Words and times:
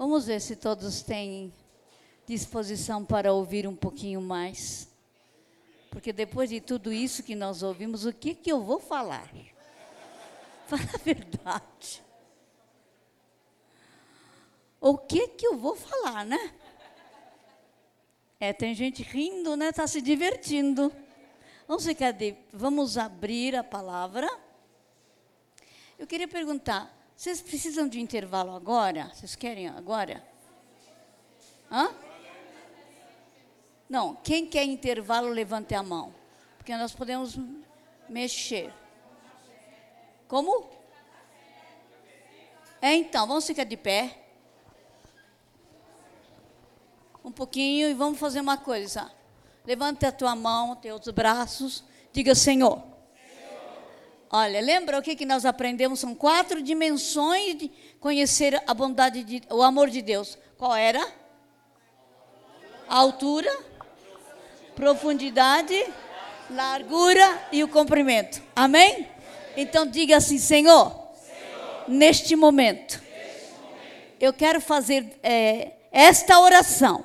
Vamos 0.00 0.24
ver 0.24 0.40
se 0.40 0.56
todos 0.56 1.02
têm 1.02 1.52
disposição 2.24 3.04
para 3.04 3.34
ouvir 3.34 3.68
um 3.68 3.76
pouquinho 3.76 4.18
mais. 4.18 4.88
Porque 5.90 6.10
depois 6.10 6.48
de 6.48 6.58
tudo 6.58 6.90
isso 6.90 7.22
que 7.22 7.34
nós 7.34 7.62
ouvimos, 7.62 8.06
o 8.06 8.12
que, 8.14 8.34
que 8.34 8.50
eu 8.50 8.62
vou 8.62 8.80
falar? 8.80 9.30
Fala 10.66 10.82
a 10.94 10.98
verdade. 11.04 12.02
O 14.80 14.96
que 14.96 15.28
que 15.28 15.46
eu 15.46 15.58
vou 15.58 15.76
falar, 15.76 16.24
né? 16.24 16.54
É, 18.40 18.54
tem 18.54 18.74
gente 18.74 19.02
rindo, 19.02 19.54
né? 19.54 19.68
Está 19.68 19.86
se 19.86 20.00
divertindo. 20.00 20.90
Vamos 21.68 21.84
ficar 21.84 22.12
de, 22.12 22.34
vamos 22.50 22.96
abrir 22.96 23.54
a 23.54 23.62
palavra. 23.62 24.26
Eu 25.98 26.06
queria 26.06 26.26
perguntar, 26.26 26.90
vocês 27.20 27.42
precisam 27.42 27.86
de 27.86 28.00
intervalo 28.00 28.56
agora? 28.56 29.12
Vocês 29.12 29.36
querem 29.36 29.68
agora? 29.68 30.26
Hã? 31.70 31.94
Não, 33.86 34.14
quem 34.14 34.46
quer 34.46 34.64
intervalo, 34.64 35.28
levante 35.28 35.74
a 35.74 35.82
mão. 35.82 36.14
Porque 36.56 36.74
nós 36.74 36.94
podemos 36.94 37.38
mexer. 38.08 38.72
Como? 40.26 40.66
É, 42.80 42.94
então, 42.94 43.26
vamos 43.26 43.46
ficar 43.46 43.64
de 43.64 43.76
pé. 43.76 44.16
Um 47.22 47.30
pouquinho 47.30 47.90
e 47.90 47.92
vamos 47.92 48.18
fazer 48.18 48.40
uma 48.40 48.56
coisa. 48.56 49.12
Levante 49.66 50.06
a 50.06 50.12
tua 50.12 50.34
mão, 50.34 50.74
teus 50.74 51.06
braços. 51.08 51.84
Diga, 52.14 52.34
Senhor. 52.34 52.89
Olha, 54.32 54.60
lembra 54.60 54.96
o 54.96 55.02
que, 55.02 55.16
que 55.16 55.26
nós 55.26 55.44
aprendemos? 55.44 55.98
São 55.98 56.14
quatro 56.14 56.62
dimensões 56.62 57.56
de 57.56 57.70
conhecer 57.98 58.62
a 58.64 58.72
bondade, 58.72 59.24
de, 59.24 59.42
o 59.50 59.60
amor 59.60 59.90
de 59.90 60.00
Deus. 60.00 60.38
Qual 60.56 60.72
era? 60.72 61.04
A 62.88 62.96
altura, 62.96 63.52
profundidade, 64.76 65.84
largura 66.48 67.48
e 67.50 67.64
o 67.64 67.68
comprimento. 67.68 68.40
Amém? 68.54 69.08
Então 69.56 69.84
diga 69.84 70.18
assim, 70.18 70.38
Senhor, 70.38 70.96
neste, 71.88 72.36
momento, 72.36 73.02
neste 73.02 73.50
momento, 73.60 74.14
eu 74.20 74.32
quero 74.32 74.60
fazer 74.60 75.18
é, 75.24 75.72
esta 75.90 76.38
oração. 76.38 77.04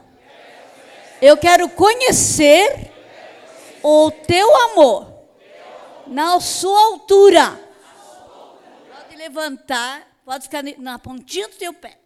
Eu 1.19 1.37
quero 1.37 1.67
conhecer 1.69 2.91
o 3.81 4.11
teu 4.11 4.55
amor 4.69 5.14
na 6.07 6.39
sua 6.39 6.79
altura. 6.87 7.59
Pode 8.93 9.15
levantar, 9.15 10.07
pode 10.23 10.43
ficar 10.43 10.63
na 10.77 10.99
pontinha 10.99 11.47
do 11.47 11.55
teu 11.55 11.73
pé. 11.73 11.97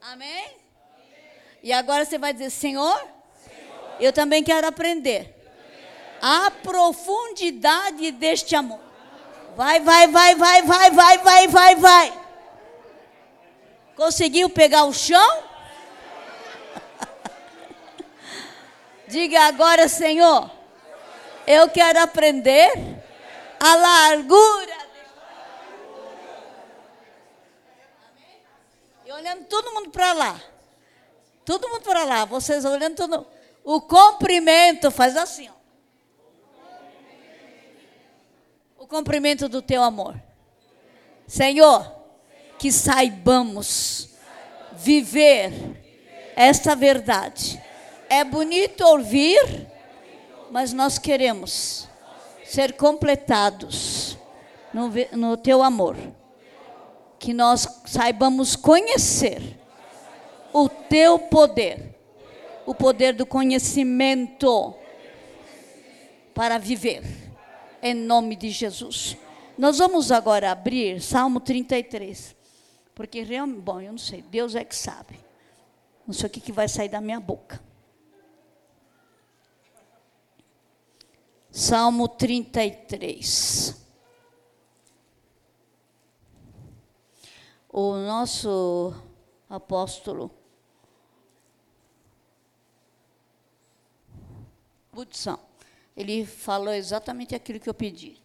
Amém? 0.00 0.56
E 1.62 1.72
agora 1.72 2.04
você 2.04 2.18
vai 2.18 2.32
dizer, 2.32 2.50
Senhor, 2.50 3.08
eu 3.98 4.12
também 4.12 4.44
quero 4.44 4.66
aprender 4.66 5.34
a 6.20 6.50
profundidade 6.50 8.10
deste 8.12 8.54
amor. 8.54 8.80
Vai, 9.56 9.80
vai, 9.80 10.08
vai, 10.08 10.34
vai, 10.34 10.62
vai, 10.62 10.90
vai, 10.90 11.18
vai, 11.18 11.48
vai, 11.48 11.76
vai. 11.76 12.20
Conseguiu 13.96 14.50
pegar 14.50 14.84
o 14.84 14.92
chão? 14.92 15.42
Diga 19.08 19.42
agora, 19.42 19.88
Senhor, 19.88 20.50
eu 21.46 21.68
quero 21.68 22.00
aprender 22.00 22.72
a 23.60 23.74
largura. 23.76 24.84
E 29.04 29.12
olhando 29.12 29.44
todo 29.44 29.72
mundo 29.72 29.90
para 29.90 30.12
lá. 30.12 30.40
Todo 31.44 31.68
mundo 31.68 31.82
para 31.82 32.04
lá. 32.04 32.24
Vocês 32.24 32.64
olhando 32.64 32.96
todo 32.96 33.26
O 33.62 33.80
comprimento 33.80 34.90
faz 34.90 35.16
assim, 35.16 35.48
ó. 35.48 35.54
O 38.78 38.86
comprimento 38.86 39.48
do 39.48 39.62
teu 39.62 39.82
amor. 39.82 40.14
Senhor, 41.26 41.90
que 42.58 42.70
saibamos 42.70 44.10
viver 44.72 45.52
esta 46.36 46.74
verdade 46.74 47.62
é 48.08 48.22
bonito 48.24 48.82
ouvir, 48.82 49.66
mas 50.54 50.72
nós 50.72 51.00
queremos 51.00 51.88
ser 52.44 52.74
completados 52.74 54.16
no, 54.72 54.88
no 55.10 55.36
teu 55.36 55.60
amor. 55.64 55.96
Que 57.18 57.34
nós 57.34 57.66
saibamos 57.84 58.54
conhecer 58.54 59.58
o 60.52 60.68
teu 60.68 61.18
poder, 61.18 61.98
o 62.64 62.72
poder 62.72 63.14
do 63.14 63.26
conhecimento 63.26 64.72
para 66.32 66.56
viver, 66.56 67.02
em 67.82 67.92
nome 67.92 68.36
de 68.36 68.50
Jesus. 68.50 69.16
Nós 69.58 69.78
vamos 69.78 70.12
agora 70.12 70.52
abrir 70.52 71.02
Salmo 71.02 71.40
33, 71.40 72.36
porque 72.94 73.24
realmente, 73.24 73.60
bom, 73.60 73.80
eu 73.80 73.90
não 73.90 73.98
sei, 73.98 74.22
Deus 74.22 74.54
é 74.54 74.62
que 74.62 74.76
sabe. 74.76 75.18
Não 76.06 76.14
sei 76.14 76.28
o 76.28 76.30
que, 76.30 76.38
que 76.38 76.52
vai 76.52 76.68
sair 76.68 76.88
da 76.90 77.00
minha 77.00 77.18
boca. 77.18 77.60
Salmo 81.56 82.08
33. 82.08 83.80
O 87.68 87.94
nosso 87.94 88.92
apóstolo 89.48 90.32
Hudson, 94.92 95.38
ele 95.96 96.26
falou 96.26 96.74
exatamente 96.74 97.36
aquilo 97.36 97.60
que 97.60 97.70
eu 97.70 97.74
pedi. 97.74 98.16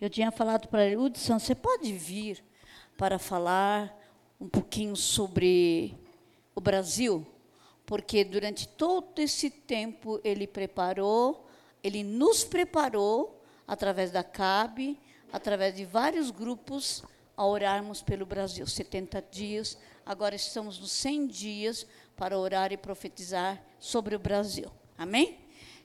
Eu 0.00 0.10
tinha 0.10 0.32
falado 0.32 0.66
para 0.66 0.84
ele, 0.84 0.96
Hudson, 0.96 1.38
você 1.38 1.54
pode 1.54 1.92
vir 1.92 2.44
para 2.98 3.16
falar 3.16 3.96
um 4.40 4.48
pouquinho 4.48 4.96
sobre 4.96 5.96
o 6.52 6.60
Brasil? 6.60 7.24
Porque 7.86 8.24
durante 8.24 8.66
todo 8.66 9.20
esse 9.20 9.50
tempo 9.50 10.20
ele 10.24 10.48
preparou 10.48 11.46
ele 11.82 12.04
nos 12.04 12.44
preparou, 12.44 13.42
através 13.66 14.10
da 14.10 14.22
CAB, 14.22 14.98
através 15.32 15.74
de 15.74 15.84
vários 15.84 16.30
grupos, 16.30 17.02
a 17.36 17.46
orarmos 17.46 18.02
pelo 18.02 18.26
Brasil. 18.26 18.66
70 18.66 19.22
dias, 19.30 19.78
agora 20.04 20.34
estamos 20.34 20.78
nos 20.78 20.92
100 20.92 21.26
dias 21.26 21.86
para 22.16 22.38
orar 22.38 22.72
e 22.72 22.76
profetizar 22.76 23.62
sobre 23.78 24.14
o 24.14 24.18
Brasil. 24.18 24.70
Amém? 24.96 25.38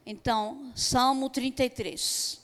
Então, 0.06 0.72
Salmo 0.76 1.30
33. 1.30 2.42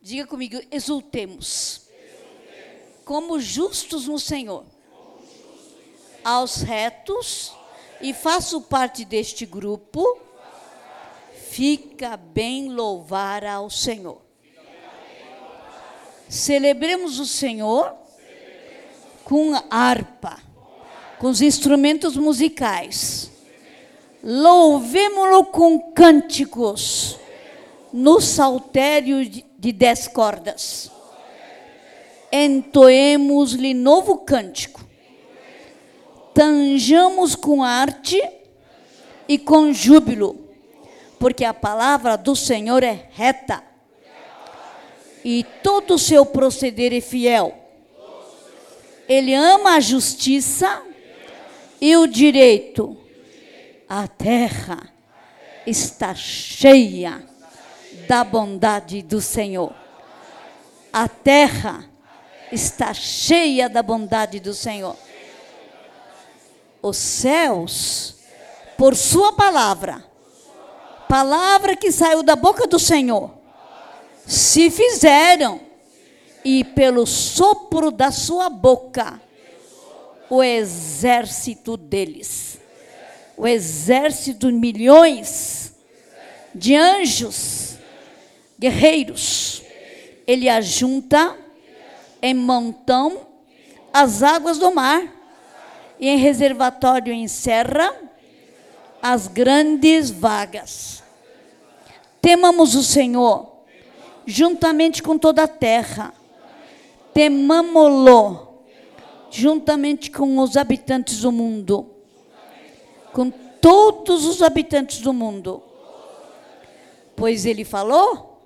Diga 0.00 0.26
comigo, 0.26 0.60
exultemos. 0.70 1.88
exultemos. 1.90 3.04
Como 3.04 3.40
justos 3.40 4.06
no 4.06 4.18
Senhor. 4.18 4.64
Aos 6.24 6.56
retos, 6.56 7.52
e 8.00 8.14
faço 8.14 8.60
parte 8.62 9.04
deste 9.04 9.44
grupo 9.44 10.27
Fica 11.50 12.16
bem 12.16 12.68
louvar 12.68 13.42
ao 13.42 13.70
Senhor. 13.70 14.20
Celebremos 16.28 17.18
o 17.18 17.24
Senhor 17.24 17.94
com 19.24 19.54
harpa, 19.70 20.38
com 21.18 21.26
os 21.26 21.40
instrumentos 21.40 22.18
musicais. 22.18 23.32
Louvemo-lo 24.22 25.46
com 25.46 25.90
cânticos 25.92 27.18
no 27.92 28.20
saltério 28.20 29.26
de 29.26 29.72
dez 29.72 30.06
cordas. 30.06 30.92
Entoemos-lhe 32.30 33.72
novo 33.72 34.18
cântico. 34.18 34.84
Tanjamos 36.34 37.34
com 37.34 37.64
arte 37.64 38.20
e 39.26 39.38
com 39.38 39.72
júbilo 39.72 40.47
porque 41.18 41.44
a 41.44 41.52
palavra 41.54 42.16
do 42.16 42.36
Senhor 42.36 42.82
é 42.82 43.08
reta 43.12 43.62
e 45.24 45.44
todo 45.62 45.94
o 45.94 45.98
seu 45.98 46.24
proceder 46.24 46.92
é 46.92 47.00
fiel. 47.00 47.54
Ele 49.08 49.34
ama 49.34 49.76
a 49.76 49.80
justiça 49.80 50.82
e 51.80 51.96
o 51.96 52.06
direito. 52.06 52.96
A 53.88 54.06
terra 54.06 54.92
está 55.66 56.14
cheia 56.14 57.22
da 58.06 58.22
bondade 58.22 59.02
do 59.02 59.20
Senhor. 59.20 59.74
A 60.92 61.08
terra 61.08 61.84
está 62.50 62.94
cheia 62.94 63.68
da 63.68 63.82
bondade 63.82 64.40
do 64.40 64.54
Senhor. 64.54 64.96
Os 66.80 66.96
céus, 66.96 68.14
por 68.76 68.94
Sua 68.94 69.32
palavra, 69.32 70.07
palavra 71.08 71.74
que 71.74 71.90
saiu 71.90 72.22
da 72.22 72.36
boca 72.36 72.66
do 72.66 72.78
Senhor 72.78 73.32
se 74.26 74.70
fizeram 74.70 75.60
e 76.44 76.62
pelo 76.62 77.06
sopro 77.06 77.90
da 77.90 78.10
sua 78.10 78.50
boca 78.50 79.20
o 80.30 80.42
exército 80.42 81.76
deles. 81.76 82.58
O 83.36 83.46
exército 83.46 84.48
de 84.48 84.52
milhões 84.52 85.72
de 86.54 86.74
anjos, 86.74 87.78
guerreiros. 88.58 89.62
Ele 90.26 90.48
ajunta 90.48 91.36
em 92.20 92.34
montão 92.34 93.26
as 93.92 94.22
águas 94.22 94.58
do 94.58 94.74
mar 94.74 95.02
e 95.98 96.08
em 96.08 96.18
reservatório 96.18 97.12
encerra 97.12 98.07
as 99.02 99.28
grandes 99.28 100.10
vagas. 100.10 101.02
Temamos 102.20 102.74
o 102.74 102.82
Senhor 102.82 103.48
juntamente 104.26 105.02
com 105.02 105.16
toda 105.16 105.44
a 105.44 105.48
terra. 105.48 106.12
Temamo-lo 107.14 108.48
juntamente 109.30 110.10
com 110.10 110.38
os 110.38 110.56
habitantes 110.56 111.20
do 111.20 111.32
mundo. 111.32 111.86
Com 113.12 113.30
todos 113.30 114.26
os 114.26 114.42
habitantes 114.42 115.00
do 115.00 115.12
mundo. 115.12 115.62
Pois 117.16 117.46
ele 117.46 117.64
falou 117.64 118.42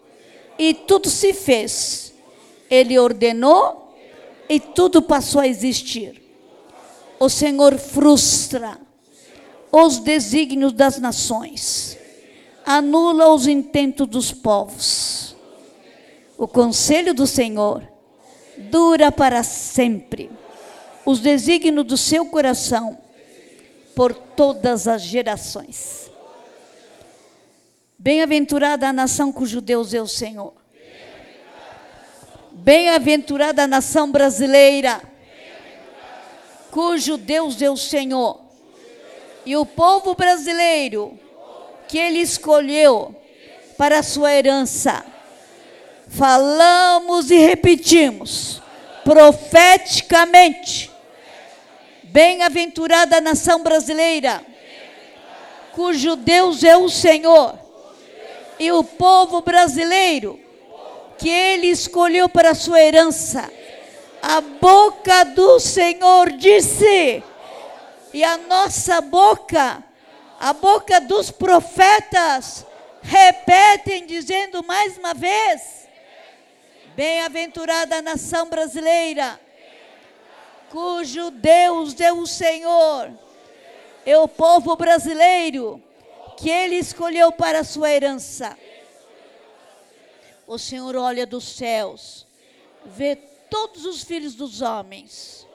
e 0.59 0.73
tudo 0.73 1.09
se 1.09 1.33
fez. 1.33 2.15
Ele 2.71 2.99
ordenou 2.99 3.95
e 4.49 4.61
tudo 4.61 5.03
passou 5.03 5.41
a 5.41 5.49
existir. 5.49 6.23
O 7.19 7.29
Senhor 7.29 7.77
frustra 7.79 8.79
os 9.73 9.99
desígnios 9.99 10.75
das 10.75 10.99
nações, 10.99 11.99
anula 12.67 13.33
os 13.33 13.47
intentos 13.47 14.07
dos 14.07 14.31
povos. 14.31 15.35
O 16.37 16.47
conselho 16.47 17.15
do 17.15 17.27
Senhor 17.27 17.83
dura 18.59 19.11
para 19.11 19.43
sempre, 19.43 20.31
os 21.07 21.21
desígnios 21.21 21.87
do 21.87 21.97
seu 21.97 22.27
coração 22.27 22.99
por 23.97 24.13
todas 24.13 24.87
as 24.87 25.01
gerações. 25.01 26.11
Bem-aventurada 27.99 28.89
a 28.89 28.93
nação 28.93 29.33
cujo 29.33 29.61
Deus 29.61 29.95
é 29.95 30.03
o 30.03 30.09
Senhor. 30.09 30.53
Bem-aventurada 32.51 33.63
a 33.63 33.67
nação 33.67 34.11
brasileira, 34.11 35.01
cujo 36.71 37.17
Deus 37.17 37.63
é 37.63 37.71
o 37.71 37.77
Senhor. 37.77 38.42
E 39.45 39.57
o 39.57 39.67
povo 39.67 40.15
brasileiro 40.15 41.19
que 41.89 41.99
ele 41.99 42.21
escolheu 42.21 43.15
para 43.77 43.99
a 43.99 44.03
sua 44.03 44.33
herança. 44.33 45.05
Falamos 46.09 47.31
e 47.31 47.37
repetimos 47.37 48.63
profeticamente. 49.05 50.91
Bem-aventurada 52.05 53.21
nação 53.21 53.63
brasileira, 53.63 54.45
cujo 55.73 56.15
Deus 56.15 56.63
é 56.63 56.77
o 56.77 56.89
Senhor 56.89 57.59
e 58.59 58.71
o 58.71 58.85
povo 58.85 59.41
brasileiro 59.41 60.39
que 61.19 61.29
ele 61.29 61.69
escolheu 61.69 62.29
para 62.29 62.51
a 62.51 62.55
sua 62.55 62.83
herança. 62.83 63.51
A 64.21 64.41
boca 64.41 65.25
do 65.25 65.59
Senhor 65.59 66.31
disse, 66.33 67.23
e 68.13 68.23
a 68.23 68.37
nossa 68.37 69.01
boca, 69.01 69.83
a 70.39 70.53
boca 70.53 71.01
dos 71.01 71.31
profetas, 71.31 72.67
repetem 73.01 74.07
dizendo 74.07 74.63
mais 74.63 74.99
uma 74.99 75.15
vez: 75.15 75.89
Bem-aventurada 76.95 77.97
a 77.97 78.03
nação 78.03 78.49
brasileira, 78.49 79.41
cujo 80.71 81.31
Deus 81.31 81.99
é 82.01 82.13
o 82.13 82.27
Senhor, 82.27 83.11
é 84.05 84.17
o 84.19 84.29
povo 84.29 84.77
brasileiro 84.77 85.83
que 86.37 86.51
ele 86.51 86.77
escolheu 86.77 87.33
para 87.33 87.61
a 87.61 87.65
sua 87.65 87.91
herança. 87.91 88.57
O 90.47 90.59
Senhor 90.59 90.97
olha 90.97 91.25
dos 91.25 91.45
céus, 91.45 92.27
vê 92.85 93.17
todos 93.17 93.87
os 93.87 94.03
filhos 94.03 94.35
dos 94.35 94.61
homens, 94.61 95.47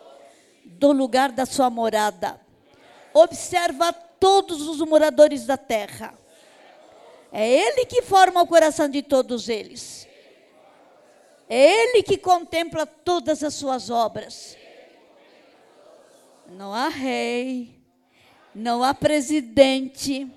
do 0.63 0.91
lugar 0.91 1.31
da 1.31 1.45
sua 1.45 1.69
morada, 1.69 2.39
observa 3.17 3.93
todos 3.93 4.67
os 4.67 4.79
moradores 4.79 5.45
da 5.45 5.57
terra. 5.57 6.13
É 7.31 7.47
Ele 7.47 7.85
que 7.85 8.01
forma 8.01 8.41
o 8.41 8.47
coração 8.47 8.89
de 8.89 9.01
todos 9.01 9.49
eles. 9.49 10.07
É 11.49 11.57
Ele 11.57 12.03
que 12.03 12.17
contempla 12.17 12.85
todas 12.85 13.43
as 13.43 13.53
suas 13.53 13.89
obras. 13.89 14.57
Não 16.47 16.73
há 16.73 16.87
rei, 16.87 17.81
não 18.55 18.83
há 18.83 18.93
presidente, 18.93 20.31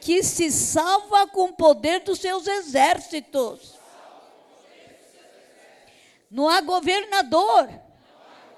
que 0.00 0.22
se 0.22 0.50
salva 0.50 1.26
com 1.26 1.44
o 1.44 1.52
poder 1.52 2.00
dos 2.00 2.18
seus 2.18 2.46
exércitos. 2.46 3.74
Não 6.30 6.48
há 6.48 6.60
governador 6.60 7.68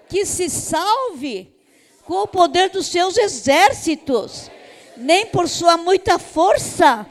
que 0.08 0.24
se 0.26 0.48
salve 0.48 1.52
com 2.04 2.22
o 2.22 2.26
poder 2.26 2.70
dos 2.70 2.86
seus 2.86 3.16
exércitos, 3.16 4.50
nem 4.96 5.26
por 5.26 5.48
sua 5.48 5.76
muita 5.76 6.18
força 6.18 7.06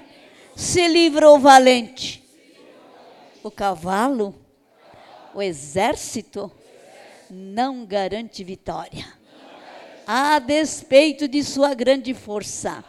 se 0.56 0.88
livra 0.88 1.30
o 1.30 1.40
valente. 1.40 2.24
O 3.44 3.50
cavalo, 3.50 4.36
o 5.34 5.42
exército, 5.42 6.52
não 7.30 7.86
garante 7.86 8.44
vitória, 8.44 9.08
a 10.06 10.38
despeito 10.40 11.28
de 11.28 11.44
sua 11.44 11.74
grande 11.74 12.14
força 12.14 12.84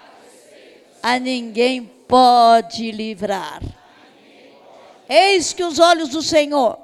a 1.02 1.18
ninguém 1.18 1.84
pode 2.06 2.92
livrar. 2.92 3.60
Eis 5.08 5.52
que 5.52 5.64
os 5.64 5.78
olhos 5.78 6.10
do 6.10 6.22
Senhor 6.22 6.78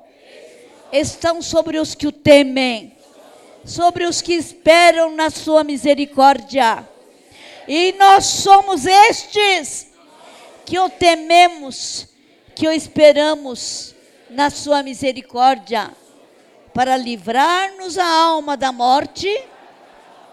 estão 0.92 1.40
sobre 1.40 1.78
os 1.78 1.94
que 1.94 2.06
o 2.06 2.12
temem, 2.12 2.97
sobre 3.68 4.06
os 4.06 4.22
que 4.22 4.32
esperam 4.32 5.14
na 5.14 5.28
sua 5.28 5.62
misericórdia. 5.62 6.88
E 7.68 7.92
nós 7.98 8.24
somos 8.24 8.86
estes 8.86 9.88
que 10.64 10.78
o 10.78 10.88
tememos, 10.88 12.08
que 12.54 12.66
o 12.66 12.72
esperamos 12.72 13.94
na 14.30 14.48
sua 14.48 14.82
misericórdia, 14.82 15.90
para 16.72 16.96
livrar-nos 16.96 17.98
a 17.98 18.06
alma 18.06 18.56
da 18.56 18.72
morte 18.72 19.28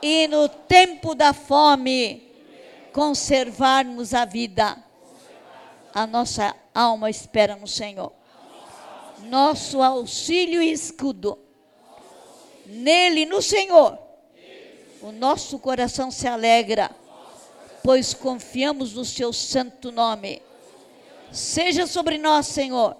e 0.02 0.30
no 0.30 0.48
tempo 0.48 1.14
da 1.14 1.34
fome 1.34 2.24
conservarmos 2.94 4.14
a 4.14 4.24
vida. 4.24 4.78
A 5.94 6.08
nossa 6.08 6.56
alma 6.74 7.10
espera 7.10 7.58
no 7.58 7.68
Senhor. 7.68 8.14
Nosso 9.24 9.82
auxílio 9.82 10.62
e 10.62 10.72
escudo. 10.72 11.45
Nele, 12.66 13.26
no 13.26 13.42
Senhor, 13.42 13.98
o 15.02 15.12
nosso 15.12 15.60
coração 15.60 16.10
se 16.10 16.28
alegra, 16.28 16.90
pois 17.84 18.14
confiamos 18.14 18.94
no 18.94 19.06
seu 19.06 19.32
santo 19.32 19.92
nome. 19.92 20.42
Seja 21.32 21.86
sobre 21.86 22.18
nós, 22.18 22.48
Senhor, 22.48 22.96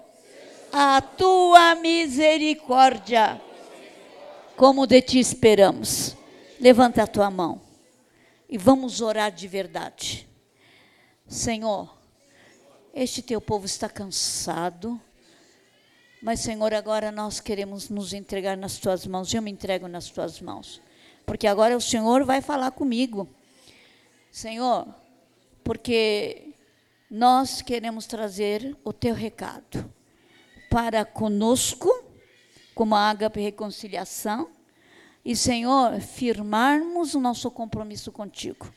a 0.72 1.00
tua 1.00 1.74
misericórdia, 1.74 3.40
como 4.56 4.86
de 4.86 5.00
ti 5.02 5.18
esperamos. 5.18 6.16
Levanta 6.60 7.02
a 7.02 7.06
tua 7.06 7.30
mão 7.30 7.60
e 8.48 8.56
vamos 8.56 9.00
orar 9.00 9.30
de 9.30 9.48
verdade. 9.48 10.28
Senhor, 11.26 11.96
este 12.94 13.20
teu 13.20 13.40
povo 13.40 13.66
está 13.66 13.88
cansado, 13.88 15.00
mas 16.26 16.40
Senhor, 16.40 16.74
agora 16.74 17.12
nós 17.12 17.38
queremos 17.38 17.88
nos 17.88 18.12
entregar 18.12 18.56
nas 18.56 18.78
tuas 18.78 19.06
mãos. 19.06 19.32
Eu 19.32 19.40
me 19.40 19.48
entrego 19.48 19.86
nas 19.86 20.10
tuas 20.10 20.40
mãos, 20.40 20.82
porque 21.24 21.46
agora 21.46 21.76
o 21.76 21.80
Senhor 21.80 22.24
vai 22.24 22.42
falar 22.42 22.72
comigo. 22.72 23.28
Senhor, 24.28 24.88
porque 25.62 26.52
nós 27.08 27.62
queremos 27.62 28.06
trazer 28.06 28.76
o 28.82 28.92
teu 28.92 29.14
recado 29.14 29.88
para 30.68 31.04
conosco, 31.04 31.88
como 32.74 32.96
a 32.96 33.08
Ágape 33.08 33.40
Reconciliação, 33.40 34.50
e, 35.24 35.36
Senhor, 35.36 36.00
firmarmos 36.00 37.14
o 37.14 37.20
nosso 37.20 37.48
compromisso 37.52 38.10
contigo. 38.10 38.68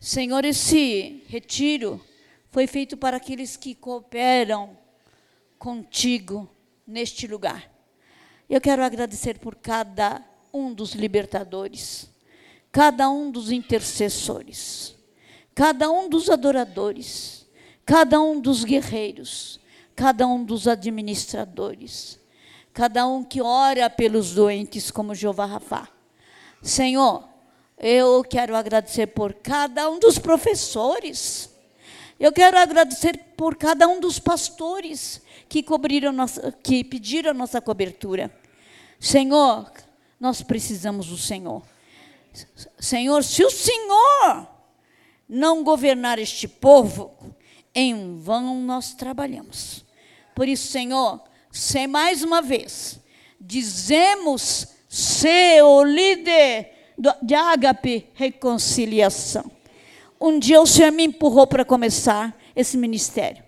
Senhor, 0.00 0.44
esse 0.44 1.22
retiro 1.28 2.04
foi 2.50 2.66
feito 2.66 2.96
para 2.96 3.18
aqueles 3.18 3.56
que 3.56 3.72
cooperam 3.72 4.76
contigo 5.60 6.51
neste 6.86 7.26
lugar. 7.26 7.70
Eu 8.48 8.60
quero 8.60 8.84
agradecer 8.84 9.38
por 9.38 9.54
cada 9.54 10.22
um 10.52 10.72
dos 10.72 10.92
libertadores, 10.92 12.10
cada 12.70 13.08
um 13.08 13.30
dos 13.30 13.50
intercessores, 13.50 14.94
cada 15.54 15.90
um 15.90 16.08
dos 16.08 16.28
adoradores, 16.28 17.46
cada 17.84 18.20
um 18.20 18.40
dos 18.40 18.64
guerreiros, 18.64 19.60
cada 19.94 20.26
um 20.26 20.44
dos 20.44 20.68
administradores, 20.68 22.18
cada 22.72 23.06
um 23.06 23.22
que 23.24 23.40
ora 23.40 23.88
pelos 23.88 24.34
doentes, 24.34 24.90
como 24.90 25.14
Jeová 25.14 25.46
Rafá. 25.46 25.88
Senhor, 26.62 27.28
eu 27.78 28.22
quero 28.22 28.56
agradecer 28.56 29.08
por 29.08 29.34
cada 29.34 29.90
um 29.90 29.98
dos 29.98 30.18
professores. 30.18 31.50
Eu 32.18 32.32
quero 32.32 32.56
agradecer 32.56 33.18
por 33.36 33.56
cada 33.56 33.88
um 33.88 33.98
dos 33.98 34.18
pastores 34.18 35.20
que 35.52 35.62
cobriram 35.62 36.12
nossa, 36.12 36.50
que 36.50 36.82
pediram 36.82 37.34
nossa 37.34 37.60
cobertura. 37.60 38.34
Senhor, 38.98 39.70
nós 40.18 40.40
precisamos 40.40 41.08
do 41.08 41.18
Senhor. 41.18 41.62
Senhor, 42.78 43.22
se 43.22 43.44
o 43.44 43.50
Senhor 43.50 44.48
não 45.28 45.62
governar 45.62 46.18
este 46.18 46.48
povo, 46.48 47.14
em 47.74 48.18
vão 48.18 48.62
nós 48.62 48.94
trabalhamos. 48.94 49.84
Por 50.34 50.48
isso, 50.48 50.68
Senhor, 50.68 51.22
se 51.50 51.86
mais 51.86 52.22
uma 52.22 52.40
vez 52.40 52.98
dizemos 53.38 54.68
ser 54.88 55.62
o 55.62 55.84
líder 55.84 56.94
de 57.20 57.34
ágape 57.34 58.08
reconciliação. 58.14 59.52
Um 60.18 60.38
dia 60.38 60.62
o 60.62 60.66
Senhor 60.66 60.92
me 60.92 61.04
empurrou 61.04 61.46
para 61.46 61.62
começar 61.62 62.34
esse 62.56 62.78
ministério. 62.78 63.41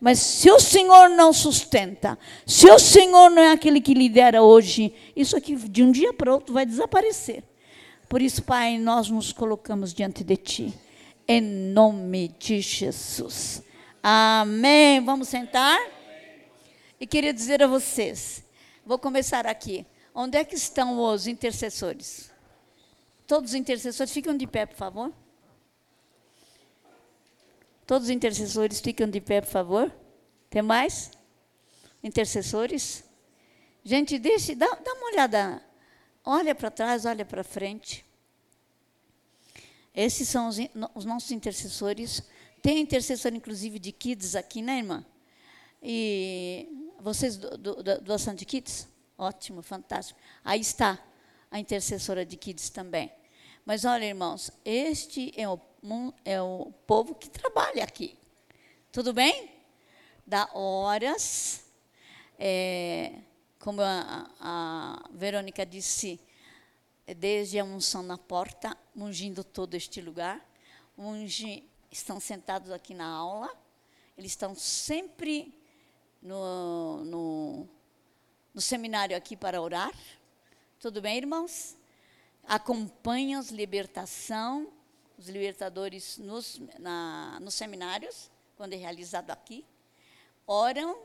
Mas 0.00 0.20
se 0.20 0.50
o 0.50 0.60
Senhor 0.60 1.08
não 1.10 1.32
sustenta, 1.32 2.16
se 2.46 2.70
o 2.70 2.78
Senhor 2.78 3.30
não 3.30 3.42
é 3.42 3.50
aquele 3.50 3.80
que 3.80 3.94
lidera 3.94 4.42
hoje, 4.42 4.94
isso 5.16 5.36
aqui 5.36 5.56
de 5.56 5.82
um 5.82 5.90
dia 5.90 6.12
para 6.12 6.32
outro 6.32 6.54
vai 6.54 6.64
desaparecer. 6.64 7.42
Por 8.08 8.22
isso, 8.22 8.42
Pai, 8.42 8.78
nós 8.78 9.10
nos 9.10 9.32
colocamos 9.32 9.92
diante 9.92 10.22
de 10.22 10.36
Ti, 10.36 10.74
em 11.26 11.40
nome 11.40 12.28
de 12.38 12.60
Jesus. 12.60 13.62
Amém. 14.02 15.04
Vamos 15.04 15.28
sentar? 15.28 15.78
E 17.00 17.06
queria 17.06 17.32
dizer 17.32 17.62
a 17.62 17.66
vocês, 17.66 18.44
vou 18.86 18.98
começar 18.98 19.46
aqui. 19.46 19.84
Onde 20.14 20.38
é 20.38 20.44
que 20.44 20.54
estão 20.54 20.98
os 21.00 21.26
intercessores? 21.26 22.30
Todos 23.26 23.50
os 23.50 23.54
intercessores, 23.54 24.12
ficam 24.12 24.36
de 24.36 24.46
pé, 24.46 24.64
por 24.64 24.76
favor. 24.76 25.12
Todos 27.88 28.08
os 28.08 28.14
intercessores 28.14 28.80
ficam 28.80 29.08
de 29.08 29.18
pé, 29.18 29.40
por 29.40 29.48
favor. 29.48 29.90
Tem 30.50 30.60
mais? 30.60 31.10
Intercessores? 32.04 33.02
Gente, 33.82 34.18
deixe, 34.18 34.54
dá, 34.54 34.66
dá 34.66 34.92
uma 34.92 35.06
olhada. 35.06 35.62
Olha 36.22 36.54
para 36.54 36.70
trás, 36.70 37.06
olha 37.06 37.24
para 37.24 37.42
frente. 37.42 38.04
Esses 39.94 40.28
são 40.28 40.48
os, 40.48 40.58
os, 40.94 41.06
nossos 41.06 41.30
intercessores. 41.30 42.22
Tem 42.60 42.78
intercessor, 42.78 43.32
inclusive, 43.32 43.78
de 43.78 43.90
kids 43.90 44.36
aqui, 44.36 44.60
né, 44.60 44.76
irmã? 44.80 45.02
E 45.82 46.68
vocês 47.00 47.38
do, 47.38 47.56
do, 47.56 47.82
do 47.82 48.00
doação 48.02 48.34
de 48.34 48.44
kids? 48.44 48.86
Ótimo, 49.16 49.62
fantástico. 49.62 50.20
Aí 50.44 50.60
está 50.60 51.02
a 51.50 51.58
intercessora 51.58 52.26
de 52.26 52.36
kids 52.36 52.68
também. 52.68 53.10
Mas 53.64 53.86
olha, 53.86 54.04
irmãos, 54.04 54.50
este 54.62 55.32
é 55.34 55.48
o 55.48 55.58
é 56.24 56.40
o 56.40 56.72
povo 56.86 57.14
que 57.14 57.30
trabalha 57.30 57.84
aqui. 57.84 58.18
Tudo 58.90 59.12
bem? 59.12 59.50
Dá 60.26 60.48
horas. 60.52 61.64
É, 62.38 63.20
como 63.58 63.80
a, 63.82 64.30
a 64.40 65.08
Verônica 65.10 65.64
disse, 65.64 66.20
é 67.06 67.14
desde 67.14 67.58
a 67.58 67.64
unção 67.64 68.02
na 68.02 68.18
porta, 68.18 68.76
ungindo 68.94 69.42
todo 69.42 69.74
este 69.74 70.00
lugar. 70.00 70.44
Unge, 70.96 71.64
estão 71.90 72.20
sentados 72.20 72.70
aqui 72.70 72.94
na 72.94 73.06
aula. 73.06 73.50
Eles 74.16 74.32
estão 74.32 74.54
sempre 74.54 75.54
no, 76.20 77.04
no, 77.04 77.68
no 78.52 78.60
seminário 78.60 79.16
aqui 79.16 79.36
para 79.36 79.60
orar. 79.62 79.92
Tudo 80.80 81.00
bem, 81.00 81.16
irmãos? 81.16 81.76
Acompanham 82.44 83.40
as 83.40 83.50
libertação 83.50 84.72
os 85.18 85.28
libertadores 85.28 86.16
nos, 86.16 86.60
na, 86.78 87.38
nos 87.40 87.54
seminários, 87.54 88.30
quando 88.56 88.72
é 88.72 88.76
realizado 88.76 89.30
aqui, 89.30 89.64
oram, 90.46 90.96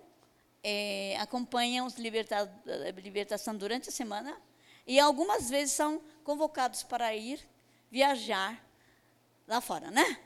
é, 0.64 1.18
acompanham 1.20 1.86
os 1.88 1.96
liberta, 1.96 2.50
libertação 2.98 3.58
durante 3.58 3.90
a 3.90 3.92
semana 3.92 4.40
e 4.86 5.00
algumas 5.00 5.50
vezes 5.50 5.74
são 5.74 6.02
convocados 6.24 6.84
para 6.84 7.14
ir 7.16 7.40
viajar 7.90 8.64
lá 9.48 9.60
fora, 9.60 9.90
né? 9.90 10.20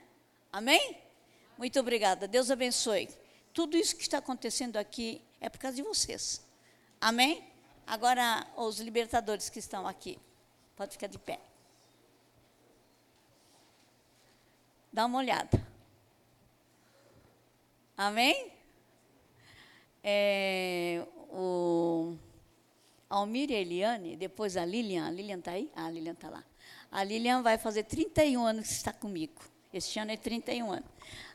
Amém? 0.51 0.97
Muito 1.57 1.79
obrigada. 1.79 2.27
Deus 2.27 2.51
abençoe. 2.51 3.09
Tudo 3.53 3.77
isso 3.77 3.95
que 3.95 4.03
está 4.03 4.19
acontecendo 4.19 4.77
aqui 4.77 5.21
é 5.39 5.49
por 5.49 5.59
causa 5.59 5.77
de 5.77 5.83
vocês. 5.83 6.45
Amém? 6.99 7.43
Agora, 7.85 8.45
os 8.55 8.79
libertadores 8.79 9.49
que 9.49 9.59
estão 9.59 9.87
aqui, 9.87 10.19
pode 10.75 10.91
ficar 10.91 11.07
de 11.07 11.17
pé. 11.17 11.39
Dá 14.91 15.05
uma 15.05 15.19
olhada. 15.19 15.65
Amém? 17.95 18.51
É, 20.03 21.03
o 21.29 22.15
Almir 23.09 23.51
e 23.51 23.55
a 23.55 23.59
Eliane, 23.59 24.15
depois 24.15 24.55
a 24.55 24.65
Lilian, 24.65 25.07
a 25.07 25.11
Lilian 25.11 25.39
está 25.39 25.51
aí? 25.51 25.71
Ah, 25.75 25.85
a 25.85 25.89
Lilian 25.91 26.13
está 26.13 26.29
lá. 26.29 26.43
A 26.91 27.03
Lilian 27.03 27.41
vai 27.41 27.57
fazer 27.57 27.83
31 27.83 28.45
anos 28.45 28.67
que 28.67 28.73
está 28.73 28.93
comigo. 28.93 29.41
Este 29.73 29.99
ano 29.99 30.11
é 30.11 30.17
31 30.17 30.71
anos. 30.71 30.89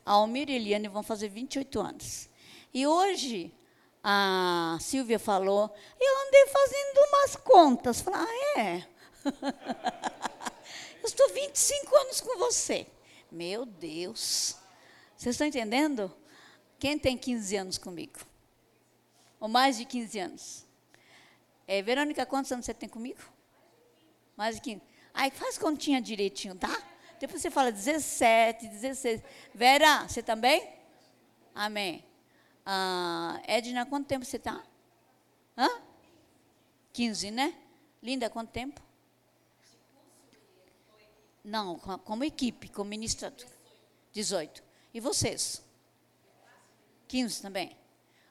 A 0.05 0.13
Almir 0.13 0.49
e 0.49 0.53
a 0.53 0.57
Eliane 0.57 0.89
vão 0.89 1.03
fazer 1.03 1.29
28 1.29 1.81
anos. 1.81 2.29
E 2.73 2.87
hoje, 2.87 3.53
a 4.03 4.79
Silvia 4.81 5.19
falou, 5.19 5.75
eu 6.01 6.27
andei 6.27 6.47
fazendo 6.47 6.99
umas 7.09 7.37
contas. 7.37 8.01
Falei, 8.01 8.21
ah, 8.21 8.61
é? 8.61 8.87
eu 11.03 11.07
estou 11.07 11.29
25 11.29 11.97
anos 11.97 12.21
com 12.21 12.39
você. 12.39 12.87
Meu 13.33 13.65
Deus. 13.65 14.59
Vocês 15.17 15.35
estão 15.35 15.47
entendendo? 15.47 16.15
Quem 16.79 16.99
tem 16.99 17.17
15 17.17 17.57
anos 17.57 17.79
comigo? 17.79 18.19
Ou 19.41 19.49
mais 19.49 19.79
de 19.79 19.87
15 19.87 20.19
anos? 20.19 20.67
É, 21.67 21.81
Verônica, 21.81 22.27
quantos 22.27 22.53
anos 22.53 22.67
você 22.67 22.75
tem 22.75 22.91
comigo? 22.91 23.21
Mais 24.37 24.57
de 24.57 24.61
15. 24.61 24.83
Aí 25.15 25.31
faz 25.31 25.57
continha 25.57 25.99
direitinho, 26.03 26.55
tá? 26.55 26.71
Depois 27.19 27.41
você 27.41 27.51
fala 27.51 27.73
17, 27.73 28.69
16. 28.69 29.23
Vera, 29.55 30.07
você 30.07 30.23
também? 30.23 30.71
Amém. 31.55 32.05
Ah, 32.67 33.41
Edna, 33.47 33.87
quanto 33.87 34.09
tempo 34.09 34.27
você 34.27 34.37
está? 34.37 34.63
Hã? 35.57 35.71
15, 36.93 37.31
né? 37.31 37.55
Linda, 38.03 38.29
quanto 38.29 38.51
tempo? 38.51 38.83
Não, 41.45 41.79
como 41.79 42.25
equipe, 42.25 42.69
como 42.69 42.91
ministrador. 42.91 43.47
18. 44.13 44.63
E 44.95 45.01
vocês? 45.01 45.63
15 47.09 47.43
também. 47.43 47.77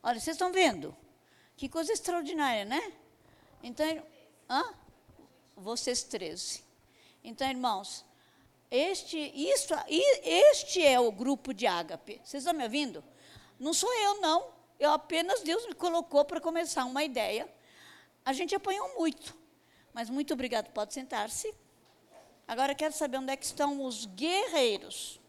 Olha, 0.01 0.19
vocês 0.19 0.35
estão 0.35 0.51
vendo? 0.51 0.95
Que 1.57 1.67
coisa 1.67 1.91
extraordinária, 1.91 2.65
né? 2.65 2.93
Então, 3.61 3.85
hã? 4.49 4.73
Vocês 5.55 6.03
13. 6.03 6.63
Então, 7.23 7.47
irmãos, 7.47 8.05
este, 8.69 9.17
isso, 9.17 9.73
este 10.23 10.83
é 10.83 10.99
o 10.99 11.11
grupo 11.11 11.53
de 11.53 11.67
ágape. 11.67 12.21
Vocês 12.23 12.43
estão 12.43 12.57
me 12.57 12.63
ouvindo? 12.63 13.03
Não 13.59 13.73
sou 13.73 13.93
eu, 13.93 14.21
não. 14.21 14.47
Eu 14.79 14.91
apenas, 14.91 15.41
Deus 15.41 15.67
me 15.67 15.75
colocou 15.75 16.25
para 16.25 16.41
começar 16.41 16.85
uma 16.85 17.03
ideia. 17.03 17.47
A 18.25 18.33
gente 18.33 18.55
apanhou 18.55 18.97
muito. 18.97 19.37
Mas 19.93 20.09
muito 20.09 20.33
obrigado. 20.33 20.71
Pode 20.71 20.93
sentar-se. 20.93 21.53
Agora 22.51 22.75
quero 22.75 22.93
saber 22.93 23.15
onde 23.15 23.31
é 23.31 23.37
que 23.37 23.45
estão 23.45 23.81
os 23.85 24.05
guerreiros. 24.05 25.21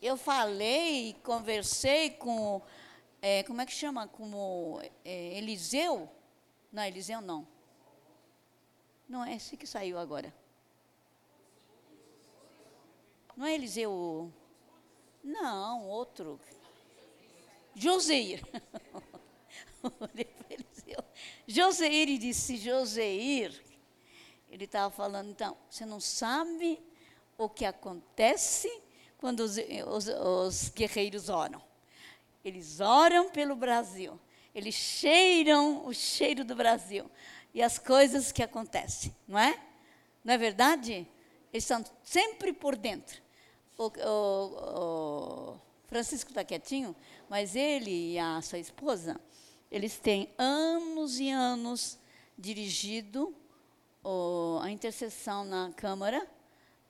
Eu 0.00 0.16
falei, 0.16 1.16
conversei 1.24 2.10
com, 2.10 2.62
é, 3.20 3.42
como 3.42 3.60
é 3.60 3.66
que 3.66 3.72
chama? 3.72 4.06
Com 4.06 4.80
é, 5.04 5.36
Eliseu? 5.36 6.08
Não, 6.70 6.84
Eliseu 6.84 7.20
não. 7.20 7.44
Não 9.08 9.24
é 9.24 9.34
esse 9.34 9.56
que 9.56 9.66
saiu 9.66 9.98
agora. 9.98 10.32
Não 13.36 13.44
é 13.44 13.52
Eliseu? 13.52 14.32
Não, 15.24 15.88
outro. 15.88 16.38
Joseir. 17.74 18.44
Joseir 21.48 22.16
disse, 22.16 22.56
Joseir, 22.56 23.60
ele 24.50 24.64
estava 24.64 24.90
falando, 24.90 25.30
então, 25.30 25.56
você 25.68 25.84
não 25.84 26.00
sabe 26.00 26.80
o 27.36 27.48
que 27.48 27.64
acontece 27.64 28.70
quando 29.18 29.40
os, 29.40 29.56
os, 29.86 30.08
os 30.08 30.68
guerreiros 30.70 31.28
oram. 31.28 31.62
Eles 32.44 32.80
oram 32.80 33.30
pelo 33.30 33.54
Brasil. 33.54 34.18
Eles 34.54 34.74
cheiram 34.74 35.86
o 35.86 35.92
cheiro 35.92 36.44
do 36.44 36.54
Brasil. 36.54 37.10
E 37.52 37.62
as 37.62 37.78
coisas 37.78 38.32
que 38.32 38.42
acontecem, 38.42 39.14
não 39.26 39.38
é? 39.38 39.58
Não 40.24 40.34
é 40.34 40.38
verdade? 40.38 41.06
Eles 41.52 41.64
estão 41.64 41.84
sempre 42.02 42.52
por 42.52 42.76
dentro. 42.76 43.20
O, 43.76 43.86
o, 43.86 45.52
o 45.52 45.60
Francisco 45.86 46.30
está 46.30 46.44
quietinho, 46.44 46.94
mas 47.28 47.54
ele 47.54 48.14
e 48.14 48.18
a 48.18 48.40
sua 48.42 48.58
esposa, 48.58 49.20
eles 49.70 49.96
têm 49.98 50.32
anos 50.36 51.20
e 51.20 51.30
anos 51.30 51.98
dirigido 52.36 53.34
o, 54.02 54.58
a 54.62 54.70
intercessão 54.70 55.44
na 55.44 55.72
Câmara, 55.76 56.26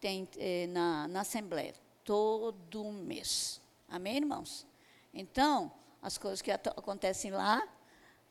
tem, 0.01 0.29
eh, 0.37 0.67
na, 0.69 1.09
na 1.09 1.21
Assembleia, 1.21 1.75
todo 2.05 2.85
mês. 2.93 3.61
Amém, 3.89 4.17
irmãos? 4.17 4.67
Então, 5.13 5.73
as 6.03 6.17
coisas 6.19 6.41
que 6.41 6.51
acontecem 6.51 7.31
lá, 7.31 7.67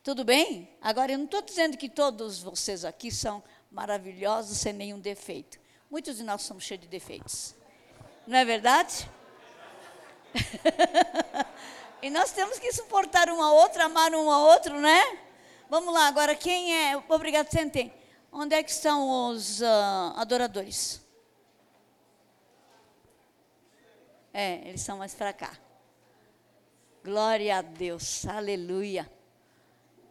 tudo 0.02 0.24
bem? 0.24 0.70
Agora, 0.80 1.12
eu 1.12 1.18
não 1.18 1.26
estou 1.26 1.42
dizendo 1.42 1.76
que 1.76 1.88
todos 1.88 2.40
vocês 2.40 2.84
aqui 2.84 3.10
são 3.10 3.42
maravilhosos 3.70 4.58
sem 4.58 4.72
nenhum 4.72 4.98
defeito. 4.98 5.58
Muitos 5.90 6.16
de 6.16 6.22
nós 6.22 6.42
somos 6.42 6.64
cheios 6.64 6.82
de 6.82 6.88
defeitos. 6.88 7.54
Não 8.26 8.36
é 8.38 8.44
verdade? 8.44 9.08
e 12.02 12.10
nós 12.10 12.32
temos 12.32 12.58
que 12.58 12.72
suportar 12.72 13.28
um 13.28 13.42
ao 13.42 13.54
outro, 13.56 13.82
amar 13.82 14.14
um 14.14 14.30
ao 14.30 14.42
outro, 14.42 14.80
né? 14.80 15.18
Vamos 15.68 15.92
lá, 15.92 16.08
agora 16.08 16.34
quem 16.34 16.74
é? 16.74 16.96
Obrigado, 17.08 17.50
sentem. 17.50 17.92
Onde 18.40 18.54
é 18.54 18.62
que 18.62 18.70
estão 18.70 19.30
os 19.32 19.60
uh, 19.60 20.14
adoradores? 20.14 21.04
É, 24.32 24.68
eles 24.68 24.80
são 24.80 24.98
mais 24.98 25.12
para 25.12 25.32
cá. 25.32 25.58
Glória 27.02 27.58
a 27.58 27.62
Deus, 27.62 28.24
aleluia. 28.26 29.10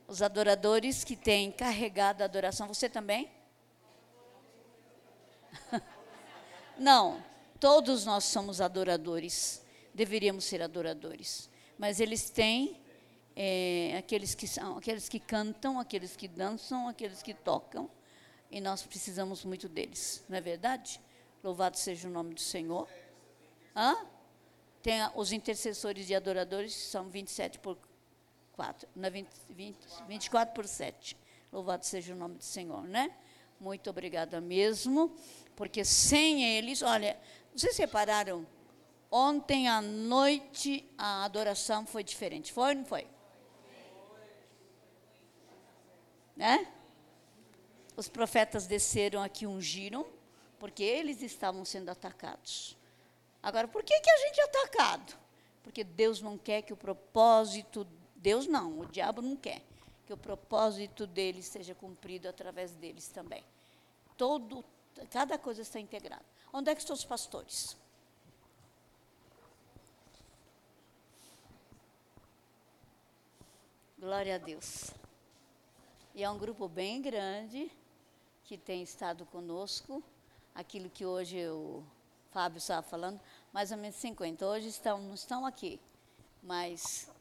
Os 0.09 0.21
adoradores 0.21 1.05
que 1.05 1.15
têm 1.15 1.53
carregado 1.53 2.21
a 2.21 2.25
adoração, 2.25 2.67
você 2.67 2.89
também? 2.89 3.31
Não, 6.77 7.23
todos 7.61 8.03
nós 8.03 8.25
somos 8.25 8.59
adoradores, 8.59 9.63
deveríamos 9.93 10.43
ser 10.43 10.61
adoradores, 10.61 11.49
mas 11.77 12.01
eles 12.01 12.29
têm 12.29 12.77
é, 13.37 13.95
aqueles 13.97 14.35
que 14.35 14.49
são, 14.49 14.77
aqueles 14.77 15.07
que 15.07 15.17
cantam, 15.17 15.79
aqueles 15.79 16.17
que 16.17 16.27
dançam, 16.27 16.89
aqueles 16.89 17.23
que 17.23 17.33
tocam, 17.33 17.89
e 18.49 18.61
nós 18.61 18.83
precisamos 18.83 19.43
muito 19.43 19.67
deles, 19.67 20.23
não 20.27 20.37
é 20.37 20.41
verdade? 20.41 21.01
Louvado 21.43 21.77
seja 21.77 22.07
o 22.07 22.11
nome 22.11 22.33
do 22.33 22.41
Senhor. 22.41 22.87
Hã? 23.75 23.95
Tem 24.81 24.99
os 25.15 25.31
intercessores 25.31 26.09
e 26.09 26.15
adoradores, 26.15 26.73
são 26.73 27.09
27 27.09 27.59
por 27.59 27.77
4, 28.53 28.87
não 28.95 29.11
20, 29.11 29.29
20, 29.49 29.77
24 30.07 30.53
por 30.53 30.67
7. 30.67 31.17
Louvado 31.51 31.85
seja 31.85 32.13
o 32.13 32.17
nome 32.17 32.35
do 32.35 32.43
Senhor, 32.43 32.83
né? 32.83 33.13
Muito 33.59 33.89
obrigada 33.89 34.39
mesmo, 34.39 35.15
porque 35.55 35.83
sem 35.83 36.43
eles, 36.43 36.81
olha, 36.81 37.19
vocês 37.55 37.77
repararam, 37.77 38.45
ontem 39.11 39.67
à 39.67 39.81
noite 39.81 40.87
a 40.97 41.23
adoração 41.23 41.85
foi 41.85 42.03
diferente, 42.03 42.53
foi 42.53 42.69
ou 42.69 42.75
não 42.75 42.85
foi? 42.85 43.07
Né? 46.35 46.71
Os 47.97 48.07
profetas 48.07 48.67
desceram 48.67 49.23
aqui, 49.23 49.47
ungiram, 49.47 50.05
porque 50.59 50.83
eles 50.83 51.23
estavam 51.23 51.65
sendo 51.65 51.89
atacados. 51.89 52.77
Agora, 53.41 53.67
por 53.67 53.83
que, 53.83 53.99
que 53.99 54.09
a 54.09 54.17
gente 54.17 54.39
é 54.39 54.43
atacado? 54.43 55.17
Porque 55.63 55.83
Deus 55.83 56.21
não 56.21 56.37
quer 56.37 56.61
que 56.61 56.71
o 56.71 56.77
propósito, 56.77 57.87
Deus 58.15 58.45
não, 58.45 58.81
o 58.81 58.85
diabo 58.85 59.21
não 59.23 59.35
quer 59.35 59.63
que 60.05 60.13
o 60.13 60.17
propósito 60.17 61.05
deles 61.07 61.47
seja 61.47 61.73
cumprido 61.73 62.29
através 62.29 62.71
deles 62.75 63.07
também. 63.09 63.43
Todo, 64.15 64.63
cada 65.09 65.37
coisa 65.37 65.63
está 65.63 65.79
integrada. 65.79 66.23
Onde 66.53 66.69
é 66.69 66.75
que 66.75 66.81
estão 66.81 66.95
os 66.95 67.03
pastores? 67.03 67.75
Glória 73.99 74.35
a 74.35 74.37
Deus. 74.37 74.91
E 76.15 76.23
é 76.23 76.29
um 76.29 76.37
grupo 76.37 76.69
bem 76.69 77.01
grande 77.01 77.69
que 78.47 78.57
tem 78.57 78.81
estado 78.81 79.25
conosco. 79.25 80.01
Aquilo 80.55 80.89
que 80.89 81.05
hoje 81.05 81.45
o 81.49 81.83
Fábio 82.31 82.59
estava 82.59 82.81
falando, 82.81 83.19
mais 83.51 83.71
ou 83.73 83.77
menos 83.77 83.97
50. 83.97 84.47
Hoje 84.47 84.69
estão, 84.69 84.99
não 84.99 85.13
estão 85.13 85.45
aqui, 85.45 85.79
mas 86.41 87.11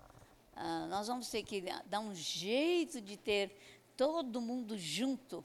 ah, 0.54 0.86
nós 0.86 1.08
vamos 1.08 1.28
ter 1.28 1.42
que 1.42 1.64
dar 1.86 1.98
um 1.98 2.14
jeito 2.14 3.00
de 3.00 3.16
ter 3.16 3.50
todo 3.96 4.40
mundo 4.40 4.78
junto 4.78 5.44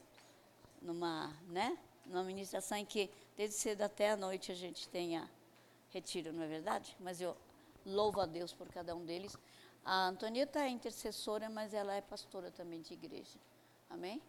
numa, 0.80 1.36
né, 1.48 1.76
numa 2.06 2.22
ministração 2.22 2.78
em 2.78 2.86
que 2.86 3.10
desde 3.36 3.56
cedo 3.56 3.82
até 3.82 4.12
a 4.12 4.16
noite 4.16 4.52
a 4.52 4.54
gente 4.54 4.88
tenha 4.88 5.28
retiro, 5.90 6.32
não 6.32 6.44
é 6.44 6.46
verdade? 6.46 6.96
Mas 7.00 7.20
eu 7.20 7.36
louvo 7.84 8.20
a 8.20 8.26
Deus 8.26 8.52
por 8.52 8.68
cada 8.68 8.94
um 8.94 9.04
deles. 9.04 9.36
A 9.84 10.06
Antonieta 10.06 10.60
é 10.60 10.68
intercessora, 10.68 11.50
mas 11.50 11.74
ela 11.74 11.92
é 11.92 12.00
pastora 12.00 12.52
também 12.52 12.80
de 12.80 12.94
igreja. 12.94 13.36
Amém? 13.90 14.22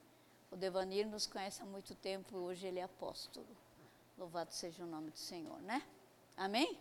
O 0.54 0.56
Devanir 0.56 1.08
nos 1.08 1.26
conhece 1.26 1.64
há 1.64 1.66
muito 1.66 1.96
tempo, 1.96 2.38
hoje 2.38 2.68
ele 2.68 2.78
é 2.78 2.84
apóstolo. 2.84 3.48
Louvado 4.16 4.54
seja 4.54 4.84
o 4.84 4.86
nome 4.86 5.10
do 5.10 5.18
Senhor, 5.18 5.60
né? 5.64 5.82
Amém? 6.38 6.80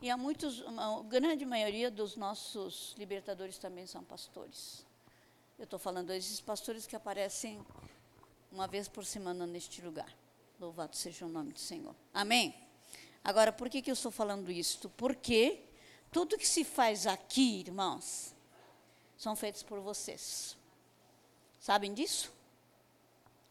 E 0.00 0.08
há 0.08 0.16
muitos, 0.16 0.62
a 0.62 1.02
grande 1.02 1.44
maioria 1.44 1.90
dos 1.90 2.16
nossos 2.16 2.94
libertadores 2.96 3.58
também 3.58 3.86
são 3.86 4.02
pastores. 4.02 4.86
Eu 5.58 5.64
estou 5.64 5.78
falando 5.78 6.06
desses 6.06 6.40
pastores 6.40 6.86
que 6.86 6.96
aparecem 6.96 7.62
uma 8.50 8.66
vez 8.66 8.88
por 8.88 9.04
semana 9.04 9.46
neste 9.46 9.82
lugar. 9.82 10.10
Louvado 10.58 10.96
seja 10.96 11.26
o 11.26 11.28
nome 11.28 11.52
do 11.52 11.60
Senhor. 11.60 11.94
Amém? 12.14 12.54
Agora, 13.22 13.52
por 13.52 13.68
que, 13.68 13.82
que 13.82 13.90
eu 13.90 13.94
estou 13.94 14.10
falando 14.10 14.50
isto? 14.50 14.88
Porque 14.88 15.62
tudo 16.10 16.38
que 16.38 16.48
se 16.48 16.64
faz 16.64 17.06
aqui, 17.06 17.60
irmãos, 17.60 18.34
são 19.18 19.36
feitos 19.36 19.62
por 19.62 19.80
vocês. 19.80 20.56
Sabem 21.60 21.92
disso? 21.92 22.32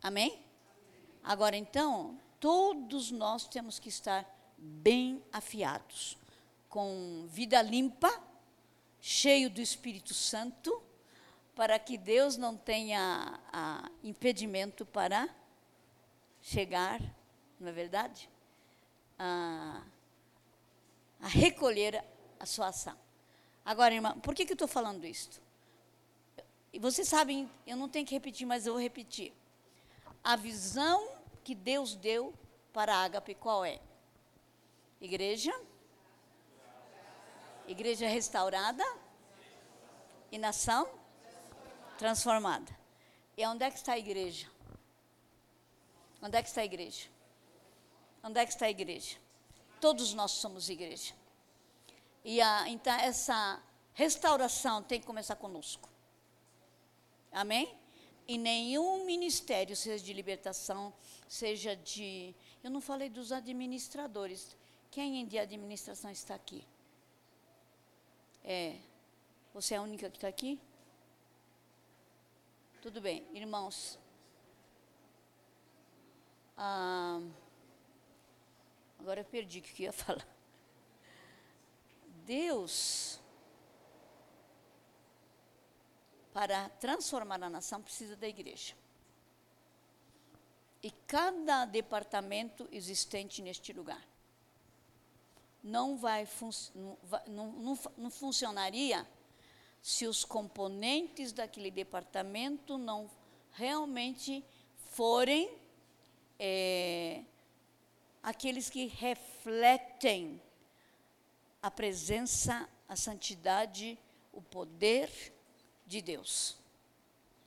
Amém? 0.03 0.37
Agora 1.23 1.55
então, 1.55 2.19
todos 2.37 3.09
nós 3.09 3.47
temos 3.47 3.79
que 3.79 3.87
estar 3.87 4.29
bem 4.57 5.23
afiados, 5.31 6.17
com 6.67 7.25
vida 7.29 7.61
limpa, 7.61 8.11
cheio 8.99 9.49
do 9.49 9.61
Espírito 9.61 10.13
Santo, 10.13 10.83
para 11.55 11.79
que 11.79 11.97
Deus 11.97 12.35
não 12.35 12.57
tenha 12.57 13.39
a, 13.53 13.89
impedimento 14.03 14.85
para 14.85 15.33
chegar, 16.41 17.01
não 17.57 17.69
é 17.69 17.71
verdade? 17.71 18.29
A, 19.17 19.83
a 21.21 21.27
recolher 21.29 22.03
a 22.37 22.45
sua 22.45 22.67
ação. 22.67 22.97
Agora, 23.63 23.95
irmã, 23.95 24.19
por 24.19 24.35
que, 24.35 24.45
que 24.45 24.51
eu 24.51 24.55
estou 24.55 24.67
falando 24.67 25.05
isso? 25.05 25.41
Vocês 26.77 27.07
sabem, 27.07 27.49
eu 27.65 27.77
não 27.77 27.87
tenho 27.87 28.05
que 28.05 28.13
repetir, 28.13 28.45
mas 28.45 28.67
eu 28.67 28.73
vou 28.73 28.81
repetir. 28.81 29.31
A 30.23 30.35
visão 30.35 31.09
que 31.43 31.53
Deus 31.53 31.95
deu 31.95 32.33
para 32.71 32.95
a 32.95 33.03
Ágape 33.03 33.35
qual 33.35 33.65
é? 33.65 33.79
Igreja? 35.01 35.53
Igreja 37.67 38.07
restaurada? 38.07 38.83
E 40.31 40.37
nação? 40.37 40.87
Transformada. 41.97 42.71
E 43.37 43.45
onde 43.45 43.65
é 43.65 43.69
que 43.69 43.77
está 43.77 43.93
a 43.93 43.99
igreja? 43.99 44.49
Onde 46.21 46.37
é 46.37 46.41
que 46.41 46.47
está 46.47 46.61
a 46.61 46.65
igreja? 46.65 47.09
Onde 48.23 48.39
é 48.39 48.45
que 48.45 48.53
está 48.53 48.65
a 48.65 48.69
igreja? 48.69 49.17
Todos 49.81 50.13
nós 50.13 50.31
somos 50.31 50.69
igreja. 50.69 51.13
E 52.23 52.39
a, 52.39 52.69
então 52.69 52.93
essa 52.93 53.61
restauração 53.93 54.81
tem 54.81 55.01
que 55.01 55.05
começar 55.05 55.35
conosco. 55.35 55.89
Amém? 57.31 57.82
E 58.27 58.37
nenhum 58.37 59.05
ministério, 59.05 59.75
seja 59.75 60.03
de 60.03 60.13
libertação, 60.13 60.93
seja 61.27 61.75
de. 61.75 62.33
Eu 62.63 62.71
não 62.71 62.79
falei 62.79 63.09
dos 63.09 63.31
administradores. 63.31 64.55
Quem 64.89 65.25
de 65.25 65.37
administração 65.37 66.09
está 66.11 66.35
aqui? 66.35 66.65
É. 68.43 68.77
Você 69.53 69.73
é 69.73 69.77
a 69.77 69.81
única 69.81 70.09
que 70.09 70.17
está 70.17 70.27
aqui? 70.27 70.59
Tudo 72.81 72.99
bem, 72.99 73.25
irmãos. 73.33 73.99
Ah, 76.57 77.19
agora 78.99 79.21
eu 79.21 79.25
perdi 79.25 79.59
o 79.59 79.61
que 79.61 79.83
eu 79.83 79.85
ia 79.85 79.91
falar. 79.93 80.27
Deus, 82.25 83.19
para 86.33 86.69
transformar 86.69 87.41
a 87.43 87.49
nação, 87.49 87.81
precisa 87.81 88.15
da 88.15 88.27
igreja. 88.27 88.73
E 90.81 90.91
cada 91.07 91.65
departamento 91.65 92.67
existente 92.71 93.41
neste 93.41 93.71
lugar 93.71 94.01
não 95.63 95.95
vai, 95.95 96.27
não, 96.75 97.51
não, 97.51 97.79
não 97.95 98.11
funcionaria 98.11 99.07
se 99.81 100.05
os 100.05 100.25
componentes 100.25 101.31
daquele 101.31 101.71
departamento 101.71 102.77
não 102.77 103.09
realmente 103.51 104.43
forem 104.91 105.49
é, 106.37 107.23
aqueles 108.21 108.69
que 108.69 108.87
refletem 108.87 110.41
a 111.61 111.71
presença, 111.71 112.67
a 112.89 112.95
santidade, 112.95 113.97
o 114.33 114.41
poder 114.41 115.09
de 115.93 116.01
Deus. 116.01 116.57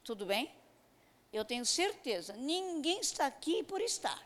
Tudo 0.04 0.24
bem? 0.24 0.54
Eu 1.32 1.44
tenho 1.44 1.66
certeza, 1.66 2.36
ninguém 2.36 3.00
está 3.00 3.26
aqui 3.26 3.64
por 3.64 3.80
estar, 3.80 4.24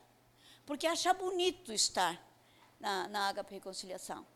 porque 0.66 0.86
acha 0.86 1.12
bonito 1.14 1.72
estar 1.72 2.22
na, 2.78 3.08
na 3.08 3.32
HP 3.32 3.54
Reconciliação. 3.54 4.26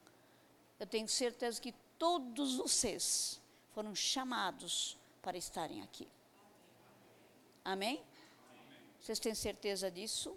Eu 0.80 0.86
tenho 0.86 1.06
certeza 1.06 1.60
que 1.60 1.72
todos 1.98 2.56
vocês 2.56 3.40
foram 3.74 3.94
chamados 3.94 4.96
para 5.20 5.36
estarem 5.36 5.82
aqui. 5.82 6.08
Amém? 7.62 8.02
Vocês 8.98 9.18
têm 9.18 9.34
certeza 9.34 9.90
disso? 9.90 10.34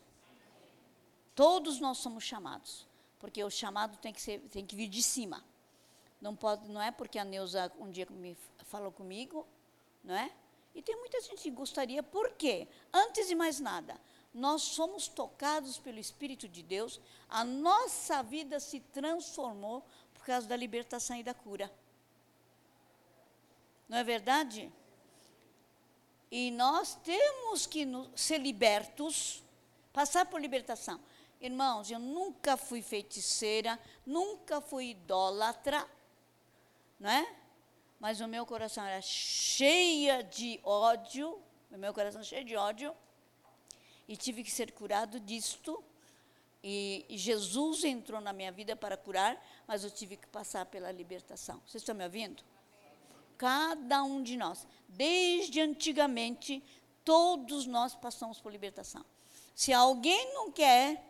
Todos 1.34 1.80
nós 1.80 2.00
somos 2.00 2.24
chamados, 2.26 2.86
porque 3.18 3.42
o 3.42 3.50
chamado 3.50 3.98
tem 3.98 4.12
que, 4.12 4.22
ser, 4.22 4.40
tem 4.50 4.66
que 4.66 4.76
vir 4.76 4.90
de 4.90 5.02
cima. 5.02 5.42
Não, 6.20 6.36
pode, 6.36 6.68
não 6.68 6.82
é 6.82 6.92
porque 6.92 7.18
a 7.18 7.24
Neuza 7.24 7.72
um 7.80 7.90
dia 7.90 8.06
me 8.10 8.36
falou 8.68 8.92
comigo, 8.92 9.46
não 10.04 10.16
é? 10.16 10.32
E 10.76 10.82
tem 10.82 10.96
muita 10.96 11.20
gente 11.22 11.42
que 11.42 11.50
gostaria, 11.50 12.04
por 12.04 12.32
quê? 12.32 12.68
Antes 12.94 13.28
de 13.28 13.36
mais 13.36 13.60
nada, 13.60 14.00
nós 14.34 14.62
somos 14.62 15.08
tocados 15.08 15.80
pelo 15.80 15.98
Espírito 15.98 16.48
de 16.48 16.62
Deus, 16.62 17.02
a 17.28 17.44
nossa 17.44 18.22
vida 18.22 18.60
se 18.60 18.80
transformou 18.80 19.84
por 20.14 20.24
causa 20.26 20.48
da 20.48 20.56
libertação 20.56 21.18
e 21.18 21.24
da 21.24 21.34
cura. 21.34 21.72
Não 23.90 23.98
é 23.98 24.04
verdade? 24.04 24.72
E 26.30 26.52
nós 26.52 26.96
temos 26.96 27.66
que 27.66 27.88
ser 28.16 28.40
libertos, 28.40 29.42
passar 29.94 30.26
por 30.26 30.42
libertação. 30.42 31.00
Irmãos, 31.40 31.90
eu 31.90 32.00
nunca 32.00 32.58
fui 32.58 32.82
feiticeira, 32.82 33.80
nunca 34.06 34.60
fui 34.60 34.90
idólatra, 34.90 35.88
não 37.00 37.10
é? 37.10 37.37
Mas 38.00 38.22
o 38.22 38.28
meu 38.28 38.46
coração 38.46 38.86
era 38.86 39.02
cheia 39.02 40.24
de 40.24 40.60
ódio, 40.64 41.40
o 41.72 41.78
meu 41.78 41.94
coração 41.94 42.24
cheio 42.24 42.46
de 42.46 42.56
ódio, 42.56 42.96
e 44.08 44.16
tive 44.16 44.44
que 44.44 44.52
ser 44.52 44.72
curado 44.72 45.20
disto. 45.20 45.84
E, 46.64 47.06
Jesus 47.10 47.84
entrou 47.84 48.22
na 48.22 48.34
minha 48.34 48.52
vida 48.52 48.76
para 48.76 48.98
curar, 48.98 49.44
mas 49.68 49.84
eu 49.84 49.92
tive 49.92 50.18
que 50.18 50.28
passar 50.28 50.66
pela 50.66 50.92
libertação. 50.92 51.62
Vocês 51.66 51.82
estão 51.82 51.96
me 51.96 52.04
ouvindo? 52.04 52.44
Cada 53.38 54.04
um 54.04 54.24
de 54.24 54.36
nós, 54.36 54.68
desde 54.88 55.62
antigamente, 55.62 56.64
todos 57.04 57.66
nós 57.66 57.96
passamos 57.96 58.40
por 58.40 58.52
libertação. 58.52 59.06
Se 59.56 59.72
alguém 59.72 60.34
não 60.34 60.52
quer 60.52 61.04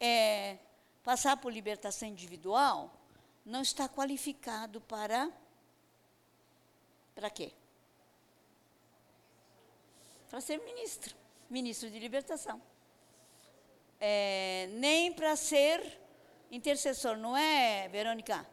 é, 0.00 0.58
passar 1.02 1.36
por 1.36 1.52
libertação 1.52 2.08
individual, 2.08 2.90
não 3.44 3.62
está 3.62 3.88
qualificado 3.88 4.80
para 4.80 5.30
para 7.14 7.30
quê? 7.30 7.52
Para 10.28 10.40
ser 10.40 10.58
ministro, 10.62 11.14
ministro 11.50 11.90
de 11.90 11.98
libertação. 11.98 12.60
É, 14.00 14.68
nem 14.72 15.12
para 15.12 15.36
ser 15.36 16.00
intercessor, 16.50 17.16
não 17.16 17.36
é, 17.36 17.88
Verônica? 17.88 18.46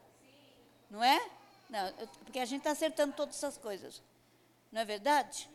Não 0.89 1.04
é? 1.04 1.19
Não, 1.69 1.93
porque 2.26 2.39
a 2.39 2.45
gente 2.45 2.60
está 2.60 2.72
acertando 2.72 3.13
todas 3.13 3.36
essas 3.36 3.58
coisas. 3.58 4.02
Não 4.72 4.82
é 4.82 4.86
verdade? 4.86 5.50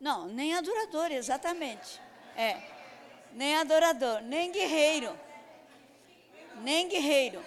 Não, 0.00 0.26
nem 0.26 0.54
adorador, 0.54 1.12
exatamente. 1.12 2.00
É. 2.36 2.60
Nem 3.32 3.56
adorador, 3.56 4.20
nem 4.22 4.52
guerreiro. 4.52 5.18
Nem 6.62 6.88
guerreiro. 6.88 7.44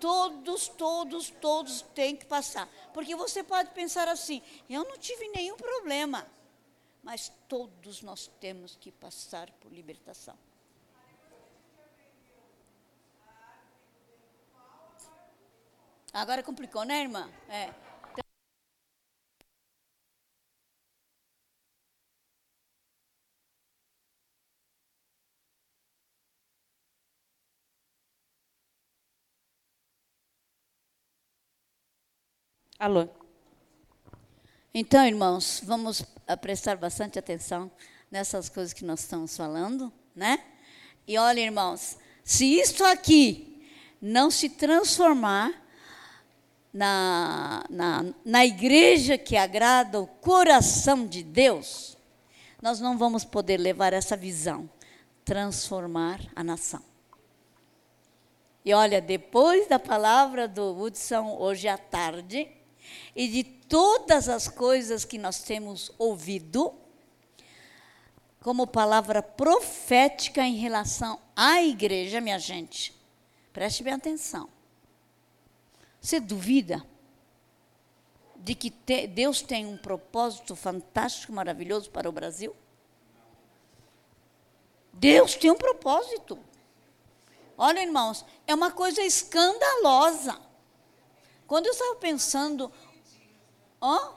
Todos, 0.00 0.68
todos, 0.68 1.30
todos 1.30 1.82
têm 1.94 2.16
que 2.16 2.26
passar. 2.26 2.68
Porque 2.92 3.14
você 3.14 3.42
pode 3.42 3.70
pensar 3.70 4.08
assim: 4.08 4.42
eu 4.68 4.84
não 4.84 4.98
tive 4.98 5.28
nenhum 5.28 5.56
problema. 5.56 6.26
Mas 7.02 7.32
todos 7.48 8.02
nós 8.02 8.30
temos 8.40 8.76
que 8.76 8.90
passar 8.90 9.50
por 9.60 9.72
libertação. 9.72 10.36
Agora 16.12 16.42
complicou, 16.42 16.82
né, 16.84 17.02
irmã? 17.02 17.30
É. 17.48 17.85
Alô. 32.78 33.08
Então, 34.74 35.06
irmãos, 35.06 35.62
vamos 35.64 36.04
prestar 36.42 36.76
bastante 36.76 37.18
atenção 37.18 37.70
nessas 38.10 38.50
coisas 38.50 38.74
que 38.74 38.84
nós 38.84 39.00
estamos 39.00 39.34
falando, 39.34 39.90
né? 40.14 40.44
E 41.08 41.16
olha, 41.16 41.40
irmãos, 41.40 41.96
se 42.22 42.44
isto 42.44 42.84
aqui 42.84 43.66
não 43.98 44.30
se 44.30 44.50
transformar 44.50 45.54
na, 46.70 47.64
na, 47.70 48.04
na 48.22 48.44
igreja 48.44 49.16
que 49.16 49.38
agrada 49.38 49.98
o 49.98 50.06
coração 50.06 51.06
de 51.06 51.22
Deus, 51.22 51.96
nós 52.60 52.78
não 52.78 52.98
vamos 52.98 53.24
poder 53.24 53.56
levar 53.56 53.94
essa 53.94 54.18
visão, 54.18 54.68
transformar 55.24 56.20
a 56.36 56.44
nação. 56.44 56.82
E 58.62 58.74
olha, 58.74 59.00
depois 59.00 59.66
da 59.66 59.78
palavra 59.78 60.46
do 60.46 60.78
Hudson 60.78 61.38
hoje 61.38 61.68
à 61.68 61.78
tarde, 61.78 62.46
e 63.14 63.28
de 63.28 63.44
todas 63.44 64.28
as 64.28 64.48
coisas 64.48 65.04
que 65.04 65.18
nós 65.18 65.40
temos 65.40 65.90
ouvido, 65.98 66.74
como 68.40 68.66
palavra 68.66 69.22
profética 69.22 70.42
em 70.42 70.56
relação 70.56 71.18
à 71.34 71.62
igreja, 71.62 72.20
minha 72.20 72.38
gente, 72.38 72.94
preste 73.52 73.82
bem 73.82 73.94
atenção. 73.94 74.48
Você 76.00 76.20
duvida 76.20 76.86
de 78.36 78.54
que 78.54 78.70
te, 78.70 79.08
Deus 79.08 79.42
tem 79.42 79.66
um 79.66 79.76
propósito 79.76 80.54
fantástico, 80.54 81.32
maravilhoso 81.32 81.90
para 81.90 82.08
o 82.08 82.12
Brasil? 82.12 82.54
Deus 84.92 85.34
tem 85.34 85.50
um 85.50 85.56
propósito. 85.56 86.38
Olha, 87.58 87.80
irmãos, 87.80 88.24
é 88.46 88.54
uma 88.54 88.70
coisa 88.70 89.02
escandalosa. 89.02 90.45
Quando 91.46 91.66
eu 91.66 91.72
estava 91.72 91.94
pensando, 91.96 92.72
ó, 93.80 94.14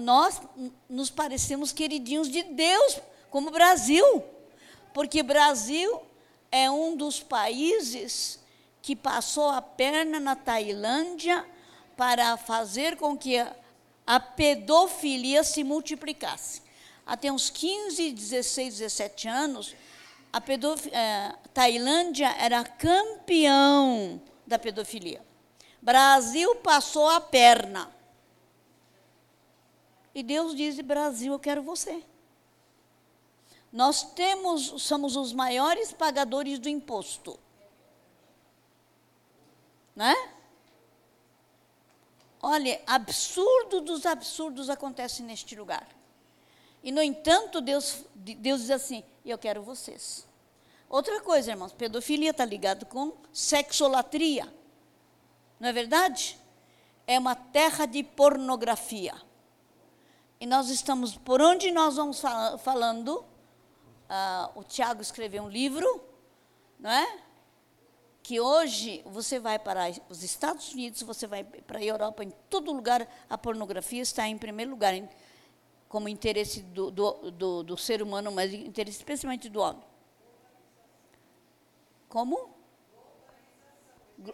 nós 0.00 0.40
nos 0.88 1.10
parecemos 1.10 1.70
queridinhos 1.70 2.30
de 2.30 2.42
Deus, 2.42 2.98
como 3.30 3.50
Brasil, 3.50 4.24
porque 4.94 5.22
Brasil 5.22 6.00
é 6.50 6.70
um 6.70 6.96
dos 6.96 7.22
países 7.22 8.40
que 8.80 8.96
passou 8.96 9.50
a 9.50 9.60
perna 9.60 10.18
na 10.18 10.34
Tailândia 10.34 11.44
para 11.96 12.36
fazer 12.38 12.96
com 12.96 13.16
que 13.16 13.44
a 14.06 14.20
pedofilia 14.20 15.44
se 15.44 15.62
multiplicasse. 15.62 16.62
Até 17.04 17.30
uns 17.30 17.50
15, 17.50 18.12
16, 18.12 18.78
17 18.78 19.28
anos, 19.28 19.74
a 20.32 20.40
pedof... 20.40 20.88
Eh, 20.90 21.34
Tailândia 21.52 22.34
era 22.38 22.64
campeão 22.64 24.20
da 24.46 24.58
pedofilia. 24.58 25.24
Brasil 25.80 26.56
passou 26.56 27.08
a 27.08 27.20
perna. 27.20 27.94
E 30.14 30.22
Deus 30.22 30.54
diz: 30.54 30.80
Brasil, 30.80 31.32
eu 31.32 31.38
quero 31.38 31.62
você. 31.62 32.02
Nós 33.72 34.02
temos, 34.14 34.82
somos 34.82 35.16
os 35.16 35.32
maiores 35.32 35.92
pagadores 35.92 36.58
do 36.58 36.68
imposto. 36.68 37.38
Né? 39.94 40.14
Olha, 42.40 42.80
absurdo 42.86 43.80
dos 43.80 44.06
absurdos 44.06 44.70
acontece 44.70 45.22
neste 45.22 45.56
lugar. 45.56 45.88
E, 46.82 46.92
no 46.92 47.02
entanto, 47.02 47.60
Deus, 47.60 48.04
Deus 48.14 48.60
diz 48.60 48.70
assim: 48.70 49.04
Eu 49.24 49.36
quero 49.36 49.62
vocês. 49.62 50.26
Outra 50.88 51.20
coisa, 51.20 51.50
irmãos, 51.50 51.72
pedofilia 51.72 52.30
está 52.30 52.44
ligado 52.44 52.86
com 52.86 53.12
sexolatria. 53.32 54.52
Não 55.58 55.68
é 55.68 55.72
verdade? 55.72 56.38
É 57.06 57.18
uma 57.18 57.34
terra 57.34 57.86
de 57.86 58.02
pornografia. 58.02 59.14
E 60.38 60.46
nós 60.46 60.68
estamos, 60.68 61.16
por 61.16 61.40
onde 61.40 61.70
nós 61.70 61.96
vamos 61.96 62.22
falando, 62.60 63.24
uh, 64.06 64.50
o 64.54 64.62
Tiago 64.62 65.02
escreveu 65.02 65.44
um 65.44 65.48
livro, 65.48 66.00
não 66.78 66.90
é? 66.90 67.18
Que 68.22 68.40
hoje 68.40 69.02
você 69.06 69.38
vai 69.38 69.58
para 69.58 69.90
os 70.08 70.22
Estados 70.22 70.72
Unidos, 70.72 71.02
você 71.02 71.26
vai 71.26 71.42
para 71.42 71.78
a 71.78 71.84
Europa, 71.84 72.22
em 72.22 72.30
todo 72.50 72.72
lugar 72.72 73.08
a 73.30 73.38
pornografia 73.38 74.02
está 74.02 74.28
em 74.28 74.36
primeiro 74.36 74.72
lugar, 74.72 74.92
como 75.88 76.08
interesse 76.08 76.62
do, 76.62 76.90
do, 76.90 77.30
do, 77.30 77.62
do 77.62 77.76
ser 77.78 78.02
humano, 78.02 78.30
mas 78.30 78.52
interesse 78.52 78.98
especialmente 78.98 79.48
do 79.48 79.60
homem. 79.60 79.82
Como? 82.08 82.54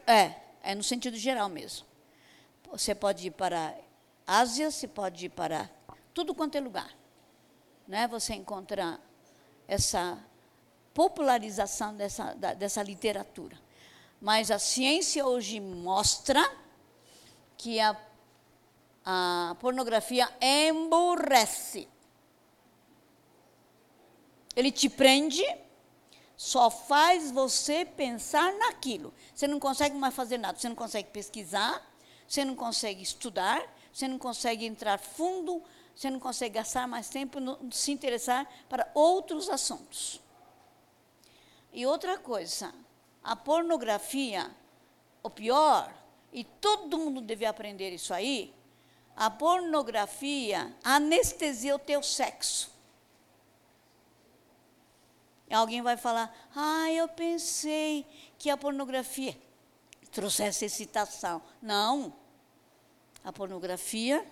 É, 0.06 0.34
é 0.62 0.74
no 0.74 0.82
sentido 0.82 1.16
geral 1.16 1.48
mesmo. 1.48 1.86
você 2.70 2.94
pode 2.94 3.26
ir 3.26 3.32
para 3.32 3.76
Ásia, 4.26 4.70
você 4.70 4.86
pode 4.86 5.26
ir 5.26 5.30
para 5.30 5.68
tudo 6.14 6.34
quanto 6.34 6.56
é 6.56 6.60
lugar. 6.60 6.96
Né? 7.86 8.06
Você 8.08 8.34
encontra 8.34 9.00
essa 9.66 10.18
popularização 10.94 11.94
dessa, 11.96 12.34
da, 12.34 12.54
dessa 12.54 12.82
literatura. 12.82 13.58
Mas 14.20 14.50
a 14.50 14.58
ciência 14.58 15.26
hoje 15.26 15.58
mostra 15.58 16.40
que 17.56 17.80
a, 17.80 17.96
a 19.04 19.56
pornografia 19.60 20.28
emburrece. 20.40 21.88
Ele 24.54 24.70
te 24.70 24.88
prende, 24.88 25.44
só 26.42 26.68
faz 26.68 27.30
você 27.30 27.84
pensar 27.84 28.52
naquilo. 28.54 29.14
Você 29.32 29.46
não 29.46 29.60
consegue 29.60 29.94
mais 29.94 30.12
fazer 30.12 30.38
nada, 30.38 30.58
você 30.58 30.68
não 30.68 30.74
consegue 30.74 31.08
pesquisar, 31.10 31.80
você 32.26 32.44
não 32.44 32.56
consegue 32.56 33.00
estudar, 33.00 33.62
você 33.92 34.08
não 34.08 34.18
consegue 34.18 34.66
entrar 34.66 34.98
fundo, 34.98 35.62
você 35.94 36.10
não 36.10 36.18
consegue 36.18 36.56
gastar 36.56 36.88
mais 36.88 37.08
tempo 37.08 37.38
no, 37.38 37.72
se 37.72 37.92
interessar 37.92 38.52
para 38.68 38.90
outros 38.92 39.48
assuntos. 39.48 40.20
E 41.72 41.86
outra 41.86 42.18
coisa, 42.18 42.74
a 43.22 43.36
pornografia, 43.36 44.50
o 45.22 45.30
pior, 45.30 45.94
e 46.32 46.42
todo 46.42 46.98
mundo 46.98 47.20
deve 47.20 47.46
aprender 47.46 47.90
isso 47.90 48.12
aí, 48.12 48.52
a 49.14 49.30
pornografia 49.30 50.74
anestesia 50.82 51.76
o 51.76 51.78
teu 51.78 52.02
sexo. 52.02 52.71
Alguém 55.52 55.82
vai 55.82 55.96
falar, 55.96 56.34
ah, 56.56 56.90
eu 56.90 57.06
pensei 57.08 58.06
que 58.38 58.48
a 58.48 58.56
pornografia 58.56 59.36
trouxesse 60.10 60.64
excitação. 60.64 61.42
Não. 61.60 62.14
A 63.22 63.32
pornografia 63.32 64.26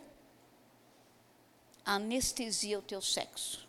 anestesia 1.85 2.79
o 2.79 2.83
teu 2.83 3.03
sexo. 3.03 3.69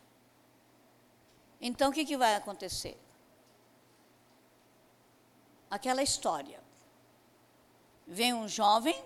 Então, 1.59 1.89
o 1.89 1.93
que, 1.93 2.05
que 2.05 2.17
vai 2.17 2.35
acontecer? 2.35 2.97
Aquela 5.69 6.01
história. 6.01 6.59
Vem 8.07 8.33
um 8.33 8.47
jovem, 8.47 8.99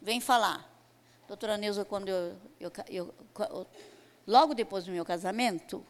vem 0.00 0.20
falar. 0.20 0.68
Doutora 1.28 1.56
Neuza, 1.56 1.84
quando 1.84 2.08
eu, 2.08 2.36
eu, 2.60 2.72
eu, 2.88 3.14
eu 3.38 3.66
logo 4.26 4.54
depois 4.54 4.84
do 4.84 4.90
meu 4.90 5.04
casamento, 5.04 5.84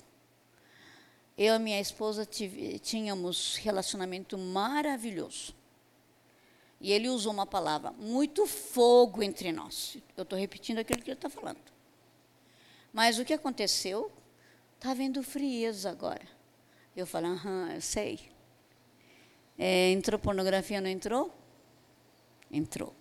eu 1.42 1.56
e 1.56 1.58
minha 1.58 1.80
esposa 1.80 2.24
tínhamos 2.80 3.56
relacionamento 3.56 4.38
maravilhoso. 4.38 5.54
E 6.80 6.92
ele 6.92 7.08
usou 7.08 7.32
uma 7.32 7.46
palavra, 7.46 7.92
muito 7.92 8.46
fogo 8.46 9.22
entre 9.22 9.50
nós. 9.52 9.96
Eu 10.16 10.22
estou 10.22 10.38
repetindo 10.38 10.78
aquilo 10.78 11.02
que 11.02 11.10
ele 11.10 11.16
está 11.16 11.30
falando. 11.30 11.60
Mas 12.92 13.18
o 13.18 13.24
que 13.24 13.32
aconteceu? 13.32 14.10
Está 14.76 14.90
havendo 14.90 15.22
frieza 15.22 15.90
agora. 15.90 16.26
Eu 16.94 17.06
falo, 17.06 17.26
aham, 17.26 17.72
eu 17.74 17.80
sei. 17.80 18.20
É, 19.58 19.90
entrou 19.90 20.18
pornografia, 20.18 20.80
não 20.80 20.90
entrou? 20.90 21.32
Entrou. 22.50 22.94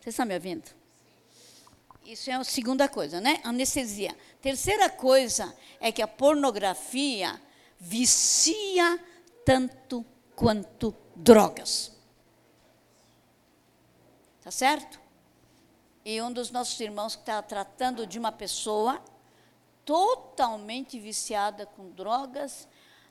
Você 0.00 0.10
está 0.10 0.24
me 0.24 0.34
ouvindo? 0.34 0.68
Isso 2.04 2.30
é 2.30 2.34
a 2.34 2.44
segunda 2.44 2.88
coisa, 2.88 3.20
né? 3.20 3.40
Anestesia. 3.42 4.14
Terceira 4.42 4.90
coisa 4.90 5.56
é 5.80 5.90
que 5.90 6.02
a 6.02 6.08
pornografia 6.08 7.40
vicia 7.84 8.98
tanto 9.44 10.04
quanto 10.34 10.96
drogas. 11.14 11.92
Tá 14.42 14.50
certo? 14.50 14.98
E 16.02 16.20
um 16.22 16.32
dos 16.32 16.50
nossos 16.50 16.80
irmãos 16.80 17.14
que 17.14 17.22
está 17.22 17.42
tratando 17.42 18.06
de 18.06 18.18
uma 18.18 18.32
pessoa 18.32 19.02
totalmente 19.84 20.98
viciada 20.98 21.66
com 21.66 21.90
drogas, 21.90 22.66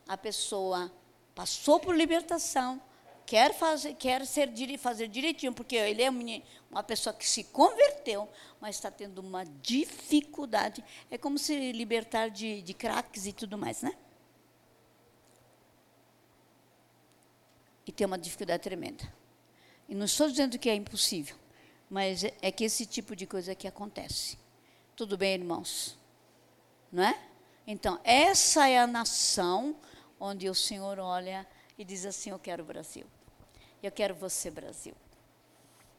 a 0.08 0.16
pessoa 0.16 0.90
passou 1.36 1.78
por 1.78 1.94
libertação, 1.94 2.82
quer 3.24 3.54
fazer, 3.54 3.94
quer 3.94 4.26
ser, 4.26 4.50
fazer 4.76 5.06
direitinho, 5.06 5.52
porque 5.52 5.76
ele 5.76 6.02
é 6.02 6.10
uma 6.10 6.82
pessoa 6.82 7.14
que 7.14 7.28
se 7.28 7.44
converteu, 7.44 8.28
mas 8.60 8.74
está 8.74 8.90
tendo 8.90 9.20
uma 9.20 9.44
dificuldade. 9.44 10.84
É 11.10 11.16
como 11.16 11.38
se 11.38 11.70
libertar 11.70 12.28
de, 12.28 12.60
de 12.60 12.74
craques 12.74 13.24
e 13.26 13.32
tudo 13.32 13.56
mais, 13.56 13.80
né? 13.80 13.96
E 17.86 17.92
tem 17.92 18.06
uma 18.06 18.18
dificuldade 18.18 18.62
tremenda. 18.62 19.04
E 19.88 19.94
não 19.94 20.06
estou 20.06 20.28
dizendo 20.28 20.58
que 20.58 20.68
é 20.68 20.74
impossível, 20.74 21.36
mas 21.90 22.24
é, 22.24 22.34
é 22.40 22.50
que 22.50 22.64
esse 22.64 22.86
tipo 22.86 23.14
de 23.14 23.26
coisa 23.26 23.54
que 23.54 23.68
acontece. 23.68 24.38
Tudo 24.96 25.16
bem, 25.16 25.34
irmãos? 25.34 25.98
Não 26.90 27.02
é? 27.02 27.18
Então, 27.66 28.00
essa 28.04 28.68
é 28.68 28.78
a 28.78 28.86
nação 28.86 29.76
onde 30.18 30.48
o 30.48 30.54
Senhor 30.54 30.98
olha 30.98 31.46
e 31.76 31.84
diz 31.84 32.06
assim: 32.06 32.30
Eu 32.30 32.38
quero 32.38 32.62
o 32.62 32.66
Brasil. 32.66 33.06
Eu 33.82 33.90
quero 33.90 34.14
você, 34.14 34.50
Brasil. 34.50 34.94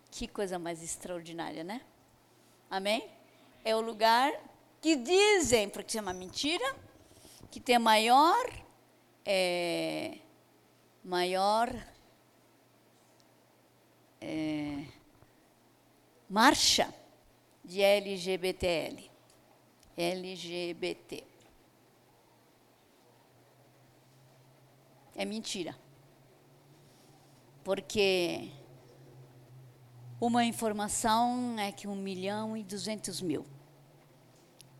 Que 0.09 0.27
coisa 0.27 0.57
mais 0.57 0.81
extraordinária, 0.81 1.63
né? 1.63 1.81
Amém? 2.69 3.07
É 3.63 3.75
o 3.75 3.81
lugar 3.81 4.31
que 4.81 4.95
dizem, 4.95 5.69
porque 5.69 5.97
é 5.97 6.01
uma 6.01 6.13
mentira, 6.13 6.75
que 7.51 7.59
tem 7.59 7.75
a 7.75 7.79
maior 7.79 8.45
é, 9.25 10.19
maior 11.05 11.69
é, 14.19 14.83
marcha 16.27 16.91
de 17.63 17.79
LGBTL. 17.81 19.11
LGBT. 19.95 21.23
É 25.15 25.23
mentira. 25.23 25.77
Porque 27.63 28.51
uma 30.19 30.43
informação 30.43 31.55
é 31.59 31.71
que 31.71 31.87
um 31.87 31.95
milhão 31.95 32.57
e 32.57 32.63
duzentos 32.63 33.21
mil. 33.21 33.45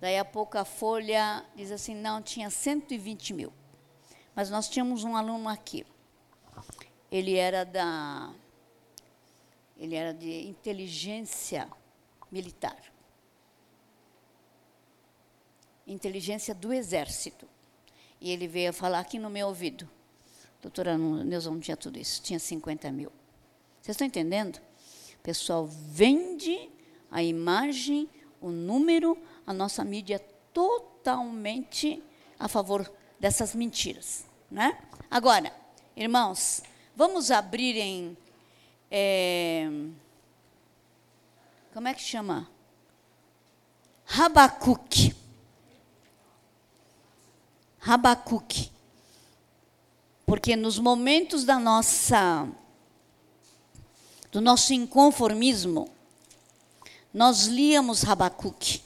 Daí 0.01 0.17
a 0.17 0.25
pouco 0.25 0.57
a 0.57 0.65
Folha 0.65 1.45
diz 1.55 1.71
assim, 1.71 1.95
não, 1.95 2.21
tinha 2.21 2.49
120 2.49 3.33
mil. 3.33 3.53
Mas 4.35 4.49
nós 4.49 4.67
tínhamos 4.67 5.03
um 5.03 5.15
aluno 5.15 5.47
aqui 5.47 5.85
ele 7.15 7.35
era 7.35 7.63
da 7.63 8.33
ele 9.77 9.95
era 9.95 10.13
de 10.13 10.47
inteligência 10.47 11.69
militar. 12.31 12.77
Inteligência 15.87 16.53
do 16.53 16.73
exército. 16.73 17.47
E 18.19 18.31
ele 18.31 18.47
veio 18.47 18.73
falar 18.73 18.99
aqui 18.99 19.19
no 19.19 19.29
meu 19.29 19.47
ouvido. 19.47 19.89
Doutora 20.61 20.97
Neuza 20.97 21.51
não 21.51 21.59
tinha 21.59 21.77
tudo 21.77 21.99
isso, 21.99 22.21
tinha 22.21 22.39
50 22.39 22.91
mil. 22.91 23.11
Vocês 23.81 23.95
estão 23.95 24.07
entendendo? 24.07 24.57
O 25.13 25.19
pessoal 25.21 25.67
vende 25.67 26.69
a 27.11 27.21
imagem, 27.21 28.09
o 28.41 28.49
número, 28.49 29.17
a 29.45 29.53
nossa 29.53 29.83
mídia 29.83 30.19
totalmente 30.53 32.01
a 32.39 32.47
favor 32.47 32.91
dessas 33.19 33.53
mentiras. 33.53 34.25
Né? 34.49 34.77
Agora, 35.09 35.53
irmãos, 35.95 36.63
Vamos 36.95 37.29
abrir 37.29 37.75
em. 37.75 38.17
É, 38.89 39.69
como 41.73 41.87
é 41.89 41.93
que 41.93 42.01
chama? 42.01 42.49
Rabacuque. 44.05 45.13
Rabacuque. 47.79 48.71
Porque 50.25 50.55
nos 50.55 50.79
momentos 50.79 51.43
da 51.43 51.59
nossa 51.59 52.47
do 54.31 54.41
nosso 54.41 54.73
inconformismo, 54.73 55.89
nós 57.13 57.45
líamos 57.45 58.01
Rabacuque. 58.01 58.81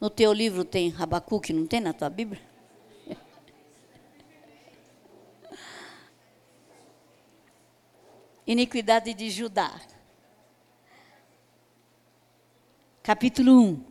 No 0.00 0.08
teu 0.08 0.32
livro 0.32 0.64
tem 0.64 0.88
Rabacuque, 0.88 1.52
não 1.52 1.66
tem 1.66 1.80
na 1.80 1.92
tua 1.92 2.08
Bíblia? 2.08 2.40
Iniquidade 8.48 9.12
de 9.12 9.28
Judá. 9.30 9.70
Capítulo 13.02 13.60
1. 13.60 13.84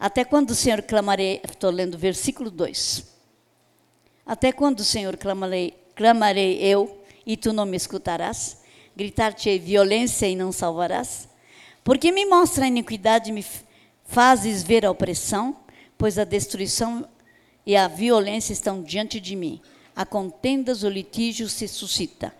Até 0.00 0.24
quando, 0.24 0.54
Senhor, 0.54 0.80
clamarei? 0.80 1.42
Estou 1.44 1.70
lendo 1.70 1.94
o 1.94 1.98
versículo 1.98 2.50
2. 2.50 3.04
Até 4.24 4.52
quando, 4.52 4.82
Senhor, 4.82 5.18
clamarei, 5.18 5.78
clamarei 5.94 6.58
eu 6.62 7.04
e 7.26 7.36
tu 7.36 7.52
não 7.52 7.66
me 7.66 7.76
escutarás? 7.76 8.62
Gritar-te 8.96 9.58
violência 9.58 10.26
e 10.26 10.34
não 10.34 10.50
salvarás? 10.50 11.28
Porque 11.84 12.10
me 12.10 12.24
mostra 12.24 12.64
a 12.64 12.68
iniquidade 12.68 13.30
me 13.32 13.44
fazes 14.06 14.62
ver 14.62 14.86
a 14.86 14.90
opressão? 14.90 15.58
Pois 15.98 16.18
a 16.18 16.24
destruição 16.24 17.06
e 17.66 17.76
a 17.76 17.86
violência 17.86 18.54
estão 18.54 18.82
diante 18.82 19.20
de 19.20 19.36
mim. 19.36 19.60
A 19.94 20.06
contendas, 20.06 20.82
o 20.84 20.88
litígio 20.88 21.50
se 21.50 21.68
suscita 21.68 22.34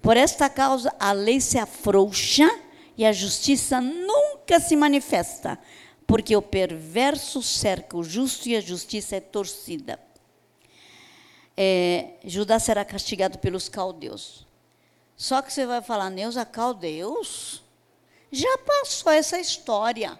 Por 0.00 0.16
esta 0.16 0.48
causa, 0.48 0.94
a 0.98 1.12
lei 1.12 1.40
se 1.40 1.58
afrouxa 1.58 2.48
e 2.96 3.04
a 3.04 3.12
justiça 3.12 3.80
nunca 3.80 4.60
se 4.60 4.74
manifesta, 4.76 5.58
porque 6.06 6.36
o 6.36 6.42
perverso 6.42 7.42
cerca 7.42 7.96
o 7.96 8.02
justo 8.02 8.48
e 8.48 8.56
a 8.56 8.60
justiça 8.60 9.16
é 9.16 9.20
torcida. 9.20 10.00
É, 11.56 12.14
Judá 12.24 12.58
será 12.58 12.84
castigado 12.84 13.38
pelos 13.38 13.68
caldeus. 13.68 14.46
Só 15.16 15.42
que 15.42 15.52
você 15.52 15.66
vai 15.66 15.82
falar, 15.82 16.08
Neuza, 16.10 16.44
caldeus? 16.44 17.64
Já 18.30 18.58
passou 18.58 19.10
essa 19.10 19.40
história. 19.40 20.18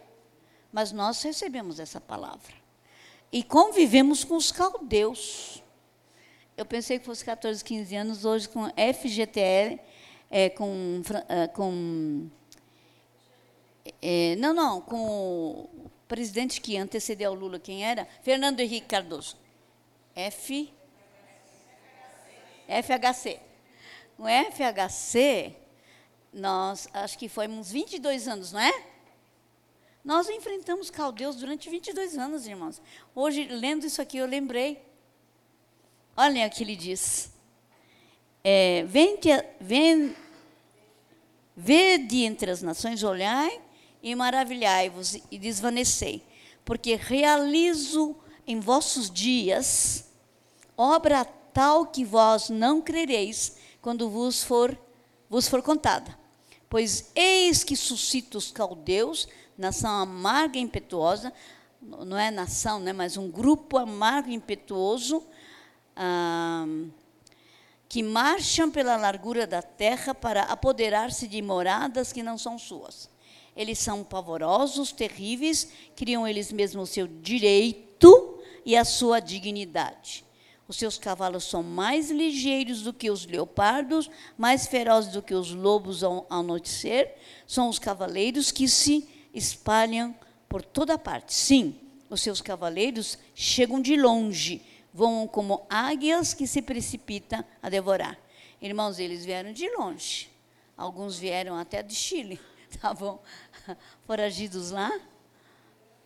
Mas 0.73 0.93
nós 0.93 1.23
recebemos 1.23 1.79
essa 1.79 2.01
palavra. 2.01 2.55
E 3.31 3.43
convivemos 3.43 4.25
com 4.25 4.37
os 4.37 4.51
caldeus. 4.51 5.63
Eu 6.59 6.67
pensei 6.67 6.99
que 6.99 7.05
fosse 7.05 7.25
14, 7.25 7.63
15 7.63 7.95
anos, 7.95 8.25
hoje 8.25 8.49
com 8.49 8.67
FGTL, 8.71 9.79
é, 10.29 10.51
com, 10.51 11.01
é, 11.29 11.47
com 11.47 12.29
é, 14.03 14.35
não, 14.35 14.53
não, 14.53 14.81
com 14.81 15.07
o 15.07 15.91
presidente 16.09 16.61
que 16.61 16.77
antecedeu 16.77 17.31
o 17.31 17.35
Lula, 17.35 17.61
quem 17.61 17.85
era? 17.85 18.09
Fernando 18.23 18.59
Henrique 18.59 18.89
Cardoso. 18.89 19.37
F, 20.17 20.69
FHC. 22.67 23.39
O 24.19 24.25
FHC, 24.27 25.55
nós, 26.33 26.89
acho 26.93 27.17
que 27.17 27.29
foi 27.29 27.47
uns 27.47 27.71
22 27.71 28.27
anos, 28.27 28.51
não 28.51 28.59
é? 28.59 28.83
Nós 30.05 30.29
enfrentamos 30.29 30.91
caldeus 30.91 31.37
durante 31.37 31.71
22 31.71 32.19
anos, 32.19 32.49
irmãos. 32.49 32.83
Hoje, 33.15 33.45
lendo 33.45 33.87
isso 33.87 34.03
aqui, 34.03 34.19
eu 34.19 34.27
lembrei. 34.27 34.88
Olhem 36.21 36.45
o 36.45 36.51
que 36.51 36.65
ele 36.65 36.75
diz. 36.75 37.31
É, 38.43 38.85
vende, 38.89 39.29
vem, 39.61 40.17
vede 41.57 42.25
entre 42.25 42.51
as 42.51 42.61
nações, 42.61 43.05
olhai 43.05 43.61
e 44.03 44.17
maravilhai-vos 44.17 45.15
e 45.31 45.39
desvanecei, 45.39 46.25
porque 46.65 46.97
realizo 46.97 48.17
em 48.45 48.59
vossos 48.59 49.09
dias 49.09 50.11
obra 50.77 51.25
tal 51.25 51.87
que 51.87 52.05
vós 52.05 52.51
não 52.51 52.83
crereis 52.83 53.57
quando 53.81 54.11
vos 54.11 54.43
for, 54.43 54.77
vos 55.31 55.47
for 55.47 55.63
contada. 55.63 56.19
Pois 56.69 57.13
eis 57.15 57.63
que 57.63 57.77
suscita 57.77 58.39
os 58.39 58.51
caldeus, 58.51 59.29
nação 59.57 60.03
amarga 60.03 60.59
e 60.59 60.63
impetuosa, 60.63 61.33
não 61.81 62.19
é 62.19 62.29
nação, 62.33 62.81
né, 62.81 62.93
mas 62.93 63.17
um 63.17 63.31
grupo 63.31 63.79
amargo 63.79 64.31
e 64.31 64.35
impetuoso, 64.35 65.25
ah, 65.99 66.65
que 67.89 68.03
marcham 68.03 68.71
pela 68.71 68.97
largura 68.97 69.47
da 69.47 69.61
terra 69.61 70.15
para 70.15 70.43
apoderar-se 70.43 71.27
de 71.27 71.43
moradas 71.43 72.13
que 72.13 72.23
não 72.23 72.39
são 72.39 72.59
suas. 72.59 73.11
Eles 73.57 73.81
são 73.81 74.05
pavorosos, 74.05 74.93
terríveis, 74.93 75.69
criam 75.97 76.27
eles 76.29 76.53
mesmos 76.53 76.91
o 76.91 76.93
seu 76.93 77.09
direito 77.09 78.39
e 78.65 78.77
a 78.77 78.85
sua 78.85 79.19
dignidade. 79.19 80.25
Os 80.69 80.77
seus 80.77 80.99
cavalos 80.99 81.45
são 81.45 81.63
mais 81.63 82.11
ligeiros 82.11 82.83
do 82.83 82.93
que 82.93 83.11
os 83.11 83.27
leopardos, 83.27 84.09
mais 84.37 84.67
ferozes 84.67 85.11
do 85.11 85.23
que 85.23 85.35
os 85.35 85.51
lobos 85.51 86.05
ao 86.05 86.27
anoitecer. 86.31 87.17
São 87.47 87.69
os 87.69 87.79
cavaleiros 87.79 88.53
que 88.53 88.69
se 88.69 89.09
espalham 89.35 90.15
por 90.49 90.63
toda 90.63 90.99
parte. 90.99 91.33
Sim, 91.35 91.75
os 92.11 92.21
seus 92.21 92.43
cavaleiros 92.43 93.19
chegam 93.35 93.81
de 93.81 93.97
longe, 93.97 94.63
voam 94.93 95.27
como 95.27 95.67
águias 95.69 96.35
que 96.35 96.47
se 96.47 96.63
precipitam 96.63 97.45
a 97.63 97.69
devorar. 97.69 98.19
Irmãos, 98.61 98.99
eles 98.99 99.25
vieram 99.25 99.53
de 99.53 99.69
longe. 99.77 100.31
Alguns 100.77 101.19
vieram 101.19 101.57
até 101.57 101.83
de 101.83 101.95
Chile, 101.95 102.41
estavam 102.71 103.21
foragidos 104.07 104.71
lá, 104.71 104.93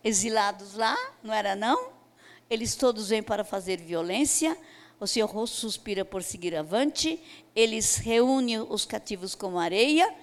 exilados 0.03 0.73
lá, 0.73 0.97
não 1.21 1.33
era 1.33 1.55
não? 1.55 1.91
Eles 2.49 2.75
todos 2.75 3.09
vêm 3.09 3.23
para 3.23 3.43
fazer 3.43 3.79
violência, 3.79 4.57
o 4.99 5.25
rosto 5.25 5.57
suspira 5.57 6.05
por 6.05 6.23
seguir 6.23 6.55
avante, 6.55 7.21
eles 7.55 7.97
reúnem 7.97 8.61
os 8.61 8.85
cativos 8.85 9.35
como 9.35 9.59
areia, 9.59 10.13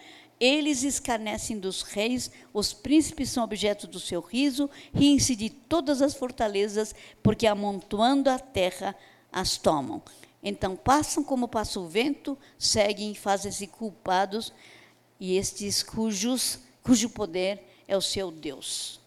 eles 0.41 0.83
escarnecem 0.83 1.59
dos 1.59 1.83
reis, 1.83 2.31
os 2.51 2.73
príncipes 2.73 3.29
são 3.29 3.45
objeto 3.45 3.87
do 3.87 4.01
seu 4.01 4.23
riso, 4.23 4.71
riem-se 4.95 5.37
de 5.37 5.51
todas 5.51 6.01
as 6.01 6.15
fortalezas, 6.15 6.95
porque 7.23 7.47
amontoando 7.47 8.31
a 8.31 8.39
terra 8.39 8.97
as 9.31 9.59
tomam. 9.59 10.03
Então 10.43 10.75
passam 10.75 11.23
como 11.23 11.47
passa 11.47 11.79
o 11.79 11.87
vento, 11.87 12.39
seguem, 12.59 13.15
fazem-se 13.15 13.67
culpados, 13.67 14.51
e 15.21 15.37
estes 15.37 15.83
cujos, 15.83 16.61
cujo 16.83 17.11
poder 17.11 17.63
é 17.87 17.95
o 17.95 18.01
seu 18.01 18.31
Deus. 18.31 18.99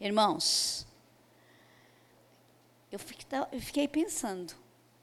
Irmãos, 0.00 0.86
eu 2.92 3.00
fiquei 3.60 3.88
pensando, 3.88 4.54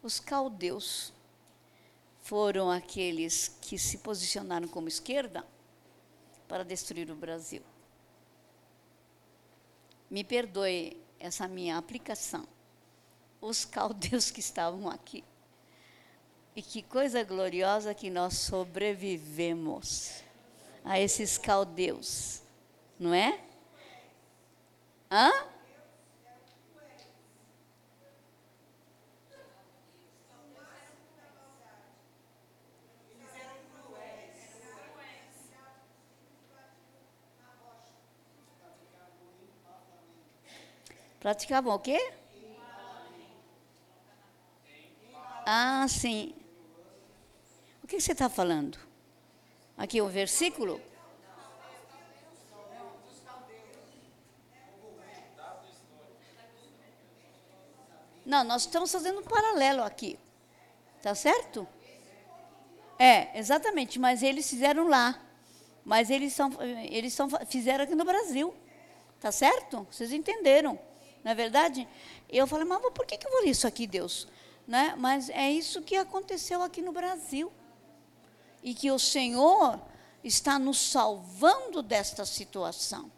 os 0.02 0.22
caldeus 0.22 1.12
foram 2.22 2.72
aqueles 2.72 3.58
que 3.60 3.78
se 3.78 3.98
posicionaram 3.98 4.70
como 4.70 4.88
esquerda 4.88 5.44
para 6.48 6.64
destruir 6.64 7.10
o 7.10 7.16
Brasil. 7.16 7.62
Me 10.10 10.24
perdoe 10.24 11.02
essa 11.20 11.48
minha 11.48 11.78
aplicação. 11.78 12.48
Os 13.42 13.66
caldeus 13.66 14.32
que 14.32 14.40
estavam 14.40 14.90
aqui. 14.90 15.24
E 16.56 16.62
que 16.62 16.82
coisa 16.82 17.24
gloriosa 17.24 17.94
que 17.94 18.10
nós 18.10 18.36
sobrevivemos 18.36 20.24
a 20.84 21.00
esses 21.00 21.38
caldeus, 21.38 22.42
não 22.98 23.14
é? 23.14 23.42
Hã? 25.12 25.32
Praticavam 41.26 41.74
o 41.74 41.80
quê? 41.80 42.14
Ah, 45.44 45.84
sim. 45.90 46.36
O 47.84 47.88
que 47.88 48.00
você 48.00 48.12
está 48.12 48.30
falando? 48.30 48.78
Aqui 49.76 50.00
o 50.00 50.06
um 50.06 50.08
versículo? 50.08 50.80
Não, 58.24 58.44
nós 58.44 58.62
estamos 58.62 58.92
fazendo 58.92 59.22
um 59.22 59.24
paralelo 59.24 59.82
aqui. 59.82 60.20
Tá 61.02 61.16
certo? 61.16 61.68
É, 63.00 63.36
exatamente, 63.40 63.98
mas 63.98 64.22
eles 64.22 64.48
fizeram 64.48 64.88
lá. 64.88 65.20
Mas 65.84 66.12
eles, 66.12 66.34
são, 66.34 66.52
eles 66.62 67.14
são, 67.14 67.28
fizeram 67.48 67.84
aqui 67.84 67.96
no 67.96 68.06
Brasil. 68.06 68.56
Tá 69.20 69.32
certo? 69.32 69.88
Vocês 69.90 70.14
entenderam. 70.14 70.80
Não 71.26 71.32
é 71.32 71.36
verdade? 71.36 71.88
Eu 72.30 72.46
falei, 72.46 72.66
mas 72.66 72.80
por 72.94 73.04
que, 73.04 73.18
que 73.18 73.26
eu 73.26 73.32
vou 73.32 73.42
ler 73.42 73.50
isso 73.50 73.66
aqui, 73.66 73.88
Deus? 73.88 74.28
Né? 74.68 74.94
Mas 74.96 75.28
é 75.32 75.52
isso 75.52 75.82
que 75.82 75.96
aconteceu 75.96 76.62
aqui 76.62 76.84
no 76.84 76.92
Brasil. 76.92 77.52
E 78.62 78.76
que 78.76 78.92
o 78.92 79.00
Senhor 79.00 79.82
está 80.24 80.60
nos 80.60 80.78
salvando 80.78 81.82
desta 81.82 82.26
situação. 82.26 83.12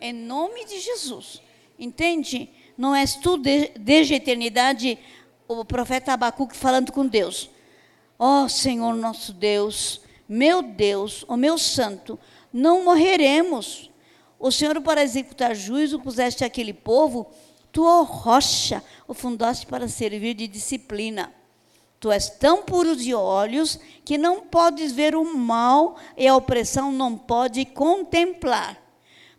Em 0.00 0.12
nome 0.12 0.64
de 0.64 0.80
Jesus. 0.80 1.40
Entende? 1.78 2.50
Não 2.76 2.92
és 2.92 3.14
tu, 3.14 3.36
desde 3.36 4.14
a 4.14 4.16
eternidade, 4.16 4.98
o 5.46 5.64
profeta 5.64 6.12
Abacuque 6.12 6.56
falando 6.56 6.90
com 6.90 7.06
Deus. 7.06 7.48
Ó 8.18 8.42
oh, 8.42 8.48
Senhor 8.48 8.94
nosso 8.96 9.32
Deus, 9.32 10.00
meu 10.28 10.60
Deus, 10.60 11.24
o 11.28 11.36
meu 11.36 11.56
santo, 11.56 12.18
não 12.52 12.84
morreremos. 12.84 13.90
O 14.38 14.50
Senhor, 14.50 14.78
para 14.82 15.02
executar 15.02 15.54
juízo, 15.54 16.00
puseste 16.00 16.44
aquele 16.44 16.72
povo 16.72 17.30
Tu, 17.74 17.84
ó 17.84 18.04
rocha, 18.04 18.84
o 19.08 19.12
fundaste 19.12 19.66
para 19.66 19.88
servir 19.88 20.34
de 20.34 20.46
disciplina. 20.46 21.34
Tu 21.98 22.08
és 22.12 22.30
tão 22.30 22.62
puro 22.62 22.94
de 22.94 23.12
olhos 23.12 23.80
que 24.04 24.16
não 24.16 24.42
podes 24.42 24.92
ver 24.92 25.16
o 25.16 25.36
mal 25.36 25.96
e 26.16 26.28
a 26.28 26.36
opressão 26.36 26.92
não 26.92 27.18
pode 27.18 27.64
contemplar. 27.64 28.80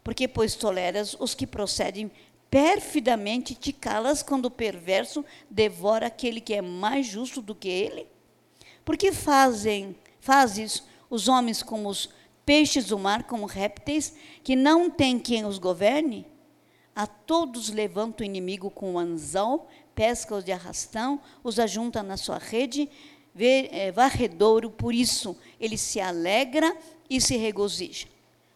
Porque, 0.04 0.28
pois, 0.28 0.54
toleras 0.54 1.16
os 1.18 1.34
que 1.34 1.48
procedem 1.48 2.12
perfidamente, 2.52 3.56
te 3.56 3.72
calas 3.72 4.22
quando 4.22 4.48
o 4.48 4.52
perverso 4.52 5.24
devora 5.50 6.08
aquele 6.08 6.42
que 6.42 6.56
é 6.56 6.62
mais 6.62 7.06
justo 7.08 7.42
do 7.42 7.56
que 7.56 7.70
ele? 7.70 8.06
Porque 8.84 9.14
fazem, 9.14 9.96
fazes 10.20 10.84
os 11.10 11.30
homens 11.30 11.64
como 11.64 11.88
os 11.88 12.10
peixes 12.46 12.88
do 12.88 13.00
mar, 13.00 13.24
como 13.24 13.46
répteis, 13.46 14.14
que 14.44 14.58
não 14.58 14.90
tem 14.90 15.18
quem 15.18 15.46
os 15.46 15.58
governe? 15.58 16.35
A 16.96 17.06
todos 17.06 17.70
levanta 17.70 18.24
o 18.24 18.26
inimigo 18.26 18.70
com 18.72 18.94
o 18.94 19.00
anzol, 19.00 19.68
pesca-os 19.94 20.46
de 20.46 20.54
arrastão, 20.54 21.20
os 21.44 21.60
ajunta 21.60 22.02
na 22.02 22.16
sua 22.16 22.38
rede, 22.38 22.90
é, 23.38 23.92
varredouro, 23.92 24.70
por 24.70 24.94
isso 24.94 25.36
ele 25.60 25.78
se 25.78 26.00
alegra 26.00 26.76
e 27.10 27.20
se 27.20 27.36
regozija. 27.36 28.08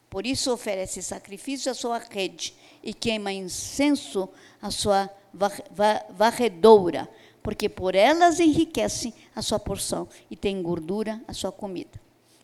Por 0.09 0.25
isso 0.25 0.53
oferece 0.53 1.03
sacrifício 1.03 1.69
à 1.69 1.75
sua 1.75 1.99
rede 1.99 2.55
e 2.81 2.93
queima 2.93 3.31
incenso 3.31 4.29
à 4.61 4.71
sua 4.71 5.09
varredoura, 6.09 7.09
porque 7.43 7.67
por 7.67 7.93
elas 7.93 8.39
enriquece 8.39 9.13
a 9.35 9.41
sua 9.41 9.59
porção 9.59 10.07
e 10.31 10.35
tem 10.35 10.61
gordura 10.61 11.21
a 11.27 11.33
sua 11.33 11.51
comida. 11.51 11.99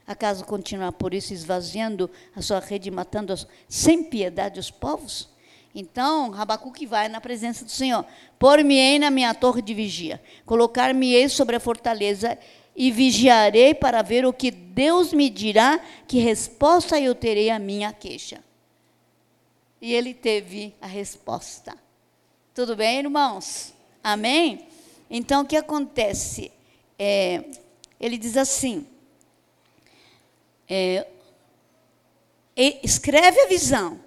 Acaso 0.06 0.46
continuar 0.46 0.92
por 0.92 1.14
isso 1.14 1.34
esvaziando 1.34 2.12
a 2.36 2.42
sua 2.42 2.60
rede, 2.60 2.92
matando 2.92 3.34
sem 3.68 4.04
piedade 4.04 4.60
os 4.60 4.70
povos? 4.70 5.34
Então, 5.78 6.30
Rabacuque 6.30 6.86
vai 6.86 7.10
na 7.10 7.20
presença 7.20 7.66
do 7.66 7.72
Senhor. 7.72 8.06
Pôr-me-ei 8.40 8.98
na 8.98 9.12
minha 9.12 9.34
torre 9.34 9.62
de 9.62 9.74
vigia, 9.74 10.24
colocar-me-ei 10.46 11.28
sobre 11.28 11.58
a 11.58 11.60
fortaleza 11.60 12.40
e 12.74 12.90
vigiarei 12.90 13.74
para 13.74 14.02
ver 14.02 14.26
o 14.26 14.32
que 14.32 14.50
Deus 14.52 15.12
me 15.12 15.30
dirá, 15.30 15.82
que 16.08 16.18
resposta 16.20 16.98
eu 16.98 17.14
terei 17.14 17.50
à 17.50 17.60
minha 17.60 17.92
queixa. 17.92 18.42
E 19.82 19.94
ele 19.94 20.14
teve 20.14 20.74
a 20.80 20.88
resposta. 20.88 21.78
Tudo 22.54 22.74
bem, 22.74 23.00
irmãos? 23.00 23.74
Amém? 24.02 24.68
Então, 25.10 25.42
o 25.42 25.46
que 25.46 25.58
acontece? 25.58 26.54
É, 26.98 27.44
ele 28.00 28.18
diz 28.18 28.38
assim: 28.38 28.88
é, 30.70 31.06
escreve 32.82 33.42
a 33.42 33.48
visão, 33.48 34.00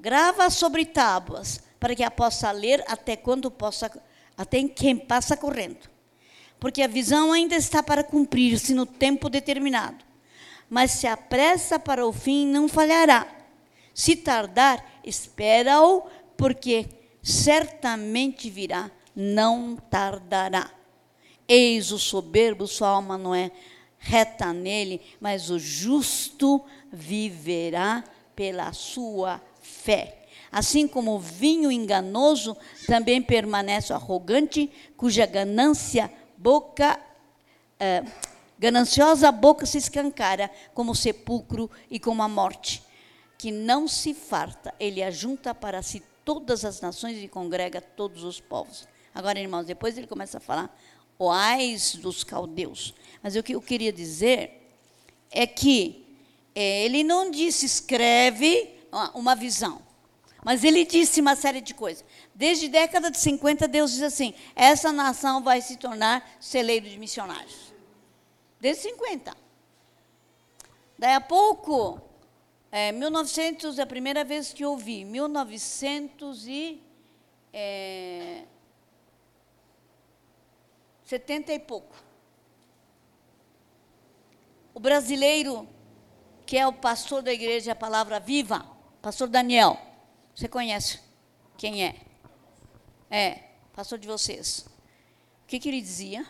grava 0.00 0.48
sobre 0.50 0.84
tábuas, 0.84 1.60
para 1.78 1.94
que 1.94 2.02
a 2.02 2.10
possa 2.10 2.50
ler 2.50 2.82
até 2.88 3.16
quando 3.16 3.50
possa, 3.50 3.90
até 4.36 4.62
quem 4.64 4.96
passa 4.96 5.36
correndo. 5.36 5.88
Porque 6.58 6.82
a 6.82 6.88
visão 6.88 7.32
ainda 7.32 7.54
está 7.54 7.82
para 7.82 8.04
cumprir-se 8.04 8.74
no 8.74 8.84
tempo 8.84 9.28
determinado. 9.28 10.04
Mas 10.68 10.92
se 10.92 11.06
apressa 11.06 11.78
para 11.78 12.06
o 12.06 12.12
fim, 12.12 12.46
não 12.46 12.68
falhará. 12.68 13.26
Se 13.94 14.16
tardar, 14.16 15.00
espera-o, 15.04 16.02
porque 16.36 16.86
certamente 17.22 18.48
virá, 18.48 18.90
não 19.14 19.76
tardará. 19.76 20.70
Eis 21.48 21.90
o 21.90 21.98
soberbo, 21.98 22.66
sua 22.66 22.88
alma 22.88 23.18
não 23.18 23.34
é 23.34 23.50
reta 23.98 24.52
nele, 24.52 25.00
mas 25.20 25.50
o 25.50 25.58
justo 25.58 26.64
viverá 26.90 28.04
pela 28.34 28.72
sua 28.72 29.42
fé. 29.80 30.18
Assim 30.52 30.88
como 30.88 31.14
o 31.14 31.18
vinho 31.18 31.70
enganoso 31.70 32.56
também 32.86 33.22
permanece 33.22 33.92
arrogante, 33.92 34.70
cuja 34.96 35.26
ganância 35.26 36.10
boca 36.36 36.98
é, 37.78 38.04
gananciosa 38.58 39.32
boca 39.32 39.64
se 39.64 39.78
escancara 39.78 40.50
como 40.74 40.92
o 40.92 40.94
sepulcro 40.94 41.70
e 41.90 41.98
como 41.98 42.22
a 42.22 42.28
morte, 42.28 42.82
que 43.38 43.50
não 43.50 43.88
se 43.88 44.12
farta, 44.12 44.74
ele 44.78 45.02
ajunta 45.02 45.54
para 45.54 45.82
si 45.82 46.02
todas 46.26 46.62
as 46.66 46.82
nações 46.82 47.16
e 47.22 47.26
congrega 47.26 47.80
todos 47.80 48.22
os 48.22 48.38
povos. 48.38 48.86
Agora, 49.14 49.40
irmãos, 49.40 49.64
depois 49.64 49.96
ele 49.96 50.06
começa 50.06 50.36
a 50.36 50.40
falar 50.40 50.78
oais 51.18 51.94
dos 51.96 52.22
caldeus. 52.22 52.94
Mas 53.22 53.34
o 53.34 53.42
que 53.42 53.54
eu 53.54 53.62
queria 53.62 53.92
dizer 53.92 54.74
é 55.30 55.46
que 55.46 56.04
é, 56.54 56.84
ele 56.84 57.02
não 57.02 57.30
disse 57.30 57.64
escreve 57.64 58.79
uma 59.14 59.34
visão, 59.34 59.82
mas 60.44 60.64
ele 60.64 60.84
disse 60.84 61.20
uma 61.20 61.36
série 61.36 61.60
de 61.60 61.74
coisas. 61.74 62.04
Desde 62.34 62.66
a 62.66 62.70
década 62.70 63.10
de 63.10 63.18
50, 63.18 63.68
Deus 63.68 63.92
diz 63.92 64.02
assim: 64.02 64.34
essa 64.54 64.90
nação 64.90 65.42
vai 65.42 65.60
se 65.60 65.76
tornar 65.76 66.28
celeiro 66.40 66.88
de 66.88 66.98
missionários. 66.98 67.72
Desde 68.58 68.82
50. 68.84 69.36
Daí 70.98 71.14
a 71.14 71.20
pouco, 71.20 72.00
é, 72.70 72.92
1900 72.92 73.78
é 73.78 73.82
a 73.82 73.86
primeira 73.86 74.24
vez 74.24 74.52
que 74.52 74.64
eu 74.64 74.70
ouvi, 74.70 75.04
1900 75.04 76.46
e 76.46 76.82
é, 77.52 78.44
70 81.04 81.52
e 81.52 81.58
pouco. 81.58 81.96
O 84.72 84.78
brasileiro, 84.78 85.68
que 86.46 86.56
é 86.56 86.66
o 86.66 86.72
pastor 86.72 87.22
da 87.22 87.32
igreja 87.32 87.74
Palavra 87.74 88.20
Viva, 88.20 88.79
pastor 89.00 89.28
Daniel, 89.28 89.78
você 90.34 90.48
conhece 90.48 91.00
quem 91.56 91.84
é? 91.84 91.96
É, 93.10 93.42
pastor 93.74 93.98
de 93.98 94.06
vocês. 94.06 94.66
O 95.42 95.46
que, 95.46 95.58
que 95.58 95.68
ele 95.68 95.80
dizia? 95.80 96.26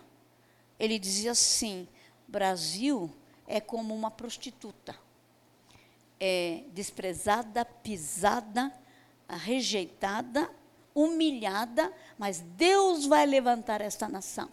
Ele 0.78 0.98
dizia 0.98 1.32
assim: 1.32 1.86
Brasil 2.26 3.14
é 3.46 3.60
como 3.60 3.94
uma 3.94 4.10
prostituta, 4.10 4.96
é 6.18 6.64
desprezada, 6.72 7.64
pisada, 7.64 8.72
rejeitada, 9.28 10.50
humilhada, 10.94 11.92
mas 12.18 12.40
Deus 12.40 13.06
vai 13.06 13.26
levantar 13.26 13.80
esta 13.80 14.08
nação. 14.08 14.48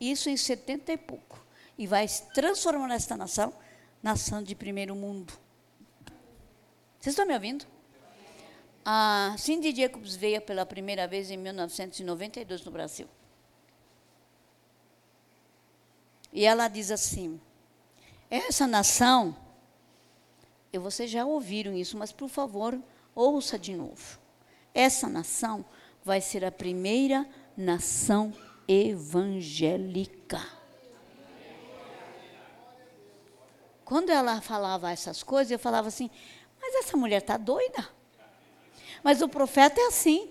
Isso 0.00 0.28
em 0.28 0.36
70 0.36 0.92
e 0.92 0.96
pouco. 0.96 1.44
E 1.78 1.86
vai 1.86 2.06
transformar 2.34 2.94
esta 2.94 3.16
nação, 3.16 3.52
nação 4.02 4.42
de 4.42 4.54
primeiro 4.54 4.94
mundo. 4.94 5.45
Vocês 7.00 7.12
estão 7.12 7.26
me 7.26 7.34
ouvindo? 7.34 7.66
A 8.84 9.34
Cindy 9.38 9.74
Jacobs 9.74 10.14
veio 10.14 10.40
pela 10.40 10.64
primeira 10.64 11.08
vez 11.08 11.30
em 11.30 11.36
1992 11.36 12.64
no 12.64 12.70
Brasil. 12.70 13.08
E 16.32 16.44
ela 16.44 16.68
diz 16.68 16.90
assim: 16.90 17.40
essa 18.30 18.66
nação, 18.66 19.36
e 20.72 20.78
vocês 20.78 21.10
já 21.10 21.24
ouviram 21.24 21.74
isso, 21.74 21.96
mas 21.96 22.12
por 22.12 22.28
favor, 22.28 22.78
ouça 23.14 23.58
de 23.58 23.74
novo. 23.74 24.18
Essa 24.74 25.08
nação 25.08 25.64
vai 26.04 26.20
ser 26.20 26.44
a 26.44 26.52
primeira 26.52 27.26
nação 27.56 28.32
evangélica. 28.68 30.40
Quando 33.84 34.10
ela 34.10 34.40
falava 34.40 34.90
essas 34.90 35.22
coisas, 35.22 35.52
eu 35.52 35.58
falava 35.58 35.88
assim: 35.88 36.10
mas 36.66 36.84
essa 36.84 36.96
mulher 36.96 37.18
está 37.18 37.36
doida. 37.36 37.88
Mas 39.04 39.22
o 39.22 39.28
profeta 39.28 39.80
é 39.80 39.86
assim. 39.86 40.28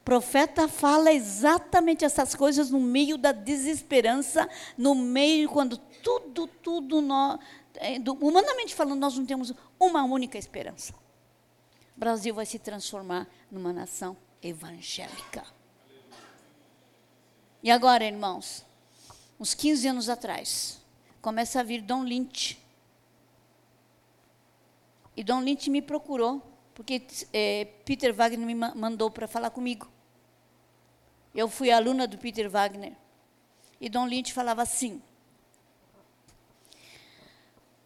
O 0.00 0.04
profeta 0.04 0.68
fala 0.68 1.12
exatamente 1.12 2.04
essas 2.04 2.34
coisas 2.34 2.70
no 2.70 2.78
meio 2.78 3.16
da 3.16 3.32
desesperança, 3.32 4.48
no 4.76 4.94
meio 4.94 5.48
quando 5.48 5.78
tudo, 5.78 6.46
tudo, 6.46 7.00
nós, 7.00 7.40
é, 7.76 7.96
humanamente 8.20 8.74
falando, 8.74 9.00
nós 9.00 9.16
não 9.16 9.24
temos 9.24 9.52
uma 9.80 10.04
única 10.04 10.36
esperança. 10.36 10.92
O 11.96 11.98
Brasil 11.98 12.34
vai 12.34 12.44
se 12.44 12.58
transformar 12.58 13.26
numa 13.50 13.72
nação 13.72 14.16
evangélica. 14.42 15.42
E 17.62 17.70
agora, 17.70 18.04
irmãos, 18.04 18.64
uns 19.40 19.54
15 19.54 19.88
anos 19.88 20.08
atrás, 20.10 20.80
começa 21.20 21.60
a 21.60 21.62
vir 21.62 21.80
Dom 21.80 22.04
Lynch. 22.04 22.65
E 25.16 25.24
Dom 25.24 25.40
Lynch 25.40 25.70
me 25.70 25.80
procurou, 25.80 26.42
porque 26.74 27.02
é, 27.32 27.64
Peter 27.84 28.12
Wagner 28.12 28.46
me 28.46 28.54
mandou 28.54 29.10
para 29.10 29.26
falar 29.26 29.50
comigo. 29.50 29.90
Eu 31.34 31.48
fui 31.48 31.70
aluna 31.70 32.06
do 32.06 32.18
Peter 32.18 32.50
Wagner. 32.50 32.94
E 33.80 33.88
Dom 33.88 34.06
Lynch 34.06 34.32
falava 34.32 34.62
assim: 34.62 35.02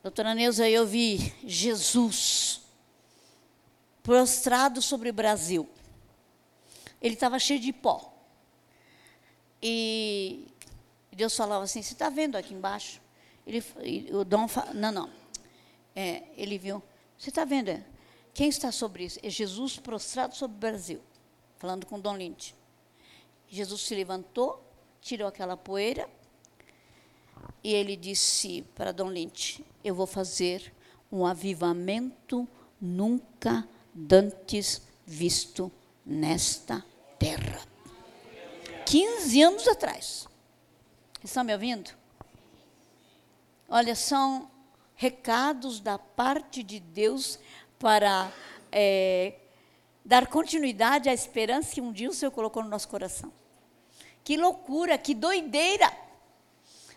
Doutora 0.02 0.34
Neuza, 0.34 0.68
eu 0.68 0.86
vi 0.86 1.32
Jesus 1.44 2.62
prostrado 4.02 4.80
sobre 4.80 5.10
o 5.10 5.12
Brasil. 5.12 5.68
Ele 7.00 7.14
estava 7.14 7.38
cheio 7.38 7.60
de 7.60 7.72
pó. 7.72 8.12
E 9.62 10.48
Deus 11.12 11.36
falava 11.36 11.64
assim: 11.64 11.82
Você 11.82 11.92
está 11.92 12.08
vendo 12.08 12.36
aqui 12.36 12.54
embaixo? 12.54 13.00
Ele, 13.46 13.62
o 14.12 14.24
Dom 14.24 14.46
não, 14.74 14.90
não. 14.90 15.10
É, 15.94 16.22
ele 16.36 16.56
viu. 16.56 16.82
Você 17.20 17.28
está 17.28 17.44
vendo? 17.44 17.68
É, 17.68 17.84
quem 18.32 18.48
está 18.48 18.72
sobre 18.72 19.04
isso? 19.04 19.20
É 19.22 19.28
Jesus 19.28 19.78
prostrado 19.78 20.34
sobre 20.34 20.56
o 20.56 20.58
Brasil. 20.60 21.02
Falando 21.58 21.84
com 21.84 22.00
Dom 22.00 22.16
Lynch. 22.16 22.54
Jesus 23.46 23.82
se 23.82 23.94
levantou, 23.94 24.66
tirou 25.02 25.28
aquela 25.28 25.54
poeira. 25.54 26.08
E 27.62 27.74
ele 27.74 27.94
disse 27.94 28.62
para 28.74 28.90
Dom 28.90 29.10
Lynch: 29.10 29.62
Eu 29.84 29.94
vou 29.94 30.06
fazer 30.06 30.72
um 31.12 31.26
avivamento 31.26 32.48
nunca 32.80 33.68
dantes 33.92 34.80
visto 35.04 35.70
nesta 36.06 36.82
terra. 37.18 37.60
15 38.86 39.42
anos 39.42 39.68
atrás. 39.68 40.26
Estão 41.22 41.44
me 41.44 41.52
ouvindo? 41.52 41.90
Olha, 43.68 43.94
são 43.94 44.50
recados 45.00 45.80
da 45.80 45.98
parte 45.98 46.62
de 46.62 46.78
Deus 46.78 47.38
para 47.78 48.30
é, 48.70 49.34
dar 50.04 50.26
continuidade 50.26 51.08
à 51.08 51.14
esperança 51.14 51.72
que 51.72 51.80
um 51.80 51.90
dia 51.90 52.10
o 52.10 52.12
Senhor 52.12 52.30
colocou 52.30 52.62
no 52.62 52.68
nosso 52.68 52.86
coração. 52.86 53.32
Que 54.22 54.36
loucura, 54.36 54.98
que 54.98 55.14
doideira! 55.14 55.90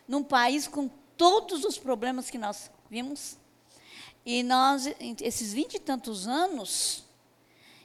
num 0.08 0.24
país 0.24 0.68
com 0.68 0.90
todos 1.18 1.64
os 1.64 1.78
problemas 1.78 2.30
que 2.30 2.38
nós 2.38 2.70
vimos. 2.90 3.38
E 4.26 4.44
nós, 4.44 4.86
esses 5.22 5.54
vinte 5.54 5.76
e 5.76 5.80
tantos 5.80 6.28
anos, 6.28 7.04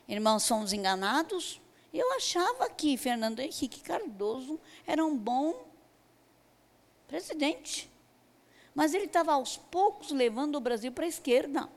irmãos, 0.07 0.47
fomos 0.47 0.73
enganados. 0.73 1.61
Eu 1.93 2.13
achava 2.15 2.69
que 2.69 2.97
Fernando 2.97 3.41
Henrique 3.41 3.81
Cardoso 3.81 4.61
era 4.87 5.05
um 5.05 5.17
bom 5.17 5.67
presidente. 7.07 7.88
Mas 8.79 8.95
ele 8.95 9.07
estava 9.07 9.33
aos 9.33 9.57
poucos 9.57 10.13
levando 10.13 10.55
o 10.55 10.61
Brasil 10.61 10.93
para 10.93 11.05
a 11.05 11.09
esquerda. 11.09 11.69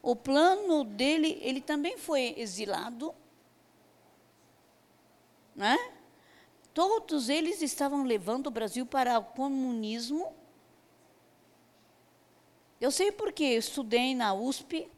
O 0.00 0.16
plano 0.16 0.82
dele, 0.82 1.38
ele 1.42 1.60
também 1.60 1.98
foi 1.98 2.34
exilado. 2.38 3.14
Né? 5.54 5.76
Todos 6.72 7.28
eles 7.28 7.60
estavam 7.60 8.02
levando 8.02 8.46
o 8.46 8.50
Brasil 8.50 8.86
para 8.86 9.18
o 9.18 9.24
comunismo. 9.24 10.34
Eu 12.80 12.90
sei 12.90 13.12
porque 13.12 13.44
eu 13.44 13.58
estudei 13.58 14.14
na 14.14 14.32
USP. 14.32 14.90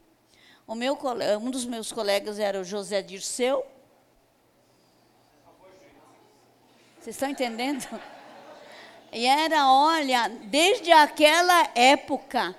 O 0.65 0.73
meu, 0.73 0.97
um 1.41 1.51
dos 1.51 1.65
meus 1.65 1.91
colegas 1.91 2.39
era 2.39 2.61
o 2.61 2.63
José 2.63 3.01
Dirceu. 3.01 3.61
Vocês 6.97 7.13
estão 7.13 7.29
entendendo? 7.29 7.85
E 9.11 9.25
era, 9.25 9.71
olha, 9.71 10.29
desde 10.45 10.91
aquela 10.91 11.69
época, 11.73 12.55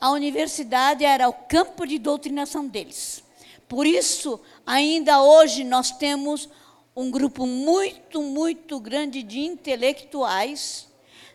a 0.00 0.10
universidade 0.10 1.04
era 1.04 1.28
o 1.28 1.32
campo 1.32 1.86
de 1.86 1.98
doutrinação 1.98 2.66
deles. 2.66 3.24
Por 3.68 3.86
isso, 3.86 4.40
ainda 4.66 5.22
hoje, 5.22 5.64
nós 5.64 5.90
temos 5.90 6.48
um 6.94 7.10
grupo 7.10 7.46
muito, 7.46 8.22
muito 8.22 8.80
grande 8.80 9.22
de 9.22 9.40
intelectuais. 9.40 10.88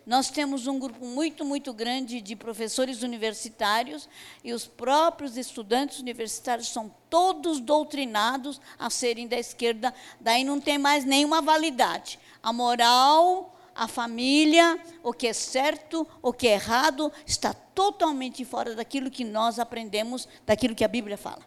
Nós 0.06 0.28
temos 0.28 0.66
um 0.66 0.78
grupo 0.78 1.06
muito, 1.06 1.44
muito 1.44 1.72
grande 1.72 2.20
de 2.20 2.36
professores 2.36 3.02
universitários 3.02 4.08
e 4.42 4.52
os 4.52 4.66
próprios 4.66 5.38
estudantes 5.38 5.98
universitários 5.98 6.68
são 6.68 6.94
todos 7.08 7.60
doutrinados 7.60 8.60
a 8.78 8.90
serem 8.90 9.26
da 9.26 9.38
esquerda. 9.38 9.94
Daí 10.20 10.44
não 10.44 10.60
tem 10.60 10.76
mais 10.76 11.04
nenhuma 11.04 11.40
validade. 11.40 12.18
A 12.42 12.52
moral 12.52 13.53
a 13.74 13.88
família, 13.88 14.80
o 15.02 15.12
que 15.12 15.26
é 15.26 15.32
certo, 15.32 16.06
o 16.22 16.32
que 16.32 16.46
é 16.46 16.52
errado, 16.52 17.12
está 17.26 17.52
totalmente 17.52 18.44
fora 18.44 18.74
daquilo 18.74 19.10
que 19.10 19.24
nós 19.24 19.58
aprendemos, 19.58 20.28
daquilo 20.46 20.74
que 20.74 20.84
a 20.84 20.88
Bíblia 20.88 21.18
fala. 21.18 21.42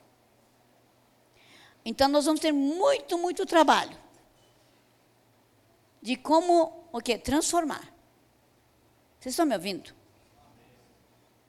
Então 1.86 2.10
nós 2.10 2.26
vamos 2.26 2.42
ter 2.42 2.52
muito, 2.52 3.18
muito 3.18 3.46
trabalho 3.46 3.98
de 6.02 6.16
como 6.18 6.88
o 6.92 7.00
que 7.00 7.18
transformar. 7.18 7.94
Vocês 9.20 9.34
estão 9.34 9.46
me 9.46 9.56
ouvindo? 9.56 9.96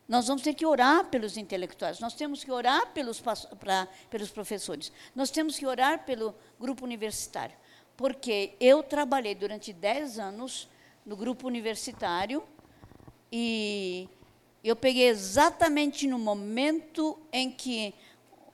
Nós 0.07 0.27
vamos 0.27 0.43
ter 0.43 0.55
que 0.55 0.65
orar 0.65 1.05
pelos 1.07 1.37
intelectuais, 1.37 2.01
nós 2.01 2.15
temos 2.15 2.43
que 2.43 2.51
orar 2.51 2.93
pelos, 2.93 3.21
pra, 3.21 3.87
pelos 4.09 4.31
professores, 4.31 4.91
nós 5.15 5.31
temos 5.31 5.59
que 5.59 5.67
orar 5.67 6.07
pelo 6.07 6.35
grupo 6.59 6.85
universitário 6.85 7.55
porque 7.99 8.55
eu 8.61 8.81
trabalhei 8.81 9.35
durante 9.35 9.73
10 9.73 10.21
anos 10.21 10.69
no 11.05 11.17
grupo 11.17 11.49
universitário 11.49 12.45
e 13.31 14.09
eu 14.63 14.77
peguei 14.77 15.09
exatamente 15.09 16.07
no 16.07 16.17
momento 16.17 17.19
em 17.33 17.51
que 17.51 17.93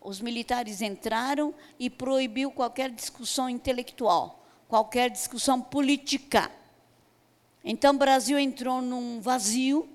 os 0.00 0.18
militares 0.18 0.80
entraram 0.80 1.54
e 1.78 1.90
proibiu 1.90 2.50
qualquer 2.50 2.88
discussão 2.90 3.50
intelectual, 3.50 4.42
qualquer 4.66 5.10
discussão 5.10 5.60
política. 5.60 6.50
Então 7.62 7.94
o 7.94 7.98
Brasil 7.98 8.38
entrou 8.38 8.80
num 8.80 9.20
vazio 9.20 9.86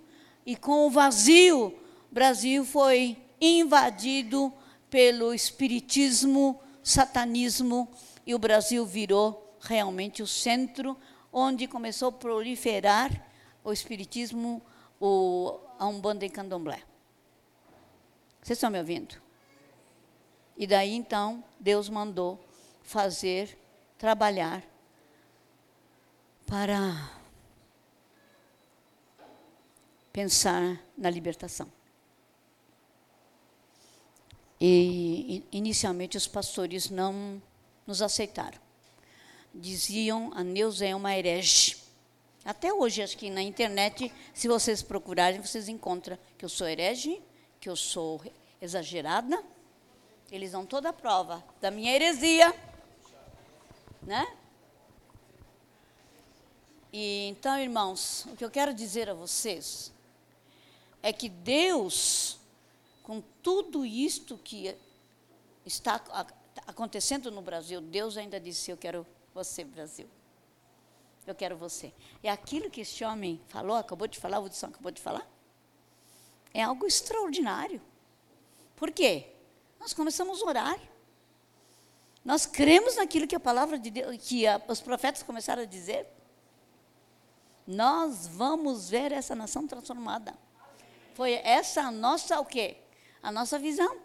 e 0.45 0.55
com 0.55 0.85
o 0.85 0.91
vazio, 0.91 1.69
o 2.11 2.13
Brasil 2.13 2.63
foi 2.63 3.17
invadido 3.41 4.53
pelo 4.91 5.33
espiritismo, 5.33 6.61
satanismo 6.83 7.89
e 8.29 8.35
o 8.35 8.37
Brasil 8.37 8.85
virou 8.85 9.57
realmente 9.59 10.21
o 10.21 10.27
centro 10.27 10.95
onde 11.33 11.65
começou 11.65 12.09
a 12.09 12.11
proliferar 12.11 13.27
o 13.63 13.73
espiritismo, 13.73 14.61
o, 15.01 15.59
a 15.79 15.87
Umbanda 15.87 16.23
e 16.27 16.29
Candomblé. 16.29 16.79
Vocês 18.39 18.57
estão 18.57 18.69
me 18.69 18.77
ouvindo? 18.77 19.19
E 20.55 20.67
daí 20.67 20.93
então 20.93 21.43
Deus 21.59 21.89
mandou 21.89 22.39
fazer, 22.83 23.57
trabalhar 23.97 24.63
para 26.45 27.11
pensar 30.13 30.79
na 30.95 31.09
libertação. 31.09 31.67
E 34.61 35.43
inicialmente 35.51 36.15
os 36.15 36.27
pastores 36.27 36.91
não 36.91 37.41
nos 37.89 38.03
aceitaram. 38.03 38.59
Diziam 39.51 40.31
a 40.35 40.43
Neuza 40.43 40.85
é 40.85 40.95
uma 40.95 41.17
herege. 41.17 41.75
Até 42.45 42.71
hoje, 42.71 43.01
acho 43.01 43.17
que 43.17 43.31
na 43.31 43.41
internet, 43.41 44.13
se 44.31 44.47
vocês 44.47 44.83
procurarem, 44.83 45.41
vocês 45.41 45.67
encontram 45.67 46.15
que 46.37 46.45
eu 46.45 46.49
sou 46.49 46.67
herege, 46.67 47.19
que 47.59 47.67
eu 47.67 47.75
sou 47.75 48.21
exagerada. 48.61 49.43
Eles 50.31 50.51
dão 50.51 50.67
toda 50.67 50.89
a 50.89 50.93
prova 50.93 51.43
da 51.59 51.71
minha 51.71 51.91
heresia. 51.91 52.53
Né? 54.03 54.37
E 56.93 57.27
então, 57.27 57.57
irmãos, 57.59 58.25
o 58.27 58.35
que 58.35 58.45
eu 58.45 58.51
quero 58.51 58.71
dizer 58.71 59.09
a 59.09 59.15
vocês 59.15 59.91
é 61.01 61.11
que 61.11 61.27
Deus, 61.27 62.37
com 63.01 63.19
tudo 63.41 63.83
isto 63.83 64.37
que 64.37 64.75
está 65.65 65.99
acontecendo 66.67 67.31
no 67.31 67.41
Brasil, 67.41 67.81
Deus 67.81 68.17
ainda 68.17 68.39
disse: 68.39 68.71
Eu 68.71 68.77
quero 68.77 69.05
você, 69.33 69.63
Brasil. 69.63 70.07
Eu 71.25 71.35
quero 71.35 71.55
você. 71.55 71.93
É 72.23 72.29
aquilo 72.29 72.69
que 72.69 72.81
este 72.81 73.03
homem 73.03 73.39
falou, 73.47 73.75
acabou 73.75 74.07
de 74.07 74.17
falar, 74.17 74.39
o 74.39 74.45
Hudson 74.45 74.67
acabou 74.67 74.91
de 74.91 75.01
falar. 75.01 75.27
É 76.53 76.63
algo 76.63 76.87
extraordinário. 76.87 77.81
Por 78.75 78.91
quê? 78.91 79.27
Nós 79.79 79.93
começamos 79.93 80.41
a 80.41 80.45
orar. 80.45 80.79
Nós 82.25 82.45
cremos 82.45 82.95
naquilo 82.95 83.27
que 83.27 83.35
a 83.35 83.39
palavra 83.39 83.77
de 83.77 83.91
Deus, 83.91 84.17
que 84.17 84.47
a, 84.47 84.61
os 84.67 84.81
profetas 84.81 85.23
começaram 85.23 85.61
a 85.61 85.65
dizer. 85.65 86.07
Nós 87.65 88.27
vamos 88.27 88.89
ver 88.89 89.11
essa 89.11 89.35
nação 89.35 89.67
transformada. 89.67 90.33
Foi 91.13 91.33
essa 91.33 91.81
a 91.81 91.91
nossa 91.91 92.39
o 92.39 92.45
quê? 92.45 92.77
A 93.21 93.31
nossa 93.31 93.59
visão. 93.59 93.97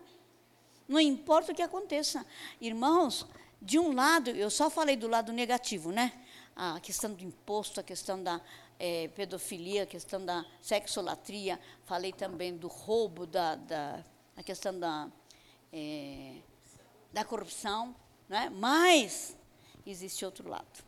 Não 0.89 1.01
importa 1.01 1.53
o 1.53 1.55
que 1.55 1.62
aconteça. 1.62 2.24
Irmãos, 2.61 3.26
de 3.61 3.78
um 3.78 3.95
lado, 3.95 4.30
eu 4.30 4.51
só 4.51 4.68
falei 4.68 4.97
do 4.97 5.09
lado 5.09 5.32
negativo, 5.32 5.91
né? 5.91 6.12
A 6.55 6.78
questão 6.80 7.12
do 7.12 7.24
imposto, 7.24 7.80
a 7.80 7.82
questão 7.82 8.22
da 8.22 8.41
é, 8.78 9.09
pedofilia, 9.09 9.85
a 9.85 9.87
questão 9.87 10.24
da 10.24 10.45
sexolatria, 10.61 11.59
falei 11.85 12.12
também 12.12 12.57
do 12.57 12.68
roubo, 12.68 13.26
da, 13.26 13.57
da 13.57 14.05
a 14.37 14.43
questão 14.43 14.78
da, 14.78 15.09
é, 15.72 16.37
da 17.12 17.24
corrupção, 17.24 17.95
né? 18.28 18.51
mas 18.51 19.37
existe 19.87 20.24
outro 20.24 20.49
lado. 20.49 20.85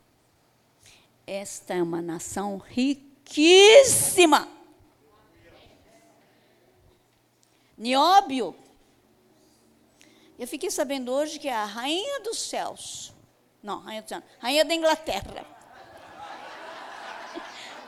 Esta 1.27 1.75
é 1.75 1.83
uma 1.83 2.03
nação 2.03 2.59
riquíssima. 2.59 4.49
Nióbio 7.79 8.55
eu 10.39 10.47
fiquei 10.47 10.71
sabendo 10.71 11.13
hoje 11.13 11.39
que 11.39 11.49
é 11.49 11.55
a 11.55 11.65
rainha 11.65 12.21
dos 12.21 12.39
céus, 12.39 13.15
não, 13.63 13.81
rainha 13.81 14.03
dos 14.03 14.09
céus, 14.09 14.25
rainha 14.39 14.65
da 14.65 14.75
Inglaterra. 14.75 15.47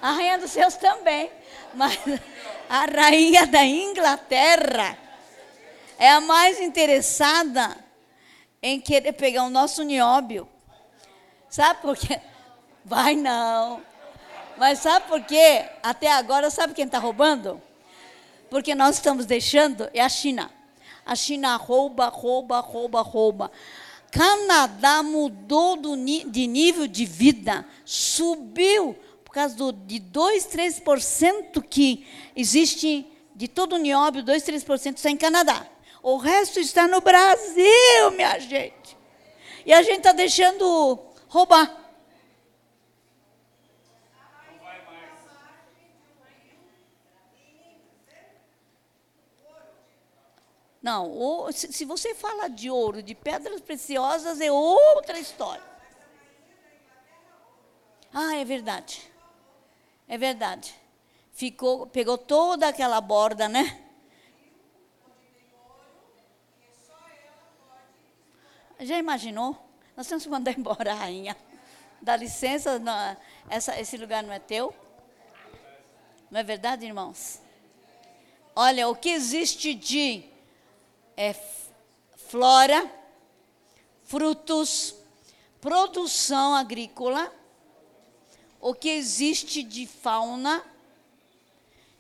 A 0.01 0.13
rainha 0.13 0.39
dos 0.39 0.53
céus 0.53 0.77
também, 0.77 1.29
mas 1.75 1.99
a 2.71 2.85
rainha 2.85 3.45
da 3.49 3.65
Inglaterra 3.65 4.97
é 5.99 6.09
a 6.09 6.21
mais 6.21 6.61
interessada 6.61 7.77
em 8.63 8.81
querer 8.81 9.13
pegar 9.15 9.43
o 9.43 9.51
nosso 9.51 9.83
nióbio. 9.83 10.49
Sabe 11.49 11.81
por 11.81 11.97
quê? 11.97 12.21
Vai 12.85 13.17
não. 13.17 13.83
Mas 14.57 14.79
sabe 14.81 15.07
por 15.09 15.25
quê? 15.25 15.69
Até 15.83 16.11
agora, 16.13 16.51
sabe 16.51 16.75
quem 16.75 16.85
está 16.85 16.99
roubando? 16.99 17.61
Porque 18.49 18.75
nós 18.75 18.97
estamos 18.97 19.27
deixando, 19.27 19.91
é 19.93 20.01
a 20.01 20.09
China. 20.09 20.51
A 21.09 21.17
China 21.17 21.57
rouba, 21.57 22.09
rouba, 22.09 22.61
rouba, 22.61 23.01
rouba. 23.01 23.51
Canadá 24.11 25.03
mudou 25.03 25.77
do, 25.77 25.97
de 25.97 26.47
nível 26.47 26.87
de 26.87 27.07
vida, 27.07 27.67
subiu 27.83 28.95
por 29.25 29.33
causa 29.33 29.55
do, 29.57 29.73
de 29.73 29.99
2, 29.99 30.47
3% 30.47 31.63
que 31.63 32.07
existe 32.37 33.07
de 33.35 33.49
todo 33.49 33.75
o 33.75 33.79
nióbio, 33.79 34.23
2, 34.23 34.43
3% 34.43 34.97
está 34.97 35.11
em 35.11 35.17
Canadá. 35.17 35.67
O 36.03 36.19
resto 36.19 36.61
está 36.61 36.87
no 36.87 37.01
Brasil, 37.01 38.11
minha 38.15 38.39
gente. 38.39 38.97
E 39.65 39.73
a 39.73 39.81
gente 39.81 39.99
está 39.99 40.13
deixando 40.13 40.99
roubar. 41.27 41.88
Não, 50.81 51.11
o, 51.11 51.53
se, 51.53 51.73
se 51.73 51.85
você 51.85 52.15
fala 52.15 52.49
de 52.49 52.71
ouro, 52.71 53.03
de 53.03 53.15
pedras 53.15 53.61
preciosas, 53.61 54.41
é 54.41 54.51
outra 54.51 55.19
história. 55.19 55.63
Ah, 58.13 58.37
é 58.37 58.45
verdade. 58.45 59.11
É 60.07 60.17
verdade. 60.17 60.75
Ficou, 61.33 61.87
pegou 61.87 62.17
toda 62.17 62.69
aquela 62.69 63.01
borda, 63.01 63.49
né? 63.49 63.85
Já 68.81 68.97
imaginou? 68.97 69.57
Nós 69.97 70.07
temos 70.07 70.23
que 70.23 70.31
mandar 70.31 70.53
embora 70.59 70.95
rainha. 70.95 71.37
Dá 72.01 72.15
licença, 72.17 72.79
não, 72.79 73.17
essa, 73.51 73.79
esse 73.81 73.97
lugar 73.97 74.23
não 74.23 74.33
é 74.33 74.39
teu. 74.39 74.73
Não 76.31 76.39
é 76.39 76.45
verdade, 76.45 76.87
irmãos? 76.87 77.41
Olha, 78.55 78.89
o 78.89 78.95
que 78.95 79.09
existe 79.09 79.75
de 79.75 80.28
é, 81.19 81.35
flora, 82.15 82.89
frutos, 84.05 84.95
produção 85.61 86.55
agrícola, 86.55 87.35
o 88.61 88.73
que 88.73 88.89
existe 88.89 89.65
de 89.65 89.85
fauna, 89.85 90.65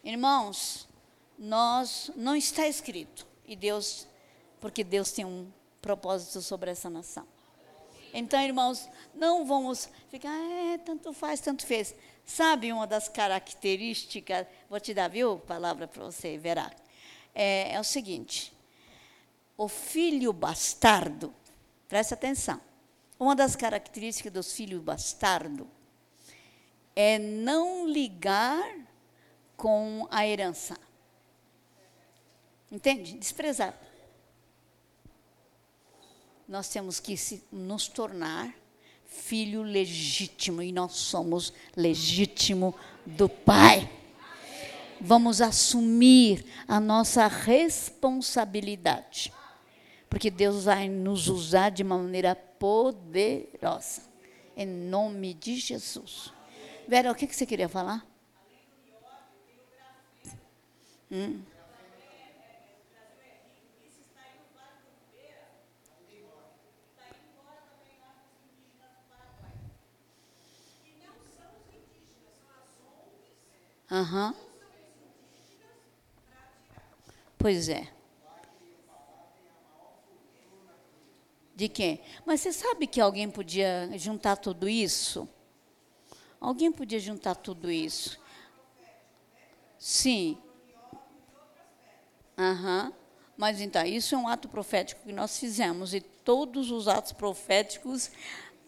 irmãos, 0.04 0.86
nós 1.36 2.12
não 2.14 2.36
está 2.36 2.68
escrito. 2.68 3.26
E 3.44 3.56
Deus, 3.56 4.06
porque 4.60 4.84
Deus 4.84 5.10
tem 5.10 5.24
um 5.24 5.50
propósito 5.82 6.40
sobre 6.40 6.70
essa 6.70 6.88
nação. 6.88 7.26
Então, 8.14 8.40
irmãos, 8.40 8.88
não 9.12 9.44
vamos 9.44 9.88
ficar, 10.10 10.32
é, 10.32 10.78
tanto 10.78 11.12
faz, 11.12 11.40
tanto 11.40 11.66
fez. 11.66 11.92
Sabe 12.24 12.72
uma 12.72 12.86
das 12.86 13.08
características, 13.08 14.46
vou 14.70 14.78
te 14.78 14.94
dar, 14.94 15.08
viu, 15.08 15.38
palavra 15.40 15.88
para 15.88 16.04
você, 16.04 16.38
verá. 16.38 16.70
É, 17.34 17.72
é 17.74 17.80
o 17.80 17.84
seguinte, 17.84 18.56
o 19.58 19.68
filho 19.68 20.32
bastardo, 20.32 21.34
presta 21.86 22.14
atenção, 22.14 22.58
uma 23.20 23.36
das 23.36 23.54
características 23.54 24.32
dos 24.32 24.52
filhos 24.54 24.80
bastardo 24.80 25.68
é 26.96 27.18
não 27.18 27.86
ligar 27.86 28.74
com 29.56 30.08
a 30.10 30.26
herança. 30.26 30.78
Entende? 32.70 33.14
Desprezar 33.14 33.78
nós 36.48 36.68
temos 36.70 36.98
que 36.98 37.14
nos 37.52 37.86
tornar 37.88 38.50
filho 39.04 39.62
legítimo 39.62 40.62
e 40.62 40.72
nós 40.72 40.94
somos 40.94 41.52
legítimo 41.76 42.74
do 43.04 43.28
Pai. 43.28 43.90
Vamos 44.98 45.42
assumir 45.42 46.46
a 46.66 46.80
nossa 46.80 47.26
responsabilidade, 47.26 49.30
porque 50.08 50.30
Deus 50.30 50.64
vai 50.64 50.88
nos 50.88 51.28
usar 51.28 51.70
de 51.70 51.82
uma 51.82 51.98
maneira 51.98 52.34
poderosa, 52.34 54.02
em 54.56 54.66
nome 54.66 55.34
de 55.34 55.56
Jesus. 55.56 56.32
Vera, 56.86 57.12
o 57.12 57.14
que, 57.14 57.26
você 57.26 57.44
queria 57.44 57.68
falar? 57.68 58.06
Hum. 61.10 61.42
Aham. 73.90 74.28
Uhum. 74.28 74.48
Pois 77.38 77.68
é. 77.68 77.97
De 81.58 81.68
quem? 81.68 82.00
Mas 82.24 82.40
você 82.40 82.52
sabe 82.52 82.86
que 82.86 83.00
alguém 83.00 83.28
podia 83.28 83.90
juntar 83.98 84.36
tudo 84.36 84.68
isso? 84.68 85.28
Alguém 86.40 86.70
podia 86.70 87.00
juntar 87.00 87.34
tudo 87.34 87.68
isso? 87.68 88.16
Sim. 89.76 90.38
Aham. 92.38 92.84
Uhum. 92.84 92.92
Mas 93.36 93.60
então, 93.60 93.84
isso 93.84 94.14
é 94.14 94.18
um 94.18 94.28
ato 94.28 94.48
profético 94.48 95.02
que 95.04 95.12
nós 95.12 95.36
fizemos. 95.36 95.92
E 95.92 96.00
todos 96.00 96.70
os 96.70 96.86
atos 96.86 97.10
proféticos 97.10 98.12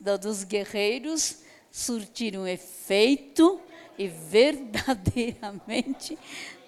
dos 0.00 0.42
guerreiros 0.42 1.42
surtiram 1.70 2.44
efeito 2.44 3.60
e 3.96 4.08
verdadeiramente 4.28 6.18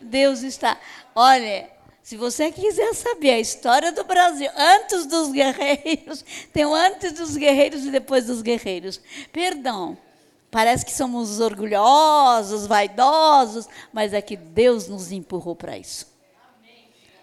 Deus 0.01 0.45
está. 0.45 0.81
Olha, 1.17 1.69
se 2.03 2.17
você 2.17 2.51
quiser 2.51 2.95
saber 2.95 3.31
a 3.31 3.41
história 3.41 3.93
do 3.93 4.03
Brasil 4.03 4.51
antes 4.57 5.07
dos 5.07 5.31
guerreiros, 5.31 6.25
tem 6.53 6.67
o 6.67 6.75
antes 6.75 7.13
dos 7.13 7.37
guerreiros 7.37 7.85
e 7.87 7.91
depois 7.91 8.27
dos 8.27 8.43
guerreiros. 8.43 9.01
Perdão, 9.33 9.97
parece 10.51 10.85
que 10.85 10.93
somos 10.93 11.39
orgulhosos, 11.39 12.67
vaidosos, 12.67 13.69
mas 13.93 14.13
é 14.13 14.21
que 14.21 14.37
Deus 14.37 14.89
nos 14.89 15.13
empurrou 15.13 15.55
para 15.55 15.79
isso. 15.79 16.11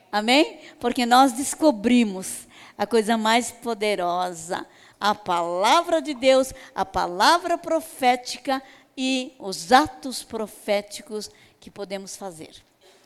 Amém? 0.10 0.60
Porque 0.80 1.06
nós 1.06 1.34
descobrimos 1.34 2.48
a 2.78 2.88
coisa 2.88 3.18
mais 3.18 3.52
poderosa, 3.52 4.66
a 4.98 5.14
palavra 5.14 6.02
de 6.02 6.14
Deus, 6.14 6.54
a 6.74 6.86
palavra 6.86 7.58
profética 7.58 8.64
e 8.98 9.34
os 9.38 9.72
atos 9.74 10.24
proféticos 10.24 11.30
que 11.60 11.70
podemos 11.70 12.16
fazer, 12.16 12.56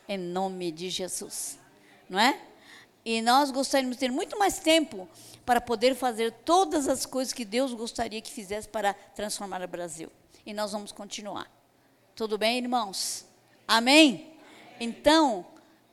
em 0.08 0.18
nome 0.18 0.72
de 0.72 0.90
Jesus, 0.90 1.63
não 2.14 2.20
é? 2.20 2.40
E 3.04 3.22
nós 3.22 3.50
gostaríamos 3.50 3.98
de 3.98 4.02
ter 4.02 4.12
muito 4.12 4.38
mais 4.38 4.60
tempo 4.60 5.10
para 5.44 5.60
poder 5.60 5.96
fazer 5.96 6.32
todas 6.32 6.88
as 6.88 7.06
coisas 7.06 7.34
que 7.34 7.44
Deus 7.44 7.74
gostaria 7.74 8.22
que 8.22 8.32
fizesse 8.32 8.68
para 8.70 8.94
transformar 8.94 9.62
o 9.64 9.68
Brasil. 9.68 10.12
E 10.46 10.54
nós 10.54 10.72
vamos 10.72 10.92
continuar. 10.92 11.52
Tudo 12.16 12.38
bem, 12.38 12.60
irmãos? 12.60 13.26
Amém? 13.68 14.32
Então, 14.80 15.44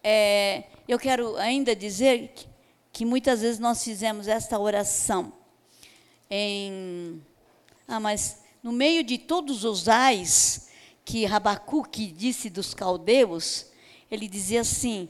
é, 0.04 0.64
eu 0.86 0.98
quero 0.98 1.36
ainda 1.36 1.74
dizer 1.74 2.28
que, 2.34 2.46
que 2.92 3.04
muitas 3.06 3.40
vezes 3.40 3.58
nós 3.58 3.82
fizemos 3.82 4.28
esta 4.28 4.58
oração 4.58 5.32
em. 6.30 7.22
Ah, 7.88 7.98
mas 7.98 8.42
no 8.62 8.72
meio 8.72 9.02
de 9.02 9.16
todos 9.16 9.64
os 9.64 9.88
ais 9.88 10.68
que 11.02 11.24
Rabacuque 11.24 12.12
disse 12.12 12.50
dos 12.50 12.74
caldeus, 12.74 13.66
ele 14.10 14.28
dizia 14.28 14.60
assim: 14.60 15.08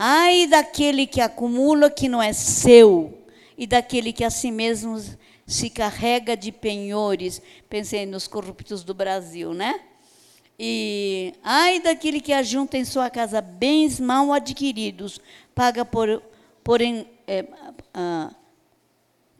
Ai 0.00 0.46
daquele 0.46 1.08
que 1.08 1.20
acumula 1.20 1.90
que 1.90 2.08
não 2.08 2.22
é 2.22 2.32
seu, 2.32 3.18
e 3.56 3.66
daquele 3.66 4.12
que 4.12 4.22
a 4.22 4.30
si 4.30 4.52
mesmo 4.52 4.96
se 5.44 5.68
carrega 5.68 6.36
de 6.36 6.52
penhores. 6.52 7.42
Pensei 7.68 8.06
nos 8.06 8.28
corruptos 8.28 8.84
do 8.84 8.94
Brasil, 8.94 9.52
né? 9.52 9.80
E 10.56 11.34
ai 11.42 11.80
daquele 11.80 12.20
que 12.20 12.32
ajunta 12.32 12.78
em 12.78 12.84
sua 12.84 13.10
casa 13.10 13.40
bens 13.40 13.98
mal 13.98 14.32
adquiridos, 14.32 15.20
paga 15.52 15.84
por, 15.84 16.22
é, 17.26 17.44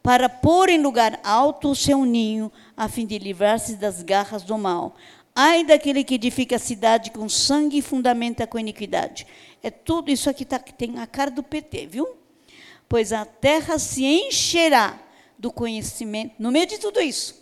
para 0.02 0.28
pôr 0.28 0.70
em 0.70 0.82
lugar 0.82 1.20
alto 1.22 1.70
o 1.70 1.76
seu 1.76 2.04
ninho, 2.04 2.50
a 2.76 2.88
fim 2.88 3.06
de 3.06 3.18
livrar-se 3.18 3.76
das 3.76 4.02
garras 4.02 4.42
do 4.42 4.58
mal. 4.58 4.96
Ai 5.40 5.62
daquele 5.62 6.02
que 6.02 6.16
edifica 6.16 6.56
a 6.56 6.58
cidade 6.58 7.12
com 7.12 7.28
sangue 7.28 7.78
e 7.78 7.82
fundamenta 7.82 8.44
com 8.44 8.58
iniquidade. 8.58 9.24
É 9.62 9.70
tudo 9.70 10.10
isso 10.10 10.28
aqui 10.28 10.44
tá, 10.44 10.58
tem 10.58 10.98
a 10.98 11.06
cara 11.06 11.30
do 11.30 11.44
PT, 11.44 11.86
viu? 11.86 12.08
Pois 12.88 13.12
a 13.12 13.24
terra 13.24 13.78
se 13.78 14.04
encherá 14.04 14.98
do 15.38 15.52
conhecimento, 15.52 16.34
no 16.40 16.50
meio 16.50 16.66
de 16.66 16.78
tudo 16.78 17.00
isso, 17.00 17.40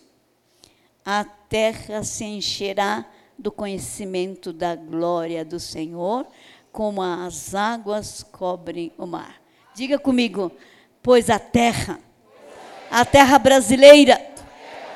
a 1.03 1.24
terra 1.24 2.03
se 2.03 2.22
encherá 2.22 3.07
do 3.38 3.51
conhecimento 3.51 4.53
da 4.53 4.76
glória 4.76 5.42
do 5.42 5.59
Senhor, 5.59 6.26
como 6.70 7.01
as 7.01 7.55
águas 7.55 8.22
cobrem 8.22 8.92
o 8.99 9.07
mar. 9.07 9.40
Diga 9.74 9.99
comigo, 9.99 10.53
pois 11.03 11.30
a 11.30 11.38
terra 11.38 11.99
a 12.90 13.07
terra 13.07 13.38
brasileira 13.38 14.20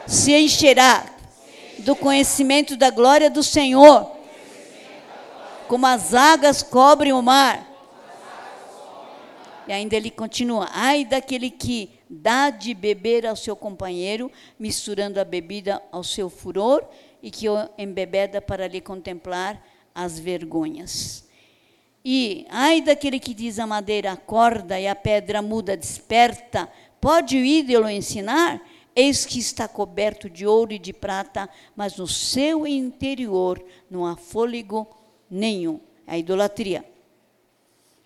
se 0.06 0.34
encherá 0.34 1.06
do 1.80 1.96
conhecimento 1.96 2.76
da 2.76 2.90
glória 2.90 3.30
do 3.30 3.42
Senhor, 3.42 4.10
como 5.68 5.86
as 5.86 6.14
águas 6.14 6.62
cobrem 6.62 7.12
o 7.12 7.22
mar. 7.22 7.66
E 9.66 9.72
ainda 9.72 9.96
ele 9.96 10.10
continua: 10.10 10.68
ai 10.72 11.04
daquele 11.04 11.50
que 11.50 11.90
dá 12.08 12.50
de 12.50 12.74
beber 12.74 13.26
ao 13.26 13.36
seu 13.36 13.54
companheiro, 13.54 14.30
misturando 14.58 15.20
a 15.20 15.24
bebida 15.24 15.82
ao 15.92 16.02
seu 16.02 16.28
furor, 16.28 16.84
e 17.22 17.30
que 17.30 17.48
o 17.48 17.68
embebeda 17.78 18.40
para 18.40 18.66
lhe 18.66 18.80
contemplar 18.80 19.62
as 19.94 20.18
vergonhas. 20.18 21.28
E 22.04 22.46
ai 22.48 22.80
daquele 22.80 23.20
que 23.20 23.34
diz 23.34 23.58
a 23.58 23.66
madeira 23.66 24.12
acorda 24.12 24.80
e 24.80 24.88
a 24.88 24.94
pedra 24.94 25.42
muda 25.42 25.76
desperta, 25.76 26.68
Pode 27.00 27.36
o 27.36 27.44
ídolo 27.44 27.88
ensinar? 27.88 28.60
Eis 29.00 29.24
que 29.24 29.38
está 29.38 29.66
coberto 29.66 30.28
de 30.28 30.46
ouro 30.46 30.74
e 30.74 30.78
de 30.78 30.92
prata, 30.92 31.48
mas 31.74 31.96
no 31.96 32.06
seu 32.06 32.66
interior 32.66 33.64
não 33.90 34.04
há 34.04 34.14
fôlego 34.14 34.86
nenhum. 35.30 35.80
É 36.06 36.12
a 36.12 36.18
idolatria. 36.18 36.84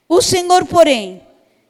O 0.08 0.22
Senhor, 0.22 0.64
porém, 0.66 1.20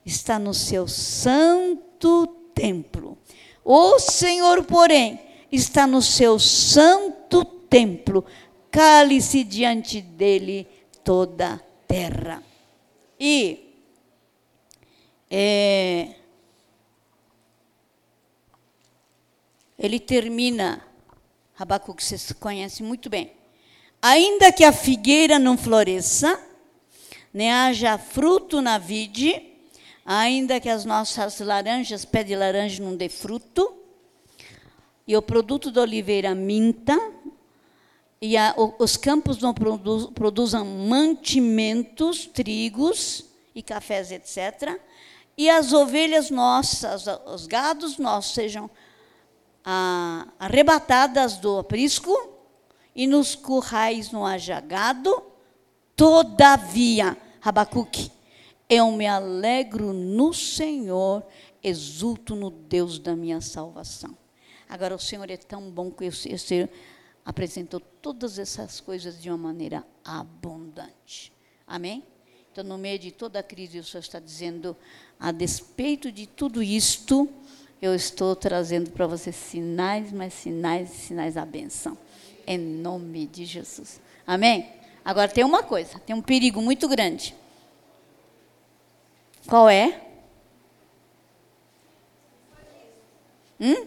está 0.04 0.38
no 0.38 0.52
seu 0.52 0.86
santo 0.86 2.26
templo. 2.54 3.16
O 3.64 3.98
Senhor, 3.98 4.62
porém, 4.64 5.18
está 5.50 5.86
no 5.86 6.02
seu 6.02 6.38
santo 6.38 7.46
templo. 7.46 8.26
Cale-se 8.70 9.42
diante 9.42 10.02
dele 10.02 10.68
toda 11.02 11.54
a 11.54 11.58
terra. 11.88 12.42
E 13.18 13.74
é, 15.30 16.14
ele 19.78 19.98
termina, 19.98 20.82
Abacuque, 21.58 22.02
vocês 22.02 22.32
conhecem 22.32 22.86
muito 22.86 23.10
bem. 23.10 23.32
Ainda 24.00 24.52
que 24.52 24.64
a 24.64 24.72
figueira 24.72 25.38
não 25.38 25.56
floresça, 25.56 26.40
nem 27.32 27.50
haja 27.50 27.98
fruto 27.98 28.60
na 28.60 28.78
vide, 28.78 29.42
ainda 30.04 30.60
que 30.60 30.68
as 30.68 30.84
nossas 30.84 31.40
laranjas, 31.40 32.04
pé 32.04 32.22
de 32.22 32.36
laranja 32.36 32.82
não 32.82 32.96
dê 32.96 33.08
fruto, 33.08 33.74
e 35.06 35.16
o 35.16 35.22
produto 35.22 35.70
da 35.70 35.82
oliveira 35.82 36.34
minta, 36.34 36.98
e 38.20 38.36
a, 38.36 38.54
os 38.78 38.96
campos 38.96 39.38
não 39.38 39.52
produz, 39.52 40.06
produzam 40.14 40.64
mantimentos, 40.64 42.26
trigos 42.26 43.24
e 43.54 43.62
cafés, 43.62 44.12
etc., 44.12 44.78
e 45.36 45.50
as 45.50 45.72
ovelhas 45.72 46.30
nossas, 46.30 47.06
os 47.26 47.46
gados 47.48 47.98
nossos 47.98 48.34
sejam 48.34 48.70
arrebatadas 49.64 51.38
do 51.38 51.58
aprisco, 51.58 52.12
e 52.94 53.06
nos 53.06 53.34
currais 53.34 54.12
não 54.12 54.24
haja 54.24 54.60
gado, 54.60 55.22
todavia, 55.96 57.16
Abacuque, 57.42 58.10
eu 58.68 58.90
me 58.92 59.06
alegro 59.06 59.92
no 59.92 60.32
Senhor, 60.32 61.24
exulto 61.62 62.36
no 62.36 62.50
Deus 62.50 62.98
da 62.98 63.16
minha 63.16 63.40
salvação. 63.40 64.16
Agora, 64.68 64.94
o 64.94 64.98
Senhor 64.98 65.30
é 65.30 65.36
tão 65.36 65.70
bom 65.70 65.90
que 65.90 66.06
o 66.06 66.12
Senhor 66.12 66.68
apresentou 67.24 67.80
todas 67.80 68.38
essas 68.38 68.80
coisas 68.80 69.20
de 69.20 69.28
uma 69.28 69.38
maneira 69.38 69.84
abundante. 70.04 71.32
Amém? 71.66 72.04
Então, 72.52 72.62
no 72.62 72.78
meio 72.78 72.98
de 72.98 73.10
toda 73.10 73.40
a 73.40 73.42
crise, 73.42 73.78
o 73.78 73.84
Senhor 73.84 74.00
está 74.00 74.20
dizendo, 74.20 74.76
a 75.18 75.32
despeito 75.32 76.12
de 76.12 76.26
tudo 76.26 76.62
isto, 76.62 77.28
eu 77.84 77.94
estou 77.94 78.34
trazendo 78.34 78.90
para 78.90 79.06
você 79.06 79.30
sinais, 79.30 80.10
mas 80.10 80.32
sinais 80.32 80.90
e 80.90 80.96
sinais 80.96 81.34
da 81.34 81.44
benção. 81.44 81.98
Em 82.46 82.56
nome 82.56 83.26
de 83.26 83.44
Jesus. 83.44 84.00
Amém? 84.26 84.72
Agora 85.04 85.28
tem 85.28 85.44
uma 85.44 85.62
coisa, 85.62 85.98
tem 85.98 86.16
um 86.16 86.22
perigo 86.22 86.62
muito 86.62 86.88
grande. 86.88 87.34
Qual 89.46 89.68
é? 89.68 90.00
Hum? 93.60 93.86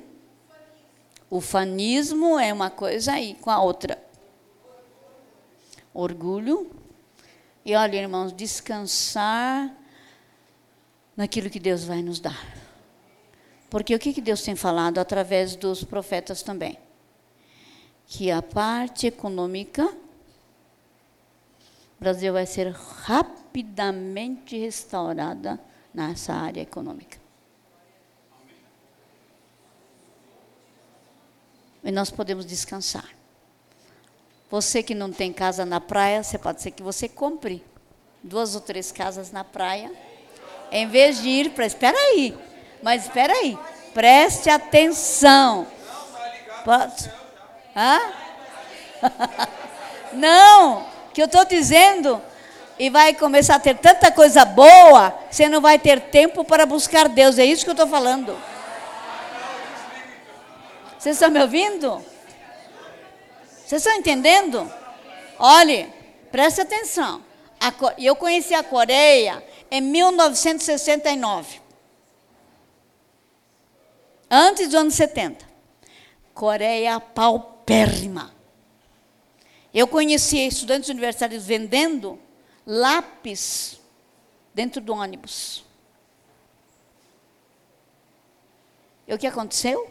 O 1.28 1.42
fanismo 1.42 2.38
é 2.38 2.54
uma 2.54 2.70
coisa 2.70 3.14
aí 3.14 3.34
com 3.42 3.50
a 3.50 3.60
outra. 3.60 3.98
Orgulho. 5.92 6.70
E 7.66 7.76
olha, 7.76 7.98
irmãos, 7.98 8.32
descansar 8.32 9.76
naquilo 11.16 11.50
que 11.50 11.60
Deus 11.60 11.84
vai 11.84 12.04
nos 12.04 12.20
dar. 12.20 12.67
Porque 13.70 13.94
o 13.94 14.00
que, 14.00 14.14
que 14.14 14.22
Deus 14.22 14.42
tem 14.42 14.56
falado 14.56 14.98
através 14.98 15.56
dos 15.56 15.84
profetas 15.84 16.42
também? 16.42 16.78
Que 18.08 18.32
a 18.32 18.42
parte 18.42 19.08
econômica, 19.08 19.86
o 19.86 19.96
Brasil 22.00 22.32
vai 22.32 22.46
ser 22.46 22.72
rapidamente 22.72 24.58
restaurada 24.58 25.60
nessa 25.94 26.34
área 26.34 26.62
econômica. 26.62 27.18
E 31.84 31.92
nós 31.92 32.10
podemos 32.10 32.46
descansar. 32.46 33.10
Você 34.50 34.82
que 34.82 34.96
não 34.96 35.12
tem 35.12 35.34
casa 35.34 35.66
na 35.66 35.82
praia, 35.82 36.24
você 36.24 36.38
pode 36.38 36.62
ser 36.62 36.72
que 36.72 36.82
você 36.82 37.10
compre 37.10 37.64
duas 38.24 38.56
ou 38.56 38.62
três 38.62 38.92
casas 38.92 39.32
na 39.32 39.44
praia, 39.44 39.92
em 40.72 40.88
vez 40.88 41.22
de 41.22 41.28
ir 41.28 41.52
para. 41.52 41.66
Espera 41.66 41.98
aí, 41.98 42.38
mas 42.82 43.04
espera 43.04 43.34
aí, 43.34 43.58
preste 43.94 44.50
atenção. 44.50 45.68
Pode? 46.64 47.12
Hã? 47.76 48.00
Não, 50.14 50.86
que 51.14 51.22
eu 51.22 51.26
estou 51.26 51.46
dizendo, 51.46 52.22
e 52.80 52.90
vai 52.90 53.14
começar 53.14 53.56
a 53.56 53.60
ter 53.60 53.76
tanta 53.76 54.12
coisa 54.12 54.46
boa, 54.46 55.14
você 55.30 55.50
não 55.50 55.60
vai 55.60 55.80
ter 55.80 56.00
tempo 56.00 56.44
para 56.44 56.66
buscar 56.66 57.10
Deus. 57.10 57.40
É 57.40 57.46
isso 57.46 57.64
que 57.64 57.70
eu 57.70 57.74
estou 57.74 57.88
falando. 57.88 58.38
Vocês 60.98 61.16
estão 61.16 61.30
me 61.30 61.42
ouvindo? 61.42 62.04
Vocês 63.66 63.86
estão 63.86 63.98
entendendo? 63.98 64.72
Olhe, 65.40 65.92
preste 66.32 66.62
atenção. 66.62 67.22
eu 67.98 68.16
conheci 68.16 68.54
a 68.54 68.64
Coreia 68.64 69.44
em 69.72 69.82
1969. 69.82 71.67
Antes 74.30 74.68
dos 74.68 74.76
anos 74.76 74.94
70. 74.96 75.46
Coreia 76.34 77.00
paupérrima. 77.00 78.34
Eu 79.74 79.88
conheci 79.88 80.38
estudantes 80.46 80.90
universitários 80.90 81.46
vendendo 81.46 82.20
lápis 82.66 83.80
dentro 84.54 84.82
do 84.82 84.94
ônibus. 84.94 85.64
E 89.08 89.14
o 89.14 89.18
que 89.18 89.28
aconteceu? 89.28 89.90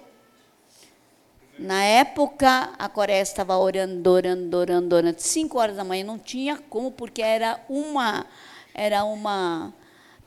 Na 1.59 1.83
época, 1.83 2.75
a 2.79 2.87
Coreia 2.87 3.23
estava 3.23 3.57
orando, 3.57 4.11
orando, 4.11 4.57
orando, 4.59 4.95
orando. 4.95 5.21
Cinco 5.23 5.59
horas 5.59 5.77
da 5.77 5.85
manhã 5.85 6.05
não 6.05 6.19
tinha 6.19 6.59
como, 6.69 6.91
porque 6.91 7.23
era 7.23 7.59
uma, 7.67 8.27
era 8.75 9.05
uma, 9.05 9.73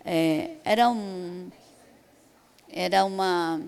é, 0.03 0.55
era 0.65 0.89
um, 0.89 1.51
era 2.67 3.05
uma, 3.05 3.61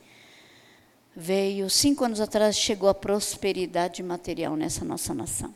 veio, 1.16 1.68
cinco 1.68 2.06
anos 2.06 2.22
atrás, 2.22 2.56
chegou 2.56 2.90
a 2.90 2.94
prosperidade 2.94 4.04
material 4.04 4.56
nessa 4.56 4.86
nossa 4.86 5.16
nação. 5.16 5.52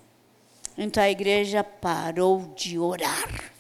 Então 0.75 1.03
a 1.03 1.09
igreja 1.11 1.63
parou 1.63 2.51
de 2.55 2.79
orar. 2.79 3.53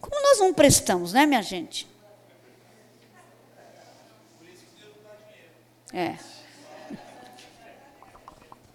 Como 0.00 0.20
nós 0.20 0.40
não 0.40 0.52
prestamos, 0.52 1.12
né, 1.12 1.26
minha 1.26 1.42
gente? 1.42 1.86
É. 5.92 6.41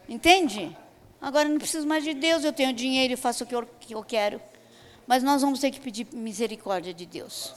Entende? 0.08 0.76
Agora 1.22 1.50
não 1.50 1.58
preciso 1.58 1.88
mais 1.88 2.04
de 2.04 2.14
Deus, 2.14 2.44
eu 2.44 2.54
tenho 2.54 2.72
dinheiro 2.74 3.14
e 3.14 3.18
faço 3.18 3.44
o 3.44 3.48
que 3.48 3.56
eu, 3.56 3.68
que 3.80 3.96
eu 3.96 4.04
quero. 4.04 4.42
Mas 5.06 5.24
nós 5.24 5.42
vamos 5.42 5.60
ter 5.60 5.72
que 5.72 5.80
pedir 5.80 6.08
misericórdia 6.14 6.94
de 6.94 7.06
Deus. 7.06 7.54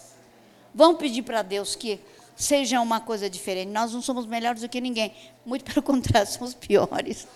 Vamos 0.74 0.98
pedir 0.98 1.22
para 1.22 1.42
Deus 1.42 1.74
que 1.74 2.00
seja 2.36 2.80
uma 2.80 3.00
coisa 3.00 3.28
diferente. 3.28 3.68
Nós 3.70 3.92
não 3.92 4.00
somos 4.00 4.24
melhores 4.24 4.62
do 4.62 4.68
que 4.68 4.80
ninguém. 4.80 5.12
Muito 5.44 5.64
pelo 5.64 5.82
contrário, 5.84 6.30
somos 6.30 6.54
piores. 6.54 7.26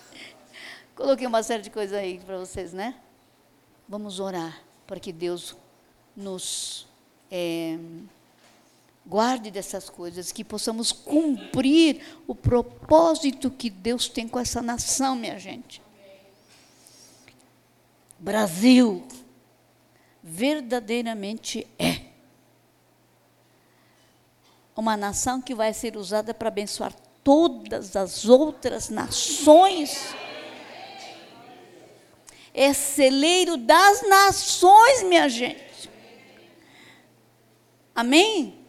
Coloquei 0.94 1.26
uma 1.26 1.42
série 1.42 1.62
de 1.62 1.70
coisas 1.70 1.98
aí 1.98 2.20
para 2.24 2.38
vocês, 2.38 2.72
né? 2.72 2.94
Vamos 3.88 4.20
orar 4.20 4.62
para 4.86 5.00
que 5.00 5.12
Deus 5.12 5.56
nos 6.16 6.86
é, 7.30 7.76
guarde 9.06 9.50
dessas 9.50 9.90
coisas, 9.90 10.32
que 10.32 10.42
possamos 10.42 10.90
cumprir 10.90 12.00
o 12.26 12.34
propósito 12.34 13.50
que 13.50 13.68
Deus 13.68 14.08
tem 14.08 14.26
com 14.26 14.38
essa 14.38 14.62
nação, 14.62 15.14
minha 15.14 15.38
gente. 15.38 15.82
Brasil 18.18 19.06
verdadeiramente 20.22 21.66
é 21.78 22.00
uma 24.74 24.96
nação 24.96 25.40
que 25.40 25.54
vai 25.54 25.74
ser 25.74 25.96
usada 25.96 26.32
para 26.32 26.48
abençoar 26.48 26.94
todas 27.22 27.94
as 27.94 28.24
outras 28.24 28.88
nações. 28.88 30.14
É 32.54 32.72
celeiro 32.72 33.56
das 33.56 34.08
nações, 34.08 35.02
minha 35.02 35.28
gente. 35.28 35.90
Amém? 37.94 38.63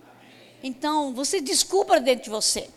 Então, 0.64 1.14
você 1.14 1.42
desculpa 1.42 2.00
dentro 2.00 2.26
de 2.26 2.30
você. 2.30 2.70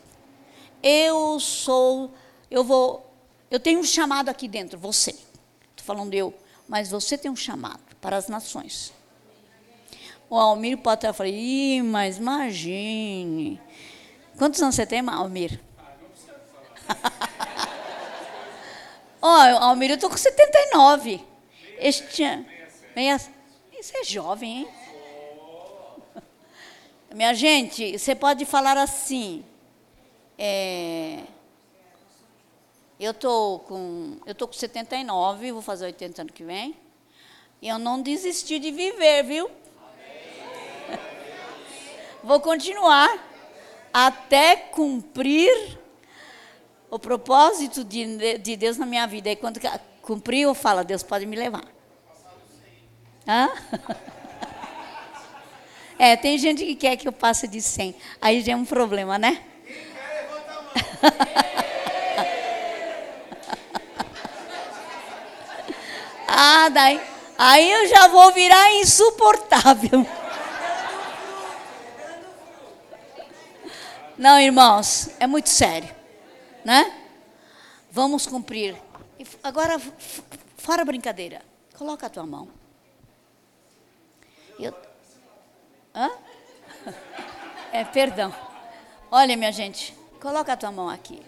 Eu 0.82 1.40
sou, 1.40 2.12
eu 2.50 2.62
vou, 2.62 3.10
eu 3.50 3.58
tenho 3.58 3.80
um 3.80 3.84
chamado 3.84 4.28
aqui 4.28 4.46
dentro, 4.46 4.78
você. 4.78 5.10
Estou 5.10 5.84
falando 5.84 6.14
eu, 6.14 6.34
mas 6.68 6.90
você 6.90 7.16
tem 7.18 7.30
um 7.30 7.36
chamado 7.36 7.80
para 8.00 8.16
as 8.16 8.28
nações. 8.28 8.92
O 10.30 10.36
Almir 10.36 10.78
pode 10.78 10.98
estar 10.98 11.12
falando, 11.12 11.34
Ih, 11.34 11.82
mas 11.82 12.18
imagine. 12.18 13.60
Quantos 14.36 14.62
anos 14.62 14.74
você 14.74 14.86
tem, 14.86 15.00
Almir? 15.08 15.60
Ó, 19.20 19.36
oh, 19.36 19.64
Almir, 19.64 19.90
eu 19.90 19.94
estou 19.94 20.08
com 20.08 20.16
79. 20.16 21.24
Este 21.78 22.22
ano. 22.22 22.46
Isso 23.78 23.96
é 23.96 24.04
jovem, 24.04 24.58
hein? 24.58 24.68
Minha 27.14 27.32
gente, 27.32 27.98
você 27.98 28.14
pode 28.14 28.44
falar 28.44 28.76
assim. 28.76 29.42
É, 30.36 31.20
eu 33.00 33.14
tô 33.14 33.60
com 33.60 34.18
eu 34.26 34.34
tô 34.34 34.46
com 34.46 34.52
79, 34.52 35.52
vou 35.52 35.62
fazer 35.62 35.86
80 35.86 36.22
ano 36.22 36.32
que 36.32 36.44
vem. 36.44 36.76
E 37.62 37.68
eu 37.68 37.78
não 37.78 38.02
desisti 38.02 38.58
de 38.58 38.70
viver, 38.70 39.24
viu? 39.24 39.50
Vou 42.22 42.38
continuar 42.40 43.26
até 43.92 44.54
cumprir 44.54 45.78
o 46.88 46.98
propósito 46.98 47.82
de, 47.82 48.38
de 48.38 48.56
Deus 48.56 48.76
na 48.76 48.86
minha 48.86 49.06
vida. 49.08 49.28
E 49.28 49.34
quando 49.34 49.58
cumprir, 50.02 50.42
eu 50.42 50.54
falo, 50.54 50.84
Deus 50.84 51.02
pode 51.02 51.26
me 51.26 51.34
levar. 51.34 51.64
Hã? 53.26 53.50
É, 55.98 56.16
tem 56.16 56.38
gente 56.38 56.64
que 56.64 56.76
quer 56.76 56.96
que 56.96 57.08
eu 57.08 57.12
passe 57.12 57.48
de 57.48 57.60
100. 57.60 57.96
Aí 58.20 58.40
já 58.40 58.52
é 58.52 58.56
um 58.56 58.64
problema, 58.64 59.18
né? 59.18 59.42
ah, 66.28 66.68
daí. 66.68 67.00
Aí 67.36 67.68
eu 67.70 67.88
já 67.88 68.06
vou 68.08 68.32
virar 68.32 68.72
insuportável. 68.74 70.06
Não, 74.16 74.40
irmãos, 74.40 75.10
é 75.20 75.26
muito 75.26 75.48
sério, 75.48 75.94
né? 76.64 76.92
Vamos 77.90 78.26
cumprir. 78.26 78.76
Agora, 79.42 79.80
fora 80.56 80.84
brincadeira, 80.84 81.42
coloca 81.76 82.06
a 82.06 82.10
tua 82.10 82.26
mão. 82.26 82.48
Eu, 84.58 84.74
Hã? 85.94 86.10
É, 87.72 87.84
perdão. 87.84 88.34
Olha, 89.10 89.36
minha 89.36 89.52
gente, 89.52 89.94
coloca 90.20 90.52
a 90.52 90.56
tua 90.56 90.72
mão 90.72 90.88
aqui. 90.88 91.20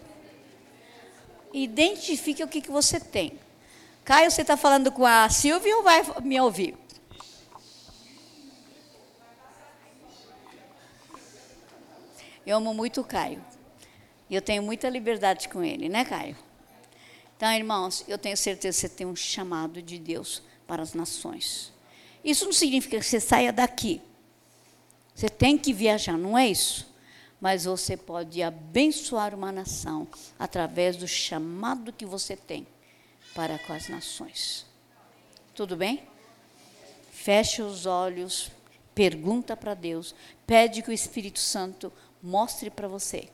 Identifique 1.53 2.43
o 2.43 2.49
que, 2.49 2.61
que 2.61 2.71
você 2.71 2.99
tem. 2.99 3.39
Caio, 4.05 4.31
você 4.31 4.43
está 4.43 4.57
falando 4.57 4.91
com 4.91 5.05
a 5.05 5.29
Silvia 5.29 5.77
ou 5.77 5.83
vai 5.83 6.03
me 6.23 6.41
ouvir? 6.41 6.77
Eu 12.47 12.57
amo 12.57 12.73
muito 12.73 13.01
o 13.01 13.05
Caio. 13.05 13.45
E 14.29 14.35
eu 14.35 14.43
tenho 14.43 14.63
muita 14.63 14.89
liberdade 14.89 15.49
com 15.49 15.63
ele, 15.63 15.89
né, 15.89 16.05
Caio? 16.05 16.37
Então, 17.37 17.51
irmãos, 17.53 18.05
eu 18.07 18.19
tenho 18.19 18.37
certeza 18.37 18.77
que 18.77 18.89
você 18.89 18.97
tem 18.97 19.07
um 19.07 19.17
chamado 19.17 19.81
de 19.83 19.99
Deus 19.99 20.43
para 20.67 20.83
as 20.83 20.95
nações. 20.95 21.73
Isso 22.25 22.45
não 22.45 22.53
significa 22.53 22.99
que 22.99 23.05
você 23.05 23.19
saia 23.19 23.53
daqui. 23.53 24.01
Você 25.21 25.29
tem 25.29 25.59
que 25.59 25.71
viajar, 25.71 26.16
não 26.16 26.39
é 26.39 26.49
isso? 26.49 26.91
Mas 27.39 27.66
você 27.66 27.95
pode 27.95 28.43
abençoar 28.43 29.35
uma 29.35 29.53
nação 29.53 30.09
através 30.39 30.97
do 30.97 31.07
chamado 31.07 31.93
que 31.93 32.07
você 32.07 32.35
tem 32.35 32.66
para 33.35 33.59
com 33.59 33.75
as 33.75 33.87
nações. 33.91 34.64
Tudo 35.55 35.77
bem? 35.77 36.09
Feche 37.12 37.61
os 37.61 37.85
olhos, 37.85 38.51
pergunta 38.95 39.55
para 39.55 39.75
Deus, 39.75 40.14
pede 40.47 40.81
que 40.81 40.89
o 40.89 40.95
Espírito 40.95 41.39
Santo 41.39 41.93
mostre 42.23 42.71
para 42.71 42.89
você. 42.89 43.29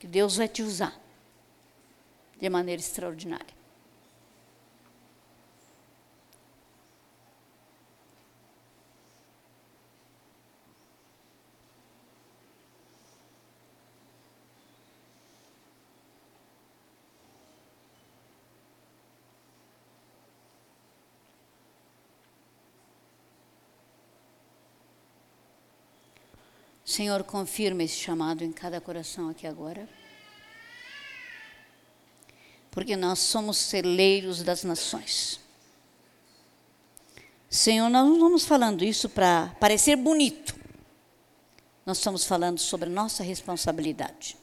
Que 0.00 0.08
Deus 0.08 0.38
vai 0.38 0.48
te 0.48 0.60
usar 0.60 1.00
de 2.40 2.50
maneira 2.50 2.82
extraordinária. 2.82 3.61
Senhor, 26.92 27.24
confirma 27.24 27.82
esse 27.82 27.94
chamado 27.94 28.44
em 28.44 28.52
cada 28.52 28.78
coração 28.78 29.30
aqui 29.30 29.46
agora. 29.46 29.88
Porque 32.70 32.94
nós 32.96 33.18
somos 33.18 33.56
celeiros 33.56 34.42
das 34.42 34.62
nações. 34.62 35.40
Senhor, 37.48 37.88
nós 37.88 38.06
não 38.06 38.16
estamos 38.16 38.44
falando 38.44 38.84
isso 38.84 39.08
para 39.08 39.56
parecer 39.58 39.96
bonito. 39.96 40.54
Nós 41.86 41.96
estamos 41.96 42.26
falando 42.26 42.58
sobre 42.58 42.90
nossa 42.90 43.22
responsabilidade. 43.22 44.36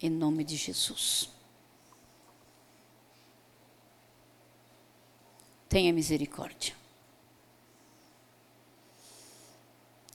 Em 0.00 0.10
nome 0.10 0.44
de 0.44 0.54
Jesus. 0.54 1.28
Tenha 5.68 5.92
misericórdia. 5.92 6.81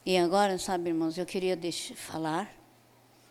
E 0.08 0.16
agora, 0.16 0.56
sabe, 0.56 0.88
irmãos, 0.88 1.18
eu 1.18 1.26
queria 1.26 1.54
falar. 1.94 2.50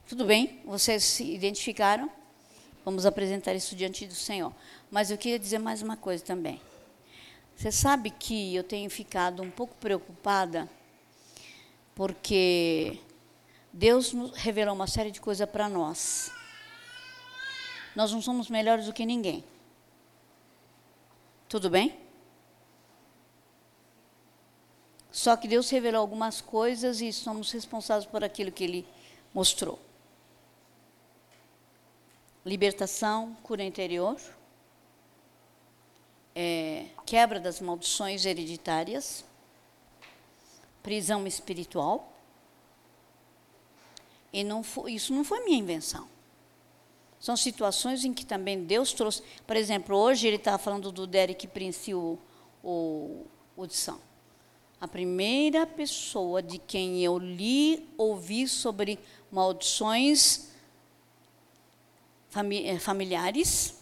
Tudo 0.07 0.25
bem, 0.25 0.61
vocês 0.63 1.03
se 1.03 1.23
identificaram? 1.23 2.07
Vamos 2.85 3.03
apresentar 3.03 3.55
isso 3.55 3.75
diante 3.75 4.05
do 4.05 4.13
Senhor. 4.13 4.53
Mas 4.91 5.09
eu 5.09 5.17
queria 5.17 5.39
dizer 5.39 5.57
mais 5.57 5.81
uma 5.81 5.97
coisa 5.97 6.23
também. 6.23 6.61
Você 7.55 7.71
sabe 7.71 8.11
que 8.11 8.53
eu 8.55 8.63
tenho 8.63 8.87
ficado 8.91 9.41
um 9.41 9.49
pouco 9.49 9.75
preocupada 9.77 10.69
porque 11.95 12.99
Deus 13.73 14.13
revelou 14.35 14.75
uma 14.75 14.85
série 14.85 15.09
de 15.09 15.19
coisas 15.19 15.49
para 15.49 15.67
nós. 15.67 16.29
Nós 17.95 18.11
não 18.11 18.21
somos 18.21 18.51
melhores 18.51 18.85
do 18.85 18.93
que 18.93 19.03
ninguém. 19.03 19.43
Tudo 21.49 21.71
bem? 21.71 21.97
Só 25.17 25.35
que 25.35 25.47
Deus 25.47 25.67
revelou 25.71 25.99
algumas 25.99 26.41
coisas 26.41 27.01
e 27.01 27.11
somos 27.11 27.51
responsáveis 27.51 28.05
por 28.05 28.23
aquilo 28.23 28.51
que 28.51 28.63
Ele 28.63 28.87
mostrou. 29.33 29.79
Libertação, 32.45 33.35
cura 33.41 33.63
interior, 33.63 34.15
é, 36.35 36.85
quebra 37.03 37.39
das 37.39 37.59
maldições 37.59 38.27
hereditárias, 38.27 39.25
prisão 40.83 41.25
espiritual. 41.25 42.13
E 44.31 44.43
não 44.43 44.61
foi, 44.61 44.93
isso 44.93 45.15
não 45.15 45.23
foi 45.23 45.43
minha 45.43 45.57
invenção. 45.57 46.07
São 47.19 47.35
situações 47.35 48.05
em 48.05 48.13
que 48.13 48.23
também 48.23 48.63
Deus 48.63 48.93
trouxe. 48.93 49.23
Por 49.47 49.55
exemplo, 49.55 49.97
hoje 49.97 50.27
ele 50.27 50.35
estava 50.35 50.59
falando 50.59 50.91
do 50.91 51.07
Derek 51.07 51.47
Prince, 51.47 51.91
o, 51.91 52.19
o, 52.63 53.25
o 53.55 53.65
de 53.65 53.73
São. 53.75 54.06
A 54.79 54.87
primeira 54.87 55.65
pessoa 55.65 56.41
de 56.41 56.59
quem 56.59 57.03
eu 57.03 57.17
li, 57.17 57.87
ouvi 57.97 58.47
sobre 58.47 58.99
maldições 59.31 60.49
eh, 62.35 62.77
familiares 62.77 63.81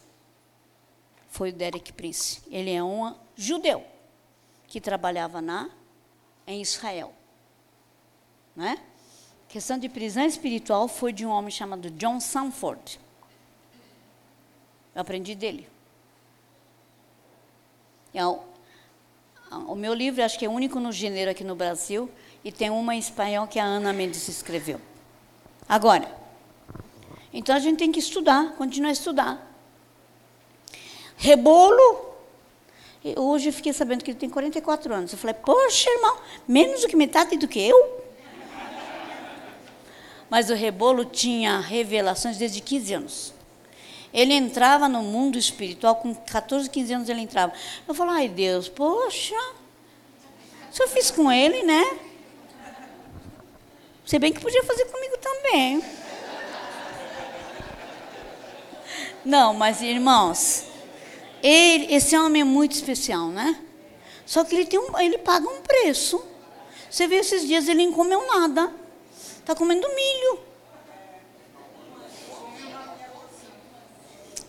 foi 1.28 1.50
o 1.50 1.54
Derek 1.54 1.92
Prince. 1.92 2.42
Ele 2.50 2.72
é 2.72 2.82
um 2.82 3.14
judeu 3.36 3.86
que 4.68 4.80
trabalhava 4.80 5.42
na 5.42 5.70
em 6.48 6.62
Israel, 6.62 7.12
né? 8.56 8.78
questão 9.56 9.78
de 9.78 9.90
prisão 9.90 10.24
espiritual 10.26 10.88
foi 10.88 11.14
de 11.14 11.26
um 11.26 11.30
homem 11.30 11.50
chamado 11.50 11.90
John 11.92 12.20
Sanford. 12.20 13.00
Eu 14.94 15.02
aprendi 15.02 15.34
dele. 15.34 15.68
É 18.14 18.26
o, 18.26 18.44
o 19.68 19.76
meu 19.76 19.94
livro, 19.94 20.24
acho 20.24 20.38
que 20.38 20.46
é 20.46 20.50
único 20.50 20.80
no 20.80 20.92
gênero 20.92 21.32
aqui 21.32 21.44
no 21.44 21.56
Brasil, 21.56 22.10
e 22.44 22.52
tem 22.52 22.70
uma 22.70 22.96
em 22.96 23.00
espanhol 23.00 23.48
que 23.48 23.60
a 23.60 23.64
Ana 23.64 23.92
Mendes 23.92 24.28
escreveu. 24.28 24.80
Agora, 25.68 26.08
então 27.34 27.56
a 27.56 27.60
gente 27.60 27.78
tem 27.78 27.92
que 27.92 28.00
estudar, 28.00 28.54
continuar 28.56 28.90
a 28.90 28.94
estudar. 28.94 29.56
Rebolo. 31.18 32.14
Hoje 33.18 33.52
fiquei 33.52 33.72
sabendo 33.72 34.04
que 34.04 34.12
ele 34.12 34.18
tem 34.18 34.30
44 34.30 34.94
anos. 34.94 35.12
Eu 35.12 35.18
falei, 35.18 35.36
poxa, 35.36 35.90
irmão, 35.90 36.18
menos 36.48 36.82
do 36.82 36.88
que 36.88 36.96
metade 36.96 37.38
do 37.38 37.48
que 37.48 37.60
eu? 37.60 38.06
mas 40.30 40.50
o 40.50 40.56
Rebolo 40.56 41.06
tinha 41.06 41.60
revelações 41.60 42.38
desde 42.38 42.62
15 42.62 42.94
anos. 42.94 43.35
Ele 44.16 44.34
entrava 44.34 44.88
no 44.88 45.04
mundo 45.04 45.38
espiritual, 45.38 45.98
com 45.98 46.16
14, 46.16 46.70
15 46.70 46.94
anos 46.94 47.10
ele 47.10 47.20
entrava. 47.20 47.52
Eu 47.86 47.94
falo, 47.94 48.12
ai 48.12 48.30
Deus, 48.30 48.70
poxa, 48.70 49.36
se 50.72 50.82
eu 50.82 50.88
fiz 50.88 51.12
com 51.12 51.30
ele, 51.30 51.64
né? 51.64 52.00
Se 54.06 54.18
bem 54.18 54.32
que 54.32 54.40
podia 54.40 54.64
fazer 54.64 54.86
comigo 54.86 55.18
também. 55.18 55.84
Não, 59.26 59.54
mas 59.54 59.82
irmãos, 59.82 60.64
ele, 61.44 61.94
esse 61.94 62.18
homem 62.18 62.44
é 62.44 62.46
muito 62.46 62.72
especial, 62.72 63.28
né? 63.28 63.60
Só 64.26 64.46
que 64.46 64.56
ele, 64.56 64.66
tem 64.66 64.80
um, 64.80 64.98
ele 64.98 65.18
paga 65.18 65.46
um 65.46 65.62
preço. 65.62 66.24
Você 66.90 67.06
vê 67.06 67.18
esses 67.18 67.46
dias 67.46 67.68
ele 67.68 67.86
não 67.86 67.92
comeu 67.92 68.26
nada. 68.28 68.72
Está 69.40 69.54
comendo 69.54 69.86
milho. 69.94 70.55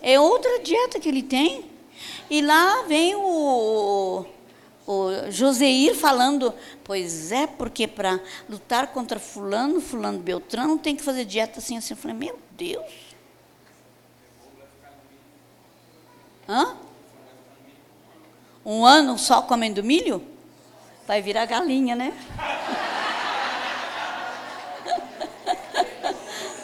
É 0.01 0.19
outra 0.19 0.59
dieta 0.59 0.99
que 0.99 1.09
ele 1.09 1.23
tem. 1.23 1.65
E 2.29 2.41
lá 2.41 2.83
vem 2.83 3.15
o, 3.15 4.25
o 4.85 5.31
Joseir 5.31 5.95
falando, 5.95 6.53
pois 6.83 7.31
é, 7.31 7.47
porque 7.47 7.87
para 7.87 8.19
lutar 8.49 8.87
contra 8.87 9.19
fulano, 9.19 9.81
fulano 9.81 10.19
Beltrano, 10.19 10.77
tem 10.77 10.95
que 10.95 11.03
fazer 11.03 11.25
dieta 11.25 11.59
assim, 11.59 11.77
assim. 11.77 11.93
Eu 11.93 11.97
falei, 11.97 12.15
meu 12.15 12.37
Deus. 12.51 12.85
Hã? 16.47 16.77
Um 18.65 18.85
ano 18.85 19.17
só 19.17 19.41
comendo 19.41 19.83
milho? 19.83 20.21
Vai 21.05 21.21
virar 21.21 21.45
galinha, 21.45 21.95
né? 21.95 22.13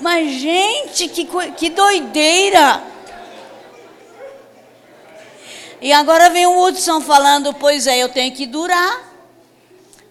Mas, 0.01 0.31
gente, 0.33 1.07
que, 1.07 1.25
que 1.51 1.69
doideira! 1.69 2.92
E 5.83 5.91
agora 5.91 6.29
vem 6.29 6.45
o 6.45 6.63
Hudson 6.63 7.01
falando, 7.01 7.53
pois 7.53 7.87
é, 7.87 7.97
eu 7.97 8.07
tenho 8.07 8.33
que 8.33 8.45
durar. 8.45 9.13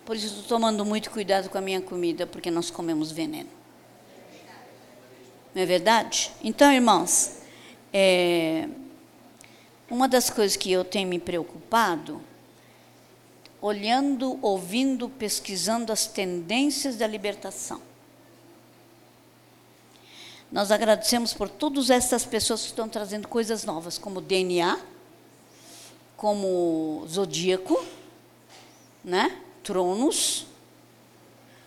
Por 0.05 0.14
isso 0.14 0.27
estou 0.27 0.43
tomando 0.43 0.85
muito 0.85 1.11
cuidado 1.11 1.49
com 1.49 1.57
a 1.57 1.62
minha 1.62 1.81
comida, 1.81 2.27
porque 2.27 2.51
nós 2.51 2.70
comemos 2.70 3.11
veneno. 3.11 3.49
Não 5.55 5.62
é 5.62 5.64
verdade? 5.64 6.31
Então, 6.45 6.70
irmãos, 6.70 7.39
é, 7.91 8.68
uma 9.89 10.07
das 10.07 10.29
coisas 10.29 10.59
que 10.59 10.70
eu 10.70 10.85
tenho 10.85 11.09
me 11.09 11.18
preocupado, 11.18 12.20
olhando, 13.59 14.39
ouvindo, 14.43 15.09
pesquisando 15.09 15.91
as 15.91 16.07
tendências 16.07 16.97
da 16.97 17.07
libertação. 17.07 17.81
Nós 20.53 20.70
agradecemos 20.70 21.33
por 21.33 21.49
todas 21.49 21.89
essas 21.89 22.27
pessoas 22.27 22.61
que 22.61 22.66
estão 22.66 22.91
trazendo 22.91 23.27
coisas 23.27 23.64
novas, 23.64 23.97
como 23.97 24.20
DNA, 24.20 24.91
como 26.23 27.05
zodíaco, 27.09 27.85
né? 29.05 29.37
Tronos. 29.64 30.47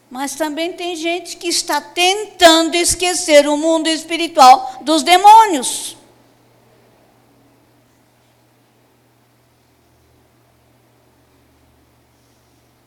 Mas 0.10 0.34
também 0.36 0.72
tem 0.72 0.96
gente 0.96 1.36
que 1.36 1.50
está 1.50 1.82
tentando 1.82 2.74
esquecer 2.76 3.50
o 3.50 3.58
mundo 3.58 3.88
espiritual 3.90 4.78
dos 4.82 5.04
demônios. 5.04 5.98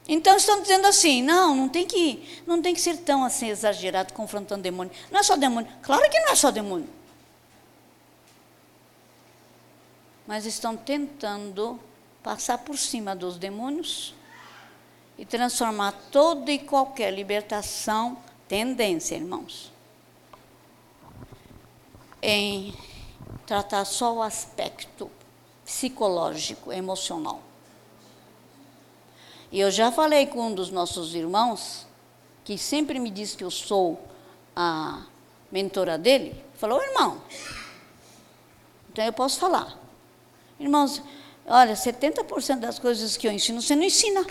Então 0.08 0.38
estão 0.38 0.62
dizendo 0.62 0.86
assim, 0.86 1.22
não, 1.22 1.54
não 1.54 1.68
tem 1.68 1.86
que, 1.86 2.40
não 2.46 2.62
tem 2.62 2.72
que 2.72 2.80
ser 2.80 2.96
tão 2.96 3.22
assim 3.22 3.50
exagerado 3.50 4.14
confrontando 4.14 4.62
demônio. 4.62 4.90
Não 5.10 5.20
é 5.20 5.22
só 5.22 5.36
demônio. 5.36 5.70
Claro 5.82 6.08
que 6.08 6.18
não 6.18 6.32
é 6.32 6.34
só 6.34 6.50
demônio. 6.50 6.97
Mas 10.28 10.44
estão 10.44 10.76
tentando 10.76 11.80
passar 12.22 12.58
por 12.58 12.76
cima 12.76 13.16
dos 13.16 13.38
demônios 13.38 14.14
e 15.16 15.24
transformar 15.24 15.92
toda 16.12 16.52
e 16.52 16.58
qualquer 16.58 17.14
libertação, 17.14 18.18
tendência, 18.46 19.14
irmãos, 19.14 19.72
em 22.20 22.74
tratar 23.46 23.86
só 23.86 24.16
o 24.16 24.22
aspecto 24.22 25.10
psicológico, 25.64 26.70
emocional. 26.70 27.40
E 29.50 29.58
eu 29.58 29.70
já 29.70 29.90
falei 29.90 30.26
com 30.26 30.48
um 30.48 30.54
dos 30.54 30.70
nossos 30.70 31.14
irmãos, 31.14 31.86
que 32.44 32.58
sempre 32.58 32.98
me 32.98 33.10
diz 33.10 33.34
que 33.34 33.44
eu 33.44 33.50
sou 33.50 33.98
a 34.54 35.06
mentora 35.50 35.96
dele, 35.96 36.44
falou, 36.52 36.82
irmão, 36.82 37.22
então 38.92 39.02
eu 39.06 39.12
posso 39.14 39.40
falar. 39.40 39.87
Irmãos, 40.58 41.02
olha, 41.46 41.74
70% 41.74 42.60
das 42.60 42.78
coisas 42.78 43.16
que 43.16 43.26
eu 43.26 43.32
ensino, 43.32 43.60
você 43.62 43.76
não 43.76 43.84
ensina. 43.84 44.26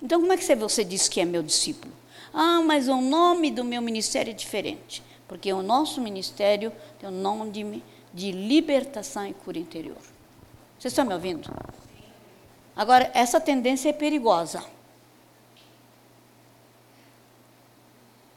Então, 0.00 0.20
como 0.20 0.32
é 0.32 0.36
que 0.36 0.54
você 0.54 0.84
diz 0.84 1.08
que 1.08 1.20
é 1.20 1.24
meu 1.24 1.42
discípulo? 1.42 1.92
Ah, 2.32 2.60
mas 2.62 2.88
o 2.88 3.00
nome 3.00 3.50
do 3.50 3.64
meu 3.64 3.82
ministério 3.82 4.30
é 4.30 4.34
diferente. 4.34 5.02
Porque 5.26 5.52
o 5.52 5.62
nosso 5.62 6.00
ministério 6.00 6.72
tem 6.98 7.08
o 7.08 7.12
nome 7.12 7.50
de, 7.50 7.82
de 8.14 8.30
libertação 8.30 9.26
e 9.26 9.34
cura 9.34 9.58
interior. 9.58 9.98
Vocês 10.78 10.92
estão 10.92 11.04
me 11.04 11.14
ouvindo? 11.14 11.50
Agora, 12.76 13.10
essa 13.14 13.40
tendência 13.40 13.88
é 13.88 13.92
perigosa. 13.92 14.62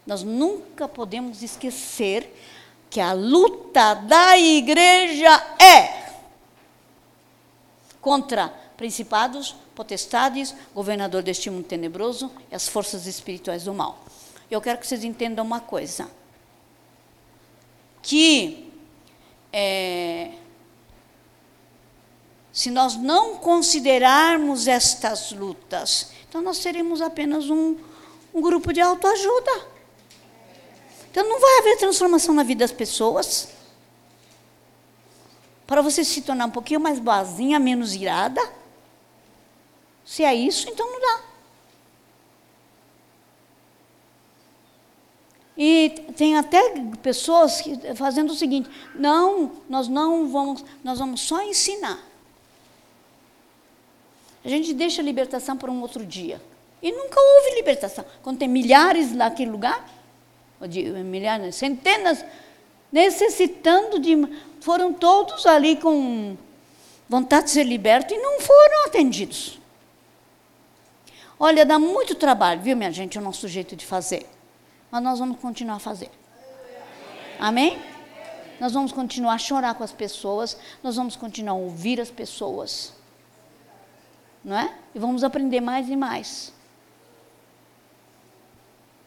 Nós 0.08 0.24
nunca 0.24 0.88
podemos 0.88 1.44
esquecer 1.44 2.34
que 2.90 3.00
a 3.00 3.14
luta 3.14 3.94
da 3.94 4.38
igreja 4.38 5.30
é 5.60 6.00
contra 8.02 8.48
principados, 8.76 9.56
potestades, 9.76 10.56
governador 10.74 11.22
deste 11.22 11.50
mundo 11.50 11.66
tenebroso 11.66 12.32
e 12.52 12.56
as 12.56 12.68
forças 12.68 13.06
espirituais 13.06 13.66
do 13.66 13.74
mal. 13.74 14.04
Eu 14.50 14.62
quero 14.62 14.80
que 14.80 14.88
vocês 14.88 15.04
entendam 15.04 15.46
uma 15.46 15.60
coisa: 15.60 16.10
que 18.02 18.72
é, 19.54 20.32
se 22.52 22.72
nós 22.72 22.96
não 22.96 23.38
considerarmos 23.38 24.68
estas 24.68 25.32
lutas, 25.32 26.12
então 26.28 26.42
nós 26.42 26.58
seremos 26.58 27.02
apenas 27.02 27.50
um, 27.50 27.78
um 28.34 28.42
grupo 28.42 28.74
de 28.74 28.82
autoajuda. 28.82 29.79
Então 31.12 31.28
não 31.28 31.40
vai 31.40 31.60
haver 31.60 31.78
transformação 31.78 32.34
na 32.34 32.44
vida 32.44 32.60
das 32.60 32.72
pessoas. 32.72 33.50
Para 35.66 35.82
você 35.82 36.04
se 36.04 36.22
tornar 36.22 36.46
um 36.46 36.52
pouquinho 36.52 36.80
mais 36.80 37.00
boazinha, 37.00 37.60
menos 37.60 37.96
irada. 37.96 38.42
Se 40.06 40.24
é 40.24 40.34
isso, 40.34 40.70
então 40.70 40.86
não 40.92 41.00
dá. 41.00 41.24
E 45.58 45.90
tem 46.16 46.38
até 46.38 46.74
pessoas 47.02 47.62
fazendo 47.96 48.32
o 48.32 48.36
seguinte: 48.36 48.70
não, 48.96 49.52
nós 49.68 49.88
não 49.88 50.28
vamos, 50.28 50.64
nós 50.84 51.00
vamos 51.00 51.22
só 51.22 51.42
ensinar. 51.44 52.00
A 54.44 54.48
gente 54.48 54.74
deixa 54.74 55.02
a 55.02 55.06
libertação 55.06 55.58
para 55.58 55.70
um 55.70 55.82
outro 55.82 56.06
dia. 56.06 56.42
E 56.82 56.92
nunca 56.92 57.20
houve 57.20 57.56
libertação. 57.56 58.06
Quando 58.24 58.38
tem 58.38 58.48
milhares 58.48 59.12
naquele 59.12 59.52
lugar, 59.52 59.86
de, 60.68 60.84
milhares, 61.04 61.56
centenas, 61.56 62.24
necessitando 62.92 64.00
de. 64.00 64.16
Foram 64.62 64.94
todos 64.94 65.46
ali 65.46 65.78
com 65.78 66.38
vontade 67.08 67.46
de 67.46 67.52
ser 67.52 67.64
liberto 67.64 68.14
e 68.14 68.18
não 68.18 68.40
foram 68.42 68.86
atendidos. 68.88 69.60
Olha, 71.40 71.66
dá 71.66 71.80
muito 71.80 72.16
trabalho, 72.16 72.62
viu, 72.62 72.76
minha 72.76 72.92
gente, 72.92 73.18
o 73.18 73.22
nosso 73.22 73.48
jeito 73.48 73.76
de 73.76 73.86
fazer. 73.86 74.26
Mas 74.92 75.02
nós 75.02 75.20
vamos 75.20 75.40
continuar 75.40 75.76
a 75.76 75.80
fazer. 75.80 76.12
Amém? 77.40 77.80
Nós 78.60 78.74
vamos 78.74 78.92
continuar 78.92 79.36
a 79.36 79.38
chorar 79.38 79.74
com 79.76 79.84
as 79.84 79.94
pessoas, 79.94 80.58
nós 80.84 80.98
vamos 80.98 81.16
continuar 81.16 81.54
a 81.54 81.56
ouvir 81.56 82.02
as 82.02 82.12
pessoas. 82.12 82.94
Não 84.44 84.58
é? 84.58 84.74
E 84.94 85.00
vamos 85.00 85.24
aprender 85.24 85.62
mais 85.62 85.88
e 85.88 85.96
mais. 85.96 86.54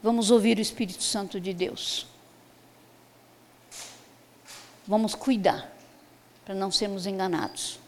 Vamos 0.02 0.32
ouvir 0.32 0.58
o 0.58 0.60
Espírito 0.60 1.02
Santo 1.02 1.40
de 1.40 1.54
Deus. 1.54 2.06
Vamos 4.84 5.14
cuidar 5.14 5.72
para 6.44 6.56
não 6.56 6.72
sermos 6.72 7.06
enganados. 7.06 7.78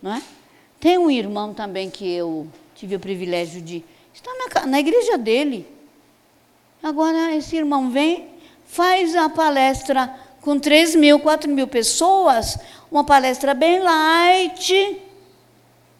Não 0.00 0.14
é? 0.14 0.22
Tem 0.78 0.96
um 0.96 1.10
irmão 1.10 1.52
também 1.52 1.90
que 1.90 2.08
eu 2.08 2.46
tive 2.76 2.94
o 2.94 3.00
privilégio 3.00 3.60
de 3.60 3.84
estar 4.14 4.30
na, 4.32 4.66
na 4.66 4.78
igreja 4.78 5.18
dele. 5.18 5.66
Agora 6.80 7.34
esse 7.34 7.56
irmão 7.56 7.90
vem, 7.90 8.28
faz 8.64 9.16
a 9.16 9.28
palestra 9.28 10.14
com 10.40 10.60
3 10.60 10.94
mil, 10.94 11.18
4 11.18 11.50
mil 11.50 11.66
pessoas, 11.66 12.56
uma 12.88 13.02
palestra 13.02 13.52
bem 13.52 13.80
light 13.80 15.02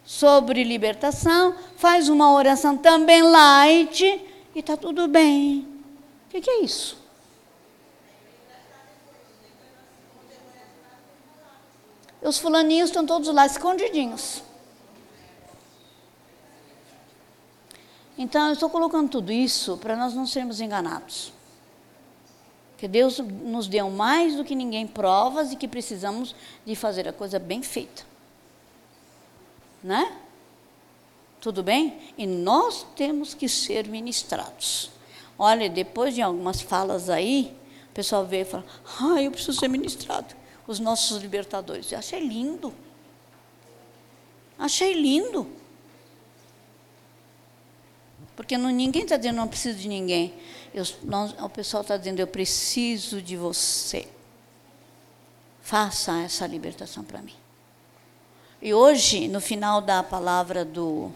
sobre 0.05 0.63
libertação, 0.63 1.55
faz 1.77 2.09
uma 2.09 2.33
oração 2.33 2.77
também 2.77 3.23
light 3.23 4.30
está 4.61 4.77
tudo 4.77 5.09
bem. 5.09 5.67
O 6.27 6.31
que, 6.31 6.41
que 6.41 6.51
é 6.51 6.63
isso? 6.63 6.99
Os 12.23 12.39
fulaninhos 12.39 12.91
estão 12.91 13.05
todos 13.07 13.29
lá 13.29 13.47
escondidinhos. 13.47 14.43
Então, 18.19 18.49
eu 18.49 18.53
estou 18.53 18.69
colocando 18.69 19.09
tudo 19.09 19.33
isso 19.33 19.79
para 19.79 19.97
nós 19.97 20.13
não 20.13 20.27
sermos 20.27 20.61
enganados. 20.61 21.33
Que 22.77 22.87
Deus 22.87 23.19
nos 23.19 23.67
deu 23.67 23.91
mais 23.91 24.37
do 24.37 24.45
que 24.45 24.55
ninguém 24.55 24.87
provas 24.87 25.53
e 25.53 25.57
que 25.57 25.67
precisamos 25.67 26.35
de 26.67 26.77
fazer 26.77 27.09
a 27.09 27.13
coisa 27.13 27.39
bem 27.39 27.63
feita. 27.63 28.03
Né? 29.83 30.15
Tudo 31.41 31.63
bem? 31.63 31.99
E 32.19 32.27
nós 32.27 32.87
temos 32.95 33.33
que 33.33 33.49
ser 33.49 33.89
ministrados. 33.89 34.91
Olha, 35.39 35.71
depois 35.71 36.15
de 36.15 36.21
algumas 36.21 36.61
falas 36.61 37.09
aí, 37.09 37.57
o 37.91 37.95
pessoal 37.95 38.27
veio 38.27 38.43
e 38.43 38.45
fala: 38.45 38.65
Ah, 39.01 39.23
eu 39.23 39.31
preciso 39.31 39.59
ser 39.59 39.69
ministrado. 39.69 40.37
Os 40.67 40.79
nossos 40.79 41.23
libertadores. 41.23 41.91
Eu 41.91 41.99
achei 41.99 42.21
lindo. 42.21 42.75
Achei 44.59 44.93
lindo. 44.93 45.47
Porque 48.37 48.57
não, 48.57 48.71
ninguém 48.71 49.03
está 49.03 49.17
dizendo 49.17 49.37
não 49.37 49.49
preciso 49.49 49.79
de 49.79 49.89
ninguém. 49.89 50.35
Eu, 50.75 50.85
não, 51.03 51.27
o 51.45 51.49
pessoal 51.49 51.81
está 51.81 51.97
dizendo 51.97 52.21
eu 52.21 52.27
preciso 52.27 53.21
de 53.21 53.37
você. 53.37 54.07
Faça 55.63 56.21
essa 56.21 56.47
libertação 56.47 57.03
para 57.03 57.23
mim. 57.23 57.35
E 58.63 58.75
hoje, 58.75 59.27
no 59.27 59.41
final 59.41 59.81
da 59.81 60.03
palavra 60.03 60.65
do, 60.65 61.11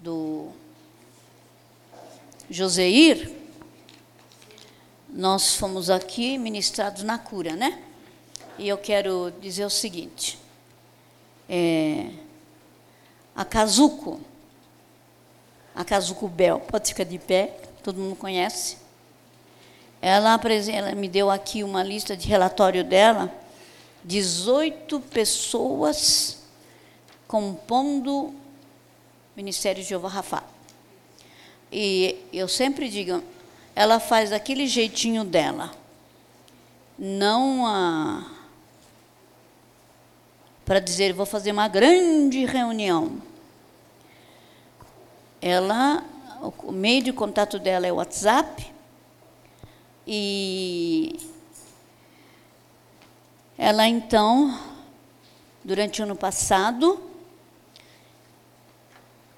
do 0.00 0.48
Joseir, 2.48 3.30
nós 5.08 5.56
fomos 5.56 5.90
aqui 5.90 6.38
ministrados 6.38 7.02
na 7.02 7.18
cura, 7.18 7.54
né? 7.54 7.82
E 8.58 8.68
eu 8.68 8.78
quero 8.78 9.32
dizer 9.40 9.64
o 9.64 9.70
seguinte: 9.70 10.38
é, 11.48 12.10
a 13.34 13.44
Kazuko, 13.44 14.20
a 15.74 15.84
Kazuko 15.84 16.28
Bel, 16.28 16.60
pode 16.60 16.88
ficar 16.88 17.04
de 17.04 17.18
pé, 17.18 17.58
todo 17.82 18.00
mundo 18.00 18.16
conhece. 18.16 18.78
Ela, 20.00 20.40
ela 20.72 20.94
me 20.94 21.08
deu 21.08 21.30
aqui 21.30 21.62
uma 21.62 21.82
lista 21.82 22.16
de 22.16 22.26
relatório 22.26 22.82
dela, 22.82 23.30
18 24.02 24.98
pessoas 25.00 26.38
compondo 27.28 28.34
Ministério 29.40 29.82
de 29.82 29.88
Jeová 29.88 30.10
Rafa. 30.10 30.44
E 31.72 32.14
eu 32.30 32.46
sempre 32.46 32.90
digo, 32.90 33.24
ela 33.74 33.98
faz 33.98 34.28
daquele 34.28 34.66
jeitinho 34.66 35.24
dela. 35.24 35.70
Não 36.98 37.66
a 37.66 38.36
para 40.66 40.78
dizer, 40.78 41.14
vou 41.14 41.24
fazer 41.24 41.52
uma 41.52 41.66
grande 41.66 42.44
reunião. 42.44 43.20
Ela, 45.40 46.04
o 46.62 46.70
meio 46.70 47.02
de 47.02 47.12
contato 47.12 47.58
dela 47.58 47.86
é 47.86 47.92
o 47.92 47.96
WhatsApp, 47.96 48.72
e 50.06 51.18
ela 53.58 53.88
então, 53.88 54.56
durante 55.64 56.00
o 56.00 56.04
ano 56.04 56.14
passado, 56.14 57.09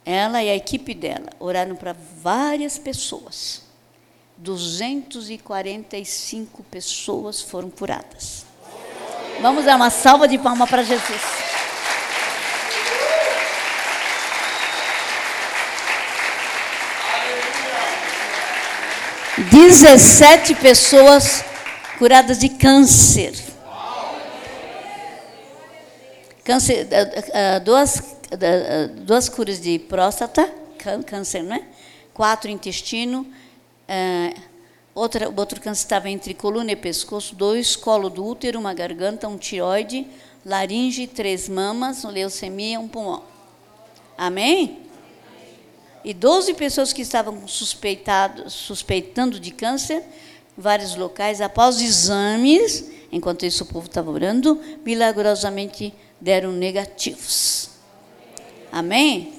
ela 0.05 0.42
e 0.42 0.50
a 0.50 0.57
equipe 0.57 0.94
dela 0.94 1.28
oraram 1.38 1.76
para 1.76 1.94
várias 2.20 2.78
pessoas. 2.78 3.62
245 4.36 6.64
pessoas 6.64 7.40
foram 7.40 7.70
curadas. 7.70 8.44
Vamos 9.40 9.64
dar 9.64 9.76
uma 9.76 9.90
salva 9.90 10.26
de 10.26 10.38
palmas 10.38 10.68
para 10.68 10.82
Jesus. 10.82 11.20
Dezessete 19.50 20.55
pessoas 20.55 21.44
curadas 21.98 22.38
de 22.38 22.48
câncer. 22.48 23.34
Câncer, 26.44 26.88
eh, 26.90 27.24
eh, 27.32 27.61
duas, 27.61 27.98
eh, 27.98 28.03
duas 29.05 29.28
curas 29.28 29.61
de 29.61 29.78
próstata, 29.78 30.53
câncer, 31.07 31.42
não 31.42 31.57
é? 31.57 31.67
Quatro 32.13 32.50
intestino, 32.50 33.26
Outra, 34.95 35.33
outro 35.34 35.59
câncer 35.59 35.84
estava 35.84 36.11
entre 36.11 36.34
coluna 36.34 36.72
e 36.72 36.76
pescoço, 36.76 37.34
dois, 37.34 37.75
colo 37.75 38.11
do 38.11 38.26
útero, 38.26 38.59
uma 38.59 38.75
garganta, 38.75 39.26
um 39.26 39.38
tiroide, 39.38 40.07
laringe, 40.45 41.07
três 41.07 41.49
mamas, 41.49 42.04
leucemia, 42.04 42.79
um 42.79 42.87
pulmão. 42.87 43.22
Amém? 44.18 44.80
E 46.04 46.13
12 46.13 46.53
pessoas 46.54 46.92
que 46.92 47.00
estavam 47.00 47.49
suspeitando 47.49 49.41
de 49.41 49.50
câncer 49.50 50.04
em 50.59 50.61
vários 50.61 50.95
locais, 50.95 51.41
após 51.41 51.80
exames, 51.80 52.91
enquanto 53.11 53.46
isso 53.46 53.64
o 53.64 53.67
povo 53.67 53.87
estava 53.87 54.11
orando, 54.11 54.61
milagrosamente 54.84 55.95
deram 56.21 56.53
negativos. 56.53 57.71
Amém? 58.72 59.34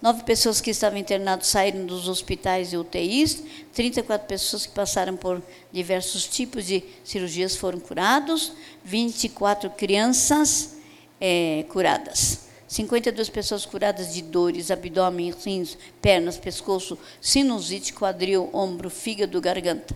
Nove 0.00 0.24
pessoas 0.24 0.62
que 0.62 0.70
estavam 0.70 0.98
internadas 0.98 1.46
saíram 1.46 1.84
dos 1.84 2.08
hospitais 2.08 2.72
e 2.72 2.78
UTIs. 2.78 3.42
34 3.74 4.26
pessoas 4.26 4.64
que 4.64 4.72
passaram 4.72 5.14
por 5.14 5.42
diversos 5.70 6.26
tipos 6.26 6.64
de 6.64 6.82
cirurgias 7.04 7.54
foram 7.54 7.78
curados. 7.78 8.54
24 8.82 9.68
crianças 9.70 10.78
é, 11.20 11.66
curadas. 11.68 12.46
52 12.66 13.28
pessoas 13.28 13.66
curadas 13.66 14.14
de 14.14 14.22
dores, 14.22 14.70
abdômen, 14.70 15.34
rins, 15.44 15.76
pernas, 16.00 16.38
pescoço, 16.38 16.98
sinusite, 17.20 17.92
quadril, 17.92 18.48
ombro, 18.54 18.88
fígado, 18.88 19.38
garganta. 19.38 19.94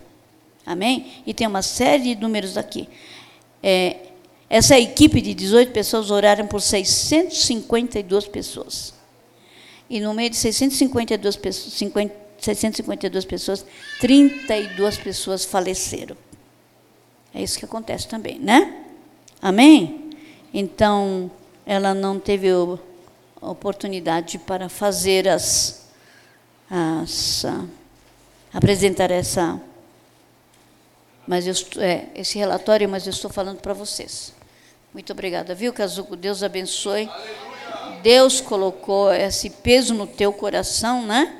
Amém? 0.66 1.22
E 1.26 1.32
tem 1.32 1.46
uma 1.46 1.62
série 1.62 2.14
de 2.14 2.20
números 2.20 2.58
aqui. 2.58 2.86
É, 3.62 3.96
essa 4.48 4.78
equipe 4.78 5.20
de 5.20 5.35
18 5.35 5.73
pessoas 5.73 6.10
oraram 6.10 6.47
por 6.47 6.60
652 6.60 8.28
pessoas. 8.28 8.94
E 9.90 10.01
no 10.01 10.14
meio 10.14 10.31
de 10.31 10.36
652 10.36 11.36
pessoas, 11.36 11.74
50, 11.74 12.14
652 12.39 13.24
pessoas, 13.24 13.66
32 14.01 14.98
pessoas 14.98 15.44
faleceram. 15.44 16.16
É 17.35 17.43
isso 17.43 17.59
que 17.59 17.64
acontece 17.64 18.06
também, 18.09 18.39
né? 18.39 18.85
Amém? 19.43 20.10
Então, 20.55 21.31
ela 21.64 21.93
não 21.93 22.18
teve 22.18 22.48
oportunidade 23.40 24.39
para 24.39 24.68
fazer 24.68 25.28
as, 25.28 25.89
as 26.70 27.44
apresentar 28.52 29.10
essa 29.10 29.60
mas 31.27 31.47
eu, 31.47 31.82
é, 31.82 32.06
esse 32.14 32.39
relatório, 32.39 32.89
mas 32.89 33.05
eu 33.06 33.10
estou 33.10 33.31
falando 33.31 33.59
para 33.59 33.74
vocês. 33.74 34.32
Muito 34.97 35.12
obrigada, 35.12 35.55
viu, 35.55 35.74
Cazuco? 35.74 36.16
Deus 36.16 36.43
abençoe. 36.43 37.06
Aleluia. 37.06 38.01
Deus 38.02 38.40
colocou 38.40 39.12
esse 39.12 39.51
peso 39.51 39.93
no 39.93 40.06
teu 40.06 40.32
coração, 40.32 41.05
né? 41.05 41.36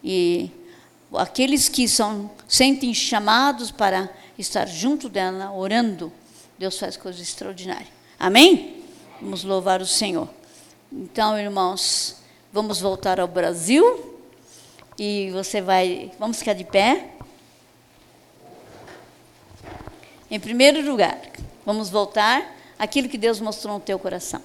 E 0.00 0.48
aqueles 1.12 1.68
que 1.68 1.88
são 1.88 2.30
sentem 2.46 2.94
chamados 2.94 3.72
para 3.72 4.08
estar 4.38 4.66
junto 4.66 5.08
dela, 5.08 5.50
orando, 5.50 6.12
Deus 6.56 6.78
faz 6.78 6.96
coisas 6.96 7.20
extraordinárias. 7.20 7.88
Amém? 8.16 8.84
Vamos 9.20 9.42
louvar 9.42 9.82
o 9.82 9.86
Senhor. 9.86 10.28
Então, 10.92 11.36
irmãos, 11.36 12.18
vamos 12.52 12.80
voltar 12.80 13.18
ao 13.18 13.26
Brasil. 13.26 14.22
E 14.96 15.30
você 15.32 15.60
vai. 15.60 16.12
Vamos 16.16 16.38
ficar 16.38 16.52
de 16.52 16.62
pé. 16.62 17.08
Em 20.30 20.38
primeiro 20.38 20.80
lugar, 20.88 21.20
vamos 21.66 21.90
voltar 21.90 22.54
àquilo 22.78 23.08
que 23.08 23.18
Deus 23.18 23.40
mostrou 23.40 23.74
no 23.74 23.80
teu 23.80 23.98
coração. 23.98 24.42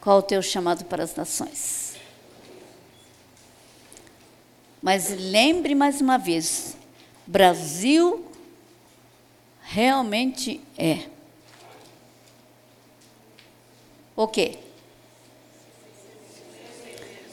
Qual 0.00 0.18
o 0.18 0.22
teu 0.22 0.40
chamado 0.42 0.84
para 0.84 1.02
as 1.02 1.14
nações? 1.14 1.96
Mas 4.80 5.10
lembre 5.10 5.74
mais 5.74 6.00
uma 6.00 6.16
vez: 6.16 6.76
Brasil 7.26 8.24
realmente 9.62 10.60
é. 10.78 11.08
O 14.14 14.28
quê? 14.28 14.58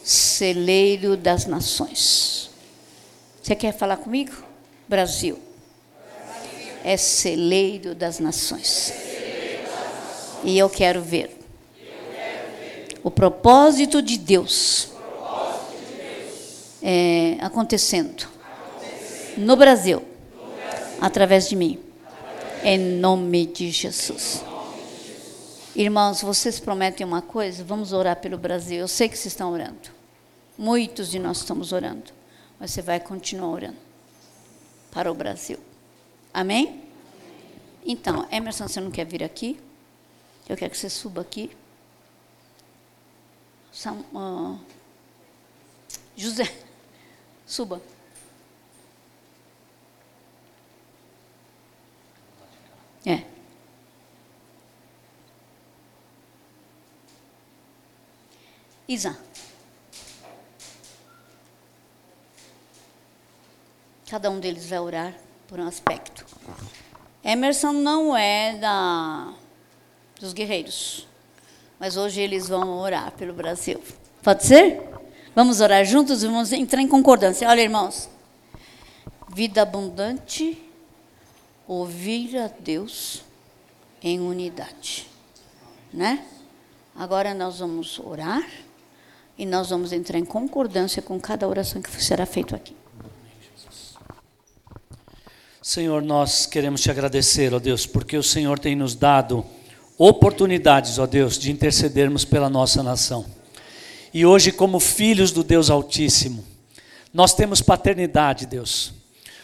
Celeiro 0.04 1.16
das 1.16 1.46
nações. 1.46 2.50
Você 3.42 3.56
quer 3.56 3.72
falar 3.72 3.98
comigo? 3.98 4.34
Brasil. 4.88 5.40
É 6.84 6.98
celeiro 6.98 7.94
das 7.94 8.20
nações. 8.20 8.92
E 10.44 10.58
eu 10.58 10.70
quero 10.70 11.02
ver 11.02 11.38
o 13.04 13.12
propósito 13.12 14.02
de 14.02 14.18
Deus 14.18 14.90
é, 16.82 17.38
acontecendo 17.40 18.28
no 19.38 19.56
Brasil, 19.56 20.04
através 21.00 21.50
de 21.50 21.56
mim, 21.56 21.80
em 22.64 22.78
nome 22.78 23.46
de 23.46 23.72
Jesus. 23.72 24.44
Irmãos, 25.76 26.22
vocês 26.22 26.60
prometem 26.60 27.06
uma 27.06 27.22
coisa? 27.22 27.64
Vamos 27.64 27.94
orar 27.94 28.18
pelo 28.18 28.38
Brasil. 28.38 28.80
Eu 28.80 28.88
sei 28.88 29.10
que 29.10 29.18
vocês 29.18 29.34
estão 29.34 29.52
orando. 29.52 29.90
Muitos 30.58 31.10
de 31.10 31.18
nós 31.18 31.38
estamos 31.38 31.72
orando. 31.72 32.12
Mas 32.60 32.72
você 32.72 32.82
vai 32.82 33.00
continuar 33.00 33.50
orando 33.50 33.78
para 34.92 35.12
o 35.12 35.16
Brasil. 35.16 35.58
Amém? 36.32 36.82
Então, 37.84 38.28
Emerson, 38.32 38.68
você 38.68 38.80
não 38.80 38.92
quer 38.92 39.06
vir 39.06 39.24
aqui? 39.24 39.60
Eu 40.48 40.58
quero 40.58 40.72
que 40.72 40.78
você 40.78 40.90
suba 40.90 41.22
aqui. 41.22 41.56
São, 43.72 44.00
uh, 44.14 44.60
José, 46.16 46.54
suba. 47.48 47.82
É. 53.06 53.24
Isa. 58.88 59.18
Cada 64.10 64.30
um 64.30 64.40
deles 64.40 64.70
vai 64.70 64.80
orar 64.80 65.18
por 65.48 65.60
um 65.60 65.68
aspecto. 65.68 66.26
Emerson 67.24 67.72
não 67.72 68.16
é 68.16 68.56
da 68.58 69.34
dos 70.24 70.32
guerreiros, 70.32 71.06
mas 71.78 71.98
hoje 71.98 72.22
eles 72.22 72.48
vão 72.48 72.78
orar 72.78 73.12
pelo 73.12 73.34
Brasil. 73.34 73.84
Pode 74.22 74.46
ser? 74.46 74.82
Vamos 75.36 75.60
orar 75.60 75.84
juntos 75.84 76.24
e 76.24 76.28
vamos 76.28 76.54
entrar 76.54 76.82
em 76.82 76.88
concordância. 76.88 77.46
Olha, 77.50 77.60
irmãos. 77.60 78.10
Vida 79.36 79.64
abundante, 79.64 80.58
ouvir 81.68 82.38
a 82.38 82.48
Deus 82.48 83.22
em 84.02 84.22
unidade, 84.22 85.10
né? 85.92 86.24
Agora 86.96 87.34
nós 87.34 87.60
vamos 87.60 88.00
orar 88.00 88.48
e 89.38 89.46
nós 89.46 89.72
vamos 89.72 89.92
entrar 89.92 90.20
em 90.20 90.26
concordância 90.26 91.02
com 91.02 91.20
cada 91.20 91.46
oração 91.48 91.82
que 91.82 91.92
será 92.02 92.26
feita 92.26 92.56
aqui. 92.56 92.78
Senhor, 95.62 96.02
nós 96.02 96.46
queremos 96.46 96.80
te 96.80 96.90
agradecer, 96.90 97.54
ó 97.54 97.60
Deus, 97.60 97.86
porque 97.86 98.16
o 98.16 98.24
Senhor 98.24 98.58
tem 98.58 98.74
nos 98.74 98.96
dado 98.96 99.44
oportunidades, 100.06 101.00
ó 101.00 101.06
Deus, 101.06 101.38
de 101.40 101.50
intercedermos 101.50 102.26
pela 102.26 102.50
nossa 102.50 102.84
nação. 102.84 103.26
E 104.14 104.26
hoje, 104.26 104.52
como 104.52 104.80
filhos 104.80 105.32
do 105.32 105.44
Deus 105.44 105.70
Altíssimo, 105.70 106.44
nós 107.14 107.34
temos 107.34 107.62
paternidade, 107.62 108.46
Deus. 108.46 108.94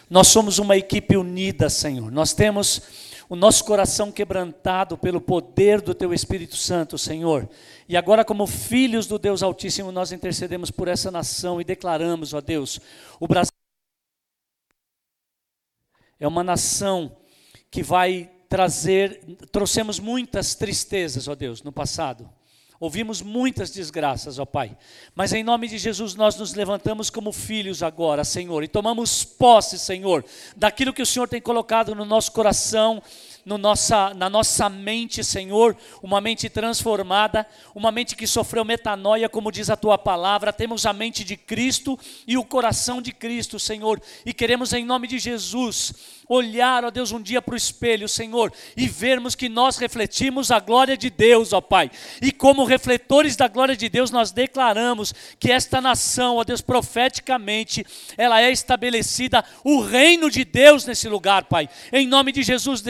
Nós 0.10 0.28
somos 0.28 0.60
uma 0.60 0.76
equipe 0.76 1.16
unida, 1.16 1.70
Senhor. 1.70 2.12
Nós 2.12 2.34
temos 2.34 2.82
o 3.30 3.36
nosso 3.38 3.64
coração 3.64 4.12
quebrantado 4.12 4.98
pelo 4.98 5.22
poder 5.22 5.80
do 5.80 5.94
Teu 5.94 6.14
Espírito 6.14 6.58
Santo, 6.58 6.98
Senhor. 6.98 7.48
E 7.88 7.96
agora, 7.96 8.26
como 8.26 8.46
filhos 8.46 9.08
do 9.08 9.18
Deus 9.18 9.42
Altíssimo, 9.42 9.94
nós 9.94 10.12
intercedemos 10.12 10.70
por 10.70 10.90
essa 10.90 11.10
nação 11.10 11.62
e 11.62 11.64
declaramos, 11.64 12.34
ó 12.34 12.42
Deus, 12.42 12.82
o 13.18 13.28
Brasil 13.28 13.54
é 16.20 16.28
uma 16.28 16.44
nação 16.44 17.16
que 17.72 17.82
vai 17.82 18.30
trazer, 18.50 19.22
trouxemos 19.52 20.00
muitas 20.00 20.56
tristezas, 20.56 21.28
ó 21.28 21.36
Deus, 21.36 21.62
no 21.62 21.72
passado. 21.72 22.28
Ouvimos 22.80 23.22
muitas 23.22 23.70
desgraças, 23.72 24.40
ó 24.40 24.46
Pai. 24.46 24.76
Mas 25.14 25.34
em 25.34 25.44
nome 25.44 25.68
de 25.68 25.78
Jesus 25.78 26.16
nós 26.16 26.38
nos 26.38 26.54
levantamos 26.54 27.10
como 27.10 27.34
filhos 27.34 27.84
agora, 27.84 28.24
Senhor, 28.24 28.64
e 28.64 28.70
tomamos 28.70 29.24
posse, 29.26 29.78
Senhor, 29.78 30.24
daquilo 30.56 30.94
que 30.94 31.02
o 31.02 31.06
Senhor 31.06 31.28
tem 31.28 31.42
colocado 31.42 31.94
no 31.94 32.06
nosso 32.06 32.32
coração, 32.32 33.04
no 33.46 33.58
nossa, 33.58 34.14
na 34.14 34.30
nossa 34.30 34.70
mente, 34.70 35.26
Senhor, 35.26 35.76
uma 36.02 36.22
mente 36.22 36.50
transformada, 36.50 37.46
uma 37.76 37.92
mente 37.92 38.16
que 38.16 38.26
sofreu 38.26 38.64
metanoia, 38.64 39.28
como 39.28 39.52
diz 39.52 39.70
a 39.70 39.76
tua 39.76 39.98
palavra. 39.98 40.54
Temos 40.54 40.86
a 40.86 40.94
mente 40.94 41.26
de 41.26 41.36
Cristo 41.36 42.00
e 42.26 42.38
o 42.38 42.46
coração 42.46 43.02
de 43.02 43.12
Cristo, 43.12 43.60
Senhor, 43.60 44.02
e 44.26 44.34
queremos 44.34 44.72
em 44.72 44.86
nome 44.86 45.08
de 45.08 45.20
Jesus 45.20 46.19
olhar, 46.30 46.86
ó 46.86 46.92
Deus, 46.92 47.12
um 47.12 47.20
dia 47.20 47.42
para 47.42 47.56
o 47.56 47.58
espelho, 47.58 48.08
Senhor, 48.08 48.54
e 48.78 48.88
vermos 48.88 49.34
que 49.34 49.50
nós 49.50 49.78
refletimos 49.78 50.52
a 50.52 50.60
glória 50.60 50.96
de 50.96 51.10
Deus, 51.10 51.54
ó 51.54 51.60
Pai. 51.60 51.90
E 52.22 52.32
como 52.32 52.66
refletores 52.66 53.36
da 53.36 53.48
glória 53.48 53.76
de 53.76 53.90
Deus, 53.90 54.12
nós 54.12 54.32
declaramos 54.32 55.12
que 55.40 55.52
esta 55.52 55.82
nação, 55.82 56.36
ó 56.38 56.44
Deus, 56.44 56.62
profeticamente, 56.62 57.84
ela 58.16 58.40
é 58.40 58.52
estabelecida 58.52 59.44
o 59.64 59.82
reino 59.82 60.30
de 60.30 60.46
Deus 60.46 60.86
nesse 60.86 61.10
lugar, 61.10 61.46
Pai. 61.46 61.68
Em 61.92 62.06
nome 62.06 62.32
de 62.32 62.44
Jesus, 62.44 62.84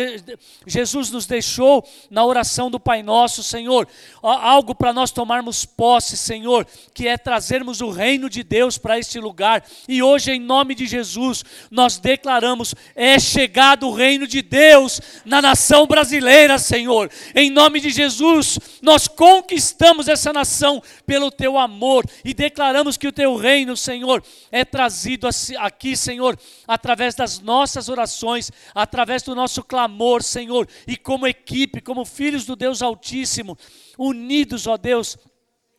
Jesus 0.67 1.09
nos 1.09 1.25
deixou 1.25 1.87
na 2.11 2.25
oração 2.25 2.69
do 2.69 2.79
Pai 2.79 3.01
Nosso, 3.01 3.41
Senhor, 3.41 3.87
algo 4.21 4.75
para 4.75 4.91
nós 4.91 5.11
tomarmos 5.11 5.63
posse, 5.63 6.17
Senhor, 6.17 6.67
que 6.93 7.07
é 7.07 7.17
trazermos 7.17 7.79
o 7.79 7.89
reino 7.89 8.29
de 8.29 8.43
Deus 8.43 8.77
para 8.77 8.99
este 8.99 9.17
lugar. 9.17 9.63
E 9.87 10.03
hoje, 10.03 10.31
em 10.31 10.41
nome 10.41 10.75
de 10.75 10.85
Jesus, 10.85 11.45
nós 11.71 11.97
declaramos: 11.97 12.75
é 12.93 13.17
chegado 13.29 13.87
o 13.87 13.93
reino 13.93 14.27
de 14.27 14.41
Deus 14.41 14.99
na 15.23 15.41
nação 15.41 15.85
brasileira, 15.85 16.57
Senhor. 16.57 17.09
Em 17.35 17.49
nome 17.49 17.79
de 17.79 17.89
Jesus, 17.89 18.59
nós 18.81 19.07
conquistamos 19.07 20.07
essa 20.07 20.33
nação 20.33 20.81
pelo 21.05 21.31
teu 21.31 21.57
amor 21.57 22.03
e 22.25 22.33
declaramos 22.33 22.97
que 22.97 23.07
o 23.07 23.11
teu 23.11 23.35
reino, 23.35 23.77
Senhor, 23.77 24.23
é 24.51 24.65
trazido 24.65 25.27
aqui, 25.57 25.95
Senhor, 25.95 26.37
através 26.67 27.15
das 27.15 27.39
nossas 27.39 27.87
orações, 27.87 28.51
através 28.73 29.23
do 29.23 29.35
nosso 29.35 29.63
clamor, 29.63 30.23
Senhor, 30.23 30.67
e 30.87 30.97
como 30.97 31.27
equipe, 31.27 31.81
como 31.81 32.03
filhos 32.05 32.45
do 32.45 32.55
Deus 32.55 32.81
Altíssimo, 32.81 33.57
unidos, 33.97 34.65
ó 34.65 34.77
Deus, 34.77 35.17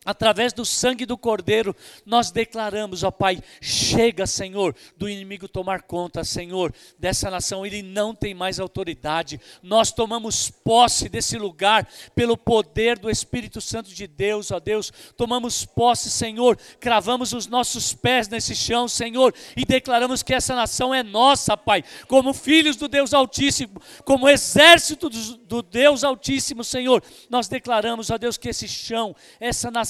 Através 0.03 0.55
do 0.55 0.65
sangue 0.65 1.05
do 1.05 1.19
Cordeiro, 1.19 1.77
nós 2.07 2.31
declaramos, 2.31 3.03
ó 3.03 3.11
Pai, 3.11 3.39
chega, 3.61 4.27
Senhor, 4.27 4.75
do 4.97 5.07
inimigo 5.07 5.47
tomar 5.47 5.83
conta, 5.83 6.25
Senhor, 6.25 6.75
dessa 6.99 7.31
nação, 7.31 7.67
ele 7.67 7.83
não 7.83 8.15
tem 8.15 8.33
mais 8.33 8.59
autoridade. 8.59 9.39
Nós 9.63 9.93
tomamos 9.93 10.49
posse 10.49 11.07
desse 11.07 11.37
lugar 11.37 11.87
pelo 12.15 12.35
poder 12.35 12.99
do 12.99 13.11
Espírito 13.11 13.61
Santo 13.61 13.91
de 13.91 14.07
Deus, 14.07 14.51
ó 14.51 14.59
Deus. 14.59 14.91
Tomamos 15.19 15.67
posse, 15.67 16.09
Senhor, 16.09 16.59
cravamos 16.81 17.35
os 17.35 17.47
nossos 17.47 17.93
pés 17.93 18.27
nesse 18.27 18.57
chão, 18.57 18.89
Senhor, 18.89 19.35
e 19.55 19.67
declaramos 19.67 20.23
que 20.23 20.33
essa 20.33 20.55
nação 20.55 20.95
é 20.95 21.03
nossa, 21.03 21.59
Pai, 21.59 21.85
como 22.09 22.33
filhos 22.33 22.77
do 22.77 22.89
Deus 22.89 23.13
Altíssimo, 23.13 23.83
como 24.07 24.31
exército 24.31 25.11
do 25.11 25.61
Deus 25.61 26.03
Altíssimo, 26.05 26.65
Senhor. 26.65 27.03
Nós 27.29 27.49
declaramos, 27.49 28.09
ó 28.09 28.17
Deus, 28.17 28.39
que 28.39 28.49
esse 28.49 28.67
chão, 28.67 29.15
essa 29.39 29.71
nação, 29.71 29.90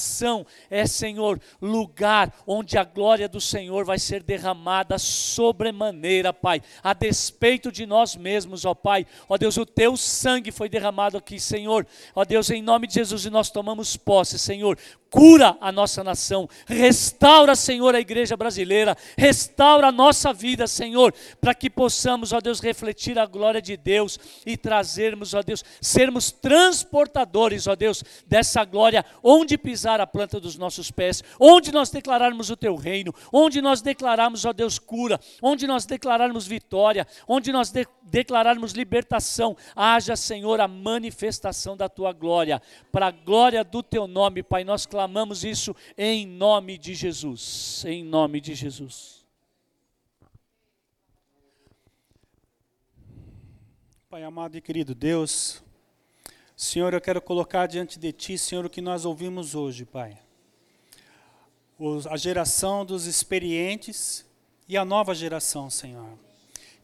é, 0.69 0.85
Senhor, 0.85 1.39
lugar 1.61 2.33
onde 2.45 2.77
a 2.77 2.83
glória 2.83 3.27
do 3.27 3.39
Senhor 3.39 3.85
vai 3.85 3.99
ser 3.99 4.23
derramada 4.23 4.97
sobremaneira, 4.97 6.33
Pai, 6.33 6.61
a 6.83 6.93
despeito 6.93 7.71
de 7.71 7.85
nós 7.85 8.15
mesmos, 8.15 8.65
ó 8.65 8.73
Pai. 8.73 9.05
Ó 9.29 9.37
Deus, 9.37 9.57
o 9.57 9.65
teu 9.65 9.95
sangue 9.97 10.51
foi 10.51 10.69
derramado 10.69 11.17
aqui, 11.17 11.39
Senhor. 11.39 11.85
Ó 12.15 12.25
Deus, 12.25 12.49
em 12.49 12.61
nome 12.61 12.87
de 12.87 12.95
Jesus, 12.95 13.25
e 13.25 13.29
nós 13.29 13.49
tomamos 13.49 13.95
posse, 13.97 14.37
Senhor 14.37 14.77
cura 15.11 15.57
a 15.59 15.73
nossa 15.73 16.05
nação, 16.05 16.47
restaura, 16.65 17.53
Senhor, 17.53 17.93
a 17.93 17.99
igreja 17.99 18.37
brasileira, 18.37 18.95
restaura 19.17 19.87
a 19.87 19.91
nossa 19.91 20.31
vida, 20.31 20.65
Senhor, 20.67 21.13
para 21.41 21.53
que 21.53 21.69
possamos, 21.69 22.31
ó 22.31 22.39
Deus, 22.39 22.61
refletir 22.61 23.19
a 23.19 23.25
glória 23.25 23.61
de 23.61 23.75
Deus 23.75 24.17
e 24.45 24.55
trazermos, 24.55 25.33
ó 25.33 25.43
Deus, 25.43 25.65
sermos 25.81 26.31
transportadores, 26.31 27.67
ó 27.67 27.75
Deus, 27.75 28.01
dessa 28.25 28.63
glória, 28.63 29.05
onde 29.21 29.57
pisar 29.57 29.99
a 29.99 30.07
planta 30.07 30.39
dos 30.39 30.55
nossos 30.55 30.89
pés, 30.89 31.21
onde 31.37 31.73
nós 31.73 31.89
declararmos 31.89 32.49
o 32.49 32.55
teu 32.55 32.77
reino, 32.77 33.13
onde 33.33 33.61
nós 33.61 33.81
declararmos, 33.81 34.45
ó 34.45 34.53
Deus, 34.53 34.79
cura, 34.79 35.19
onde 35.41 35.67
nós 35.67 35.85
declararmos 35.85 36.47
vitória, 36.47 37.05
onde 37.27 37.51
nós 37.51 37.69
de 37.69 37.85
declararmos 38.01 38.71
libertação, 38.71 39.57
haja, 39.75 40.15
Senhor, 40.15 40.61
a 40.61 40.69
manifestação 40.69 41.75
da 41.75 41.89
tua 41.89 42.13
glória, 42.13 42.61
para 42.93 43.07
a 43.07 43.11
glória 43.11 43.61
do 43.61 43.83
teu 43.83 44.07
nome, 44.07 44.41
Pai, 44.41 44.63
nós 44.63 44.85
clamamos 44.85 45.00
clamamos 45.01 45.43
isso 45.43 45.75
em 45.97 46.27
nome 46.27 46.77
de 46.77 46.93
Jesus. 46.93 47.83
Em 47.87 48.03
nome 48.03 48.39
de 48.39 48.53
Jesus. 48.53 49.25
Pai 54.07 54.23
amado 54.23 54.55
e 54.55 54.61
querido 54.61 54.93
Deus, 54.93 55.63
Senhor, 56.55 56.93
eu 56.93 57.01
quero 57.01 57.19
colocar 57.19 57.65
diante 57.65 57.97
de 57.97 58.11
Ti, 58.11 58.37
Senhor, 58.37 58.63
o 58.63 58.69
que 58.69 58.79
nós 58.79 59.03
ouvimos 59.03 59.55
hoje, 59.55 59.85
Pai. 59.85 60.19
a 62.07 62.15
geração 62.15 62.85
dos 62.85 63.07
experientes 63.07 64.23
e 64.67 64.77
a 64.77 64.85
nova 64.85 65.15
geração, 65.15 65.67
Senhor. 65.67 66.15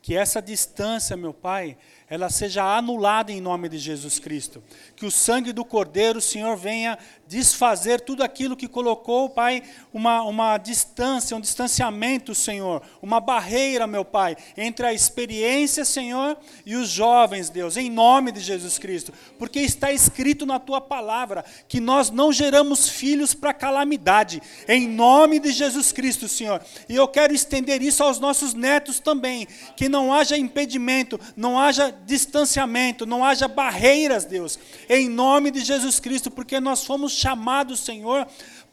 Que 0.01 0.15
essa 0.15 0.41
distância, 0.41 1.15
meu 1.15 1.35
Pai, 1.35 1.77
ela 2.09 2.29
seja 2.29 2.63
anulada 2.63 3.33
em 3.33 3.41
nome 3.41 3.67
de 3.67 3.77
Jesus 3.77 4.17
Cristo. 4.17 4.63
Que 4.95 5.05
o 5.05 5.11
sangue 5.11 5.51
do 5.51 5.65
Cordeiro, 5.65 6.21
Senhor, 6.21 6.55
venha 6.55 6.97
desfazer 7.27 7.99
tudo 7.99 8.23
aquilo 8.23 8.55
que 8.55 8.67
colocou, 8.67 9.29
Pai, 9.29 9.61
uma, 9.93 10.21
uma 10.21 10.57
distância, 10.57 11.35
um 11.35 11.41
distanciamento, 11.41 12.33
Senhor, 12.33 12.81
uma 13.01 13.19
barreira, 13.19 13.85
meu 13.85 14.05
Pai, 14.05 14.37
entre 14.55 14.85
a 14.85 14.93
experiência, 14.93 15.83
Senhor, 15.83 16.37
e 16.65 16.75
os 16.75 16.87
jovens, 16.87 17.49
Deus, 17.49 17.75
em 17.75 17.89
nome 17.89 18.31
de 18.31 18.39
Jesus 18.39 18.79
Cristo. 18.79 19.11
Porque 19.37 19.59
está 19.59 19.91
escrito 19.91 20.45
na 20.45 20.59
tua 20.59 20.79
palavra 20.79 21.43
que 21.67 21.81
nós 21.81 22.09
não 22.09 22.31
geramos 22.31 22.87
filhos 22.87 23.33
para 23.33 23.53
calamidade, 23.53 24.41
em 24.65 24.87
nome 24.87 25.39
de 25.39 25.51
Jesus 25.51 25.91
Cristo, 25.91 26.29
Senhor. 26.29 26.61
E 26.87 26.95
eu 26.95 27.07
quero 27.09 27.33
estender 27.33 27.81
isso 27.81 28.01
aos 28.01 28.17
nossos 28.17 28.53
netos 28.53 29.01
também, 29.01 29.45
que 29.75 29.89
não 29.89 30.13
haja 30.13 30.37
impedimento, 30.37 31.19
não 31.35 31.59
haja 31.59 31.96
distanciamento, 32.05 33.05
não 33.05 33.23
haja 33.23 33.47
barreiras, 33.47 34.25
Deus, 34.25 34.57
em 34.89 35.09
nome 35.09 35.51
de 35.51 35.61
Jesus 35.61 35.99
Cristo, 35.99 36.29
porque 36.31 36.59
nós 36.59 36.83
fomos 36.83 37.13
chamados, 37.13 37.79
Senhor, 37.79 38.27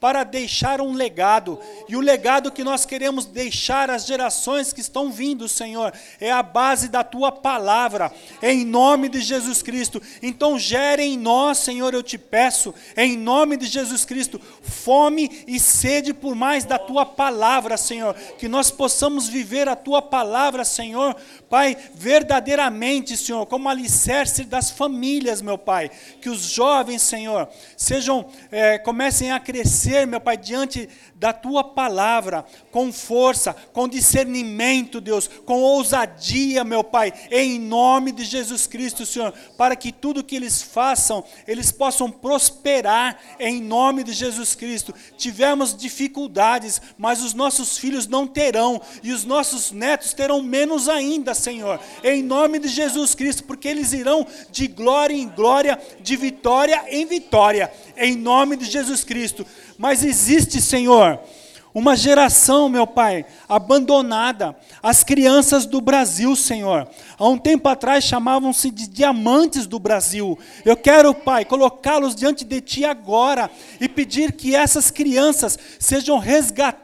para 0.05 0.23
deixar 0.23 0.83
um 0.83 0.93
legado. 0.93 1.59
E 1.89 1.97
o 1.97 2.01
legado 2.03 2.53
que 2.53 2.63
nós 2.63 2.85
queremos 2.85 3.25
deixar 3.25 3.89
às 3.89 4.05
gerações 4.05 4.71
que 4.71 4.83
estão 4.83 5.11
vindo, 5.11 5.49
Senhor, 5.49 5.95
é 6.21 6.31
a 6.31 6.43
base 6.43 6.91
da 6.91 7.03
tua 7.03 7.33
palavra, 7.33 8.13
em 8.43 8.67
nome 8.67 9.09
de 9.09 9.23
Jesus 9.23 9.63
Cristo. 9.63 10.03
Então, 10.23 10.59
gere 10.59 11.03
em 11.03 11.17
nós, 11.17 11.57
Senhor, 11.57 11.95
eu 11.95 12.03
te 12.03 12.19
peço, 12.19 12.75
em 12.95 13.17
nome 13.17 13.57
de 13.57 13.65
Jesus 13.65 14.05
Cristo, 14.05 14.39
fome 14.63 15.43
e 15.49 15.59
sede 15.59 16.13
por 16.13 16.35
mais 16.35 16.67
da 16.67 16.79
tua 16.79 17.07
palavra, 17.07 17.79
Senhor. 17.79 18.13
Que 18.39 18.47
nós 18.47 18.71
possamos 18.71 19.27
viver 19.27 19.71
a 19.71 19.75
tua 19.75 20.03
palavra, 20.03 20.67
Senhor, 20.67 21.17
Pai, 21.49 21.79
verdadeiramente, 21.95 23.17
Senhor, 23.17 23.47
como 23.47 23.71
alicerce 23.71 24.45
das 24.45 24.71
famílias, 24.71 25.41
meu 25.41 25.57
Pai. 25.57 25.91
Que 26.21 26.29
os 26.29 26.43
jovens, 26.43 27.01
Senhor, 27.01 27.49
sejam, 27.75 28.27
é, 28.53 28.77
comecem 28.77 29.33
a 29.33 29.41
crescer 29.41 29.94
meu 30.07 30.21
Pai, 30.21 30.37
diante 30.37 30.89
da 31.15 31.33
tua 31.33 31.63
palavra, 31.65 32.45
com 32.71 32.93
força, 32.93 33.55
com 33.73 33.89
discernimento, 33.89 35.01
Deus, 35.01 35.29
com 35.45 35.61
ousadia, 35.61 36.65
meu 36.65 36.83
Pai, 36.83 37.13
em 37.31 37.59
nome 37.59 38.13
de 38.13 38.25
Jesus 38.25 38.67
Cristo, 38.67 39.07
Senhor, 39.07 39.33
para 39.57 39.77
que 39.77 39.93
tudo 39.93 40.25
que 40.25 40.37
eles 40.37 40.63
façam, 40.63 41.25
eles 41.47 41.71
possam 41.73 42.11
prosperar 42.11 43.19
em 43.39 43.63
nome 43.63 44.03
de 44.05 44.13
Jesus 44.13 44.55
Cristo. 44.55 44.95
Tivemos 45.17 45.77
dificuldades, 45.77 46.81
mas 46.99 47.23
os 47.23 47.35
nossos 47.35 47.79
filhos 47.79 48.07
não 48.07 48.27
terão, 48.27 48.81
e 49.03 49.13
os 49.13 49.25
nossos 49.25 49.71
netos 49.71 50.13
terão 50.13 50.43
menos 50.43 50.89
ainda, 50.89 51.35
Senhor, 51.35 51.81
em 52.03 52.23
nome 52.23 52.59
de 52.59 52.69
Jesus 52.69 53.15
Cristo, 53.15 53.45
porque 53.45 53.69
eles 53.69 53.93
irão 53.93 54.27
de 54.51 54.67
glória 54.67 55.15
em 55.15 55.29
glória, 55.29 55.81
de 56.01 56.17
vitória 56.17 56.85
em 56.89 57.07
vitória, 57.07 57.73
em 57.97 58.17
nome 58.17 58.57
de 58.57 58.65
Jesus 58.65 59.05
Cristo. 59.05 59.47
Mas 59.79 60.05
existe, 60.05 60.61
Senhor, 60.61 61.21
uma 61.75 61.97
geração, 61.97 62.69
meu 62.69 62.87
Pai, 62.87 63.27
abandonada. 63.49 64.57
As 64.81 65.03
crianças 65.03 65.67
do 65.67 65.81
Brasil, 65.81 66.37
Senhor. 66.37 66.89
Há 67.19 67.29
um 67.29 67.37
tempo 67.37 67.69
atrás 67.69 68.05
chamavam-se 68.05 68.71
de 68.71 68.87
diamantes 68.87 69.67
do 69.67 69.81
Brasil. 69.81 70.39
Eu 70.65 70.77
quero, 70.77 71.13
Pai, 71.13 71.45
colocá-los 71.45 72.15
diante 72.15 72.45
de 72.45 72.61
Ti 72.61 72.85
agora 72.85 73.51
e 73.81 73.89
pedir 73.89 74.33
que 74.33 74.55
essas 74.55 74.93
crianças 74.93 75.59
sejam 75.81 76.19
resgatadas, 76.19 76.84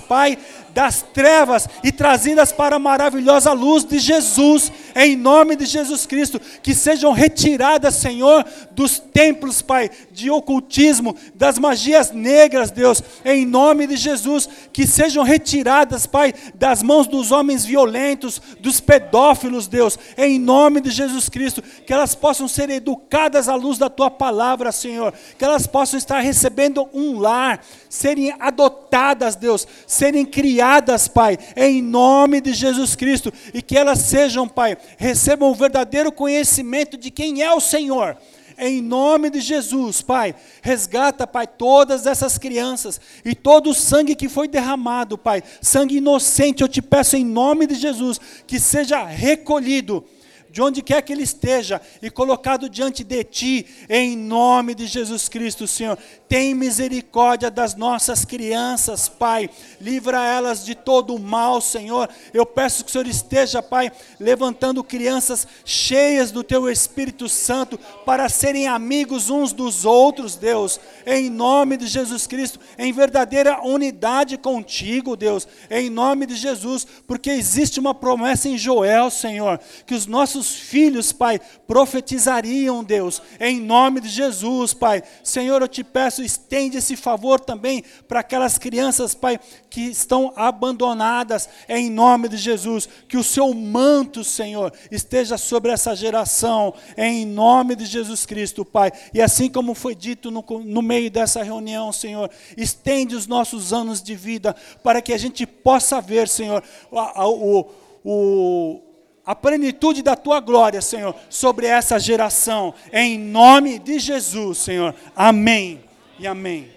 Pai, 0.00 0.38
das 0.74 1.02
trevas 1.12 1.68
e 1.84 1.92
trazidas 1.92 2.52
para 2.52 2.76
a 2.76 2.78
maravilhosa 2.78 3.52
luz 3.52 3.84
de 3.84 3.98
Jesus, 3.98 4.72
em 4.94 5.16
nome 5.16 5.54
de 5.56 5.66
Jesus 5.66 6.06
Cristo, 6.06 6.40
que 6.62 6.74
sejam 6.74 7.12
retiradas, 7.12 7.96
Senhor, 7.96 8.44
dos 8.72 8.98
templos, 8.98 9.62
Pai, 9.62 9.90
de 10.10 10.30
ocultismo, 10.30 11.14
das 11.34 11.58
magias 11.58 12.10
negras, 12.10 12.70
Deus, 12.70 13.02
em 13.24 13.44
nome 13.44 13.86
de 13.86 13.96
Jesus, 13.96 14.48
que 14.72 14.86
sejam 14.86 15.22
retiradas, 15.22 16.06
Pai, 16.06 16.34
das 16.54 16.82
mãos 16.82 17.06
dos 17.06 17.30
homens 17.30 17.64
violentos, 17.64 18.40
dos 18.60 18.80
pedófilos, 18.80 19.66
Deus, 19.66 19.98
em 20.16 20.38
nome 20.38 20.80
de 20.80 20.90
Jesus 20.90 21.28
Cristo, 21.28 21.62
que 21.86 21.92
elas 21.92 22.14
possam 22.14 22.48
ser 22.48 22.70
educadas 22.70 23.48
à 23.48 23.54
luz 23.54 23.78
da 23.78 23.90
tua 23.90 24.10
palavra, 24.10 24.72
Senhor, 24.72 25.12
que 25.38 25.44
elas 25.44 25.66
possam 25.66 25.98
estar 25.98 26.20
recebendo 26.20 26.88
um 26.94 27.18
lar, 27.18 27.60
serem 27.88 28.34
adotadas, 28.40 29.36
Deus, 29.42 29.66
serem 29.86 30.24
criadas, 30.24 31.08
Pai, 31.08 31.36
em 31.56 31.82
nome 31.82 32.40
de 32.40 32.54
Jesus 32.54 32.94
Cristo, 32.94 33.32
e 33.52 33.60
que 33.60 33.76
elas 33.76 33.98
sejam, 33.98 34.48
Pai, 34.48 34.78
recebam 34.96 35.50
o 35.50 35.54
verdadeiro 35.54 36.12
conhecimento 36.12 36.96
de 36.96 37.10
quem 37.10 37.42
é 37.42 37.52
o 37.52 37.60
Senhor. 37.60 38.16
Em 38.56 38.80
nome 38.80 39.30
de 39.30 39.40
Jesus, 39.40 40.00
Pai, 40.00 40.34
resgata, 40.62 41.26
Pai, 41.26 41.46
todas 41.46 42.06
essas 42.06 42.38
crianças 42.38 43.00
e 43.24 43.34
todo 43.34 43.70
o 43.70 43.74
sangue 43.74 44.14
que 44.14 44.28
foi 44.28 44.46
derramado, 44.46 45.18
Pai, 45.18 45.42
sangue 45.60 45.96
inocente, 45.96 46.62
eu 46.62 46.68
te 46.68 46.80
peço 46.80 47.16
em 47.16 47.24
nome 47.24 47.66
de 47.66 47.74
Jesus, 47.74 48.20
que 48.46 48.60
seja 48.60 49.04
recolhido 49.04 50.04
de 50.52 50.60
onde 50.60 50.82
quer 50.82 51.00
que 51.00 51.10
ele 51.10 51.22
esteja, 51.22 51.80
e 52.02 52.10
colocado 52.10 52.68
diante 52.68 53.02
de 53.02 53.24
ti, 53.24 53.66
em 53.88 54.14
nome 54.14 54.74
de 54.74 54.86
Jesus 54.86 55.26
Cristo, 55.26 55.66
Senhor. 55.66 55.98
Tem 56.28 56.54
misericórdia 56.54 57.50
das 57.50 57.74
nossas 57.74 58.24
crianças, 58.26 59.08
Pai. 59.08 59.48
Livra 59.80 60.22
elas 60.22 60.62
de 60.64 60.74
todo 60.74 61.14
o 61.14 61.18
mal, 61.18 61.60
Senhor. 61.62 62.08
Eu 62.34 62.44
peço 62.44 62.84
que 62.84 62.90
o 62.90 62.92
Senhor 62.92 63.06
esteja, 63.06 63.62
Pai, 63.62 63.90
levantando 64.20 64.84
crianças 64.84 65.46
cheias 65.64 66.30
do 66.30 66.44
teu 66.44 66.68
Espírito 66.68 67.30
Santo 67.30 67.78
para 68.04 68.28
serem 68.28 68.68
amigos 68.68 69.30
uns 69.30 69.54
dos 69.54 69.86
outros, 69.86 70.36
Deus. 70.36 70.78
Em 71.06 71.30
nome 71.30 71.78
de 71.78 71.86
Jesus 71.86 72.26
Cristo, 72.26 72.60
em 72.76 72.92
verdadeira 72.92 73.62
unidade 73.62 74.36
contigo, 74.36 75.16
Deus. 75.16 75.48
Em 75.70 75.88
nome 75.88 76.26
de 76.26 76.36
Jesus, 76.36 76.86
porque 77.06 77.30
existe 77.30 77.80
uma 77.80 77.94
promessa 77.94 78.48
em 78.48 78.58
Joel, 78.58 79.10
Senhor, 79.10 79.58
que 79.86 79.94
os 79.94 80.06
nossos 80.06 80.41
filhos, 80.50 81.12
Pai, 81.12 81.40
profetizariam, 81.66 82.82
Deus, 82.82 83.22
em 83.40 83.60
nome 83.60 84.00
de 84.00 84.08
Jesus, 84.08 84.74
Pai. 84.74 85.02
Senhor, 85.22 85.62
eu 85.62 85.68
te 85.68 85.84
peço, 85.84 86.22
estende 86.22 86.78
esse 86.78 86.96
favor 86.96 87.40
também 87.40 87.84
para 88.08 88.20
aquelas 88.20 88.58
crianças, 88.58 89.14
Pai, 89.14 89.38
que 89.70 89.82
estão 89.82 90.32
abandonadas, 90.36 91.48
em 91.68 91.90
nome 91.90 92.28
de 92.28 92.36
Jesus. 92.36 92.88
Que 93.08 93.16
o 93.16 93.24
seu 93.24 93.52
manto, 93.54 94.22
Senhor, 94.24 94.72
esteja 94.90 95.38
sobre 95.38 95.72
essa 95.72 95.94
geração, 95.94 96.74
em 96.96 97.24
nome 97.24 97.74
de 97.74 97.86
Jesus 97.86 98.26
Cristo, 98.26 98.64
Pai. 98.64 98.92
E 99.12 99.20
assim 99.20 99.48
como 99.48 99.74
foi 99.74 99.94
dito 99.94 100.30
no, 100.30 100.44
no 100.64 100.82
meio 100.82 101.10
dessa 101.10 101.42
reunião, 101.42 101.92
Senhor, 101.92 102.30
estende 102.56 103.14
os 103.14 103.26
nossos 103.26 103.72
anos 103.72 104.02
de 104.02 104.14
vida 104.14 104.54
para 104.82 105.00
que 105.00 105.12
a 105.12 105.18
gente 105.18 105.46
possa 105.46 106.00
ver, 106.00 106.28
Senhor, 106.28 106.62
o, 106.90 107.00
o, 107.24 107.70
o 108.04 108.91
a 109.24 109.34
plenitude 109.34 110.02
da 110.02 110.16
tua 110.16 110.40
glória, 110.40 110.82
Senhor, 110.82 111.14
sobre 111.30 111.66
essa 111.66 111.98
geração, 111.98 112.74
em 112.92 113.18
nome 113.18 113.78
de 113.78 113.98
Jesus, 113.98 114.58
Senhor. 114.58 114.94
Amém 115.14 115.80
e 116.18 116.26
amém. 116.26 116.68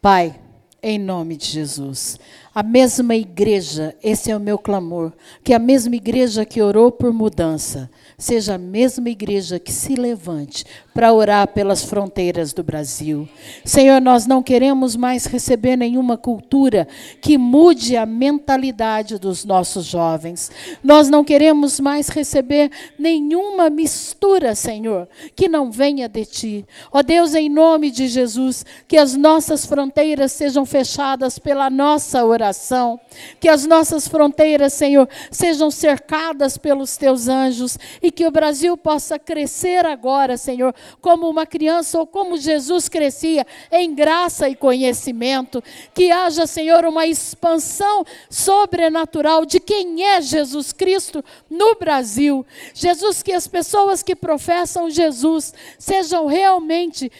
Pai, 0.00 0.38
em 0.82 0.98
nome 0.98 1.36
de 1.36 1.46
Jesus. 1.46 2.18
A 2.54 2.62
mesma 2.62 3.14
igreja, 3.14 3.96
esse 4.02 4.30
é 4.30 4.36
o 4.36 4.40
meu 4.40 4.58
clamor, 4.58 5.12
que 5.42 5.54
a 5.54 5.58
mesma 5.58 5.96
igreja 5.96 6.44
que 6.44 6.60
orou 6.60 6.90
por 6.90 7.12
mudança, 7.12 7.90
seja 8.18 8.54
a 8.54 8.58
mesma 8.58 9.08
igreja 9.08 9.58
que 9.58 9.72
se 9.72 9.94
levante 9.94 10.64
para 10.94 11.12
orar 11.12 11.48
pelas 11.48 11.82
fronteiras 11.82 12.52
do 12.52 12.62
Brasil. 12.62 13.28
Senhor, 13.64 14.00
nós 14.00 14.26
não 14.26 14.42
queremos 14.42 14.94
mais 14.94 15.24
receber 15.24 15.76
nenhuma 15.76 16.16
cultura 16.16 16.86
que 17.20 17.38
mude 17.38 17.96
a 17.96 18.04
mentalidade 18.04 19.18
dos 19.18 19.44
nossos 19.44 19.86
jovens. 19.86 20.50
Nós 20.82 21.08
não 21.08 21.24
queremos 21.24 21.80
mais 21.80 22.08
receber 22.08 22.70
nenhuma 22.98 23.70
mistura, 23.70 24.54
Senhor, 24.54 25.08
que 25.34 25.48
não 25.48 25.70
venha 25.70 26.08
de 26.08 26.26
ti. 26.26 26.66
Ó 26.92 27.02
Deus, 27.02 27.34
em 27.34 27.48
nome 27.48 27.90
de 27.90 28.06
Jesus, 28.06 28.64
que 28.86 28.96
as 28.96 29.16
nossas 29.16 29.64
fronteiras 29.64 30.32
sejam 30.32 30.66
fechadas 30.66 31.38
pela 31.38 31.70
nossa 31.70 32.24
oração, 32.24 33.00
que 33.40 33.48
as 33.48 33.66
nossas 33.66 34.06
fronteiras, 34.06 34.72
Senhor, 34.74 35.08
sejam 35.30 35.70
cercadas 35.70 36.58
pelos 36.58 36.96
teus 36.96 37.28
anjos 37.28 37.78
e 38.02 38.10
que 38.10 38.26
o 38.26 38.30
Brasil 38.30 38.76
possa 38.76 39.18
crescer 39.18 39.86
agora, 39.86 40.36
Senhor, 40.36 40.74
como 41.00 41.28
uma 41.28 41.46
criança 41.46 41.98
ou 41.98 42.06
como 42.06 42.36
Jesus 42.36 42.88
crescia 42.88 43.46
em 43.70 43.94
graça 43.94 44.48
e 44.48 44.54
conhecimento. 44.54 45.62
Que 45.94 46.10
haja, 46.10 46.46
Senhor, 46.46 46.84
uma 46.84 47.06
expansão 47.06 48.04
sobrenatural 48.28 49.44
de 49.44 49.60
quem 49.60 50.04
é 50.04 50.20
Jesus 50.20 50.72
Cristo 50.72 51.24
no 51.48 51.74
Brasil. 51.74 52.44
Jesus, 52.74 53.22
que 53.22 53.32
as 53.32 53.46
pessoas 53.46 54.02
que 54.02 54.16
professam 54.16 54.90
Jesus 54.90 55.52
sejam 55.78 56.26
realmente 56.26 57.10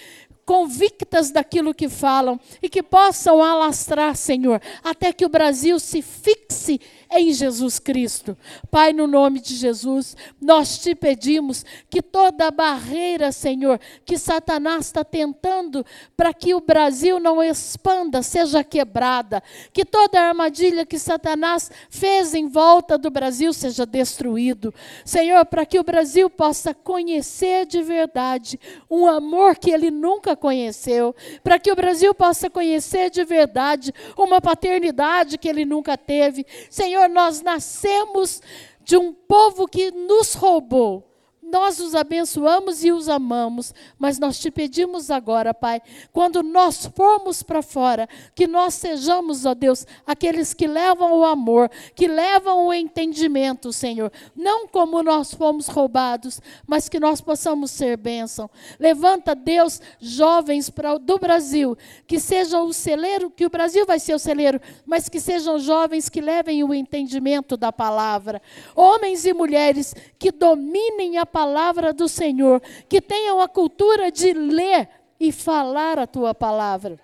convictas 0.45 1.31
daquilo 1.31 1.75
que 1.75 1.89
falam 1.89 2.39
e 2.61 2.69
que 2.69 2.83
possam 2.83 3.43
alastrar, 3.43 4.17
Senhor, 4.17 4.61
até 4.83 5.13
que 5.13 5.25
o 5.25 5.29
Brasil 5.29 5.79
se 5.79 6.03
fixe 6.03 6.81
em 7.13 7.33
Jesus 7.33 7.79
Cristo. 7.79 8.37
Pai, 8.71 8.93
no 8.93 9.07
nome 9.07 9.41
de 9.41 9.55
Jesus, 9.55 10.17
nós 10.41 10.79
te 10.79 10.95
pedimos 10.95 11.65
que 11.91 12.01
toda 12.01 12.51
barreira, 12.51 13.31
Senhor, 13.31 13.79
que 14.05 14.17
Satanás 14.17 14.87
está 14.87 15.05
tentando 15.05 15.85
para 16.17 16.33
que 16.33 16.55
o 16.55 16.61
Brasil 16.61 17.21
não 17.21 17.43
expanda, 17.43 18.23
seja 18.23 18.65
quebrada. 18.65 19.43
Que 19.73 19.85
toda 19.85 20.21
armadilha 20.21 20.87
que 20.87 20.99
Satanás 20.99 21.71
fez 21.91 22.35
em 22.35 22.49
volta 22.49 22.97
do 22.97 23.11
Brasil 23.11 23.53
seja 23.53 23.85
destruído. 23.85 24.73
Senhor, 25.05 25.45
para 25.45 25.67
que 25.67 25.79
o 25.79 25.85
Brasil 25.85 26.31
possa 26.31 26.73
conhecer 26.75 27.67
de 27.67 27.83
verdade 27.83 28.59
um 28.91 29.07
amor 29.07 29.57
que 29.57 29.71
ele 29.71 29.91
nunca 29.91 30.35
conheceu. 30.35 31.15
Para 31.45 31.59
que 31.59 31.71
o 31.71 31.77
Brasil 31.77 32.15
possa 32.15 32.49
conhecer 32.49 33.11
de 33.11 33.25
verdade 33.25 33.93
uma 34.17 34.41
paternidade 34.41 35.37
que 35.39 35.49
ele 35.49 35.65
nunca 35.65 35.97
teve. 35.99 36.47
Senhor, 36.71 37.02
Senhor, 37.03 37.09
nós 37.09 37.43
nascemos 37.43 38.41
de 38.85 38.97
um 38.97 39.13
povo 39.13 39.67
que 39.67 39.91
nos 39.91 40.35
roubou 40.35 41.12
nós 41.53 41.79
os 41.81 41.95
abençoamos 41.95 42.83
e 42.83 42.91
os 42.91 43.11
amamos, 43.11 43.75
mas 43.99 44.19
nós 44.19 44.39
te 44.39 44.51
pedimos 44.51 45.11
agora, 45.11 45.53
Pai, 45.53 45.83
quando 46.11 46.43
nós 46.43 46.87
formos 46.87 47.43
para 47.43 47.61
fora, 47.61 48.09
que 48.35 48.47
nós 48.47 48.73
sejamos, 48.73 49.45
ó 49.45 49.53
Deus, 49.53 49.87
aqueles 50.07 50.55
que 50.55 50.67
levam 50.67 51.13
o 51.13 51.27
amor, 51.27 51.71
que 51.95 52.09
levam 52.09 52.67
o 52.67 52.73
entendimento, 52.73 53.71
Senhor. 53.71 54.11
Não 54.35 54.67
como 54.67 55.03
nós 55.03 55.35
fomos 55.35 55.69
roubados, 55.69 56.41
mas 56.67 56.89
que 56.89 56.99
nós 56.99 57.21
possamos 57.21 57.71
ser 57.71 57.99
bênção. 57.99 58.49
Levanta, 58.81 59.35
Deus, 59.35 59.79
jovens 60.01 60.71
pra, 60.71 60.97
do 60.97 61.19
Brasil, 61.19 61.77
que 62.07 62.19
sejam 62.19 62.67
o 62.67 62.73
celeiro, 62.73 63.31
que 63.31 63.45
o 63.45 63.51
Brasil 63.51 63.85
vai 63.85 63.99
ser 63.99 64.15
o 64.15 64.19
celeiro, 64.19 64.59
mas 64.87 65.07
que 65.07 65.21
sejam 65.21 65.59
jovens 65.59 66.09
que 66.09 66.23
levem 66.23 66.65
o 66.65 66.73
entendimento 66.73 67.59
da 67.59 67.71
palavra. 67.71 68.41
Homens 68.75 69.27
e 69.27 69.35
mulheres 69.35 69.95
que 70.19 70.33
dominem 70.33 71.19
a 71.19 71.27
palavra 71.27 71.42
palavra 71.43 71.93
do 71.93 72.09
Senhor, 72.09 72.63
que 72.89 73.01
tenham 73.01 73.41
a 73.41 73.49
cultura 73.49 74.13
de 74.13 74.33
ler 74.33 74.89
e 75.19 75.33
falar 75.33 75.99
a 75.99 76.07
tua 76.07 76.33
palavra. 76.33 77.01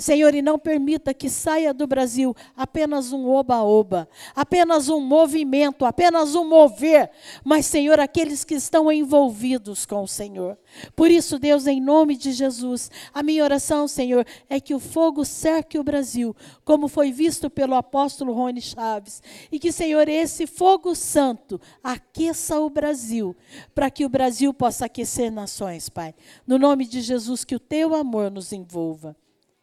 Senhor, 0.00 0.34
e 0.34 0.40
não 0.40 0.58
permita 0.58 1.12
que 1.12 1.28
saia 1.28 1.74
do 1.74 1.86
Brasil 1.86 2.34
apenas 2.56 3.12
um 3.12 3.28
oba-oba, 3.28 4.08
apenas 4.34 4.88
um 4.88 4.98
movimento, 4.98 5.84
apenas 5.84 6.34
um 6.34 6.48
mover, 6.48 7.10
mas, 7.44 7.66
Senhor, 7.66 8.00
aqueles 8.00 8.42
que 8.42 8.54
estão 8.54 8.90
envolvidos 8.90 9.84
com 9.84 10.02
o 10.02 10.08
Senhor. 10.08 10.58
Por 10.96 11.10
isso, 11.10 11.38
Deus, 11.38 11.66
em 11.66 11.80
nome 11.80 12.16
de 12.16 12.32
Jesus, 12.32 12.90
a 13.12 13.22
minha 13.22 13.44
oração, 13.44 13.86
Senhor, 13.86 14.26
é 14.48 14.58
que 14.58 14.74
o 14.74 14.80
fogo 14.80 15.24
cerque 15.24 15.78
o 15.78 15.84
Brasil, 15.84 16.34
como 16.64 16.88
foi 16.88 17.12
visto 17.12 17.50
pelo 17.50 17.74
apóstolo 17.74 18.32
Rony 18.32 18.62
Chaves, 18.62 19.22
e 19.52 19.58
que, 19.58 19.70
Senhor, 19.70 20.08
esse 20.08 20.46
fogo 20.46 20.94
santo 20.94 21.60
aqueça 21.84 22.58
o 22.58 22.70
Brasil, 22.70 23.36
para 23.74 23.90
que 23.90 24.06
o 24.06 24.08
Brasil 24.08 24.54
possa 24.54 24.86
aquecer 24.86 25.30
nações, 25.30 25.88
Pai. 25.88 26.14
No 26.46 26.58
nome 26.58 26.86
de 26.86 27.02
Jesus, 27.02 27.44
que 27.44 27.54
o 27.54 27.60
teu 27.60 27.94
amor 27.94 28.30
nos 28.30 28.52
envolva. 28.52 29.14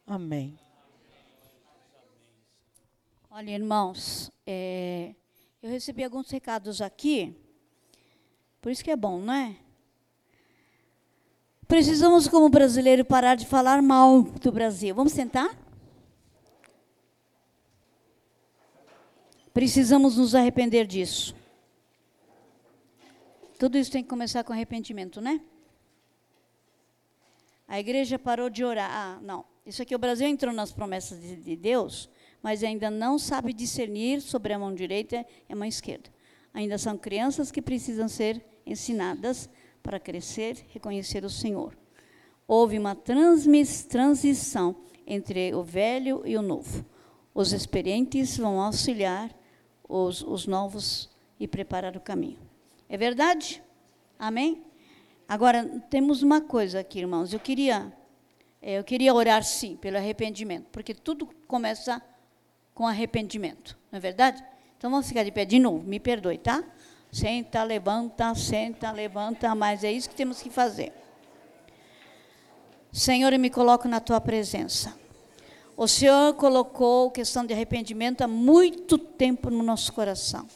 Amém. 0.09 0.57
Olha, 3.29 3.51
irmãos, 3.51 4.31
é, 4.45 5.13
eu 5.61 5.69
recebi 5.69 6.01
alguns 6.01 6.31
recados 6.31 6.81
aqui, 6.81 7.35
por 8.61 8.71
isso 8.71 8.81
que 8.81 8.89
é 8.89 8.95
bom, 8.95 9.19
não 9.19 9.34
é? 9.34 9.57
Precisamos, 11.67 12.25
como 12.25 12.47
brasileiro, 12.47 13.03
parar 13.03 13.35
de 13.35 13.45
falar 13.45 13.81
mal 13.81 14.21
do 14.23 14.49
Brasil. 14.49 14.95
Vamos 14.95 15.11
sentar? 15.11 15.53
Precisamos 19.53 20.15
nos 20.15 20.34
arrepender 20.34 20.88
disso. 20.88 21.35
Tudo 23.59 23.77
isso 23.77 23.91
tem 23.91 24.03
que 24.03 24.09
começar 24.09 24.45
com 24.45 24.53
arrependimento, 24.53 25.19
né? 25.19 25.41
A 27.67 27.77
igreja 27.77 28.17
parou 28.17 28.49
de 28.49 28.63
orar. 28.63 28.89
Ah, 28.89 29.19
não. 29.21 29.56
Isso 29.68 29.81
aqui, 29.81 29.94
o 29.94 29.99
Brasil 29.99 30.26
entrou 30.26 30.53
nas 30.53 30.72
promessas 30.72 31.19
de, 31.19 31.35
de 31.35 31.56
Deus, 31.57 32.10
mas 32.41 32.64
ainda 32.64 32.89
não 32.89 33.19
sabe 33.19 33.52
discernir 33.52 34.22
sobre 34.22 34.53
a 34.53 34.60
mão 34.60 34.73
direita 34.73 35.26
e 35.49 35.52
a 35.52 35.56
mão 35.57 35.68
esquerda. 35.68 36.10
Ainda 36.53 36.77
são 36.77 36.98
crianças 36.98 37.52
que 37.52 37.61
precisam 37.61 38.07
ser 38.07 38.41
ensinadas 38.65 39.49
para 39.84 39.99
crescer, 39.99 40.65
reconhecer 40.69 41.26
o 41.26 41.30
Senhor. 41.30 41.77
Houve 42.48 42.80
uma 42.80 42.95
transição 42.95 44.73
entre 45.06 45.53
o 45.53 45.64
velho 45.64 46.22
e 46.26 46.38
o 46.38 46.41
novo. 46.41 46.85
Os 47.34 47.52
experientes 47.52 48.38
vão 48.38 48.61
auxiliar 48.61 49.38
os, 49.88 50.22
os 50.22 50.48
novos 50.48 51.10
e 51.38 51.45
preparar 51.45 51.98
o 51.98 52.02
caminho. 52.02 52.39
É 52.88 52.95
verdade? 52.95 53.61
Amém? 54.18 54.64
Agora, 55.27 55.65
temos 55.89 56.23
uma 56.23 56.39
coisa 56.39 56.80
aqui, 56.80 56.99
irmãos. 56.99 57.34
Eu 57.34 57.39
queria 57.41 57.91
eu 58.61 58.84
queria 58.84 59.13
orar 59.13 59.43
sim 59.43 59.75
pelo 59.75 59.97
arrependimento, 59.97 60.67
porque 60.71 60.93
tudo 60.93 61.29
começa 61.47 62.01
com 62.73 62.88
arrependimento, 62.88 63.77
não 63.91 63.97
é 63.97 63.99
verdade? 63.99 64.43
Então 64.77 64.89
vamos 64.91 65.07
ficar 65.07 65.23
de 65.23 65.31
pé 65.31 65.45
de 65.45 65.59
novo, 65.59 65.84
me 65.88 65.99
perdoe, 65.99 66.38
tá? 66.38 66.63
Senta, 67.11 67.63
levanta, 67.63 68.34
senta, 68.35 68.91
levanta, 68.91 69.53
mas 69.55 69.84
é 69.84 69.91
isso 69.91 70.09
que 70.09 70.15
temos 70.15 70.41
que 70.41 70.49
fazer. 70.49 70.91
Senhor, 72.91 73.31
eu 73.31 73.39
me 73.39 73.49
coloco 73.49 73.88
na 73.88 73.99
tua 73.99 74.19
presença. 74.19 74.93
O 75.75 75.88
Senhor 75.88 76.34
colocou 76.34 77.11
questão 77.11 77.45
de 77.45 77.53
arrependimento 77.53 78.23
há 78.23 78.27
muito 78.27 78.97
tempo 78.97 79.49
no 79.49 79.61
nosso 79.61 79.93
coração. 79.93 80.47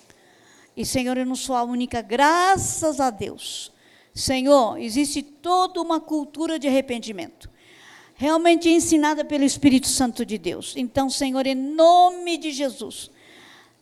E, 0.76 0.86
Senhor, 0.86 1.18
eu 1.18 1.26
não 1.26 1.36
sou 1.36 1.56
a 1.56 1.64
única, 1.64 2.02
graças 2.02 2.99
a 2.99 3.10
Deus. 3.11 3.72
Senhor, 4.14 4.80
existe 4.80 5.22
toda 5.22 5.80
uma 5.80 5.99
cultura 5.99 6.57
de 6.57 6.68
arrependimento 6.68 7.51
realmente 8.22 8.69
ensinada 8.69 9.26
pelo 9.26 9.43
Espírito 9.43 9.88
Santo 9.88 10.23
de 10.23 10.38
Deus. 10.38 10.76
Então, 10.77 11.10
Senhor, 11.10 11.48
em 11.48 11.56
nome 11.56 12.38
de 12.38 12.52
Jesus, 12.52 13.10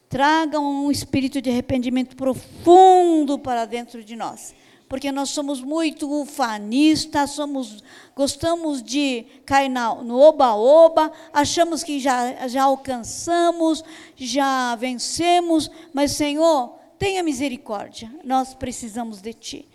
traga 0.08 0.62
um 0.62 0.90
espírito 0.90 1.42
de 1.42 1.50
arrependimento 1.50 2.16
profundo 2.16 3.38
para 3.38 3.66
dentro 3.66 4.02
de 4.02 4.16
nós. 4.16 4.56
Porque 4.88 5.12
nós 5.12 5.32
somos 5.32 5.60
muito 5.60 6.10
ufanistas, 6.10 7.32
somos, 7.32 7.84
gostamos 8.16 8.82
de 8.82 9.26
cair 9.46 9.68
na, 9.68 9.94
no 9.96 10.18
oba-oba, 10.18 11.12
achamos 11.34 11.84
que 11.84 12.00
já, 12.00 12.48
já 12.48 12.64
alcançamos, 12.64 13.84
já 14.16 14.74
vencemos, 14.76 15.70
mas, 15.92 16.14
Senhor, 16.14 16.78
tenha 16.98 17.22
misericórdia, 17.22 18.10
nós 18.24 18.54
precisamos 18.54 19.20
de 19.20 19.34
Ti. 19.34 19.68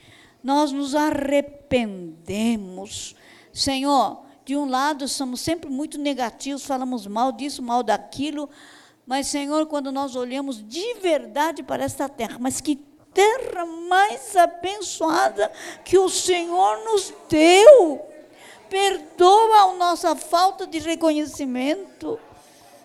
Nós 0.43 0.73
nos 0.73 0.95
arrependemos. 0.95 3.15
Senhor, 3.53 4.24
de 4.45 4.57
um 4.57 4.69
lado, 4.69 5.09
somos 5.09 5.41
sempre 5.41 5.71
muito 5.71 5.99
negativos, 5.99 6.65
falamos 6.65 7.07
mal 7.07 7.33
disso, 7.33 7.63
mal 7.63 7.83
daquilo, 7.83 8.49
mas, 9.07 9.27
Senhor, 9.27 9.67
quando 9.67 9.93
nós 9.93 10.17
olhamos 10.17 10.67
de 10.67 10.95
verdade 10.95 11.63
para 11.63 11.85
esta 11.85 12.09
terra, 12.09 12.39
mas 12.41 12.61
que 12.61 12.77
terra 13.13 13.65
mais 13.65 14.35
abençoada 14.37 15.51
que 15.85 15.97
o 15.97 16.09
Senhor 16.09 16.85
nos 16.85 17.13
deu. 17.29 18.05
Perdoa 18.69 19.71
a 19.71 19.75
nossa 19.75 20.17
falta 20.17 20.67
de 20.67 20.79
reconhecimento. 20.79 22.19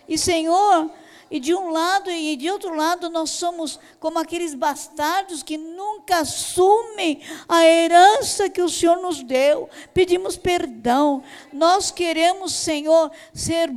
E, 0.07 0.17
Senhor, 0.17 0.91
E 1.31 1.39
de 1.39 1.53
um 1.53 1.69
lado 1.69 2.09
e 2.09 2.35
de 2.35 2.49
outro 2.49 2.75
lado, 2.75 3.09
nós 3.09 3.29
somos 3.29 3.79
como 3.99 4.17
aqueles 4.17 4.53
bastardos 4.53 5.43
que 5.43 5.57
nunca 5.57 6.19
assumem 6.19 7.21
a 7.47 7.65
herança 7.65 8.49
que 8.49 8.61
o 8.61 8.69
Senhor 8.69 8.97
nos 8.97 9.21
deu. 9.21 9.69
Pedimos 9.93 10.37
perdão. 10.37 11.23
Nós 11.53 11.91
queremos, 11.91 12.53
Senhor, 12.53 13.11
ser 13.33 13.69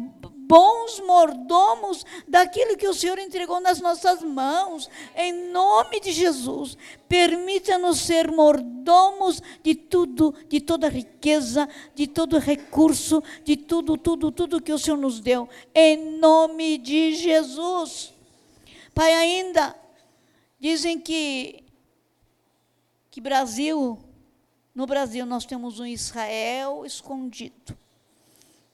bons 0.53 1.01
mordomos 1.01 2.05
daquilo 2.29 2.77
que 2.77 2.87
o 2.87 2.93
Senhor 2.93 3.19
entregou 3.19 3.59
nas 3.59 3.81
nossas 3.81 4.23
mãos, 4.23 4.91
em 5.17 5.33
nome 5.51 5.99
de 5.99 6.13
Jesus. 6.13 6.77
Permita-nos 7.09 8.01
ser 8.01 8.31
mordomos 8.31 9.41
de 9.63 9.75
tudo, 9.75 10.35
de 10.51 10.61
toda 10.61 10.91
riqueza, 10.91 11.67
de 11.95 12.07
todo 12.07 12.39
recurso, 12.39 13.23
de 13.43 13.57
tudo, 13.57 13.97
tudo, 13.97 14.31
tudo 14.31 14.61
que 14.61 14.75
o 14.75 14.79
Senhor 14.79 14.99
nos 14.99 15.21
deu, 15.21 15.49
em 15.75 16.19
nome 16.19 16.77
de 16.77 17.15
Jesus. 17.15 18.13
Pai, 18.95 19.11
ainda 19.15 19.75
dizem 20.61 21.01
que 21.01 21.65
que 23.11 23.23
Brasil, 23.23 23.99
no 24.75 24.87
Brasil 24.87 25.25
nós 25.25 25.47
temos 25.47 25.81
um 25.81 25.87
Israel 25.87 26.85
escondido. 26.85 27.82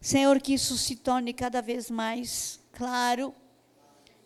Senhor, 0.01 0.41
que 0.41 0.55
isso 0.55 0.77
se 0.77 0.97
torne 0.97 1.33
cada 1.33 1.61
vez 1.61 1.91
mais 1.91 2.61
claro. 2.73 3.35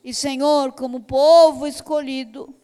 E, 0.05 0.12
Senhor, 0.12 0.73
como 0.73 1.01
povo 1.01 1.66
escolhido, 1.66 2.55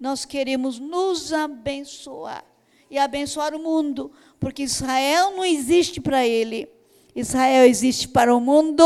nós 0.00 0.24
queremos 0.24 0.78
nos 0.78 1.32
abençoar 1.32 2.44
e 2.90 2.98
abençoar 2.98 3.54
o 3.54 3.58
mundo, 3.58 4.12
porque 4.38 4.64
Israel 4.64 5.30
não 5.30 5.44
existe 5.44 6.00
para 6.00 6.26
ele, 6.26 6.68
Israel 7.14 7.64
existe 7.64 8.08
para 8.08 8.34
o 8.34 8.40
mundo. 8.40 8.84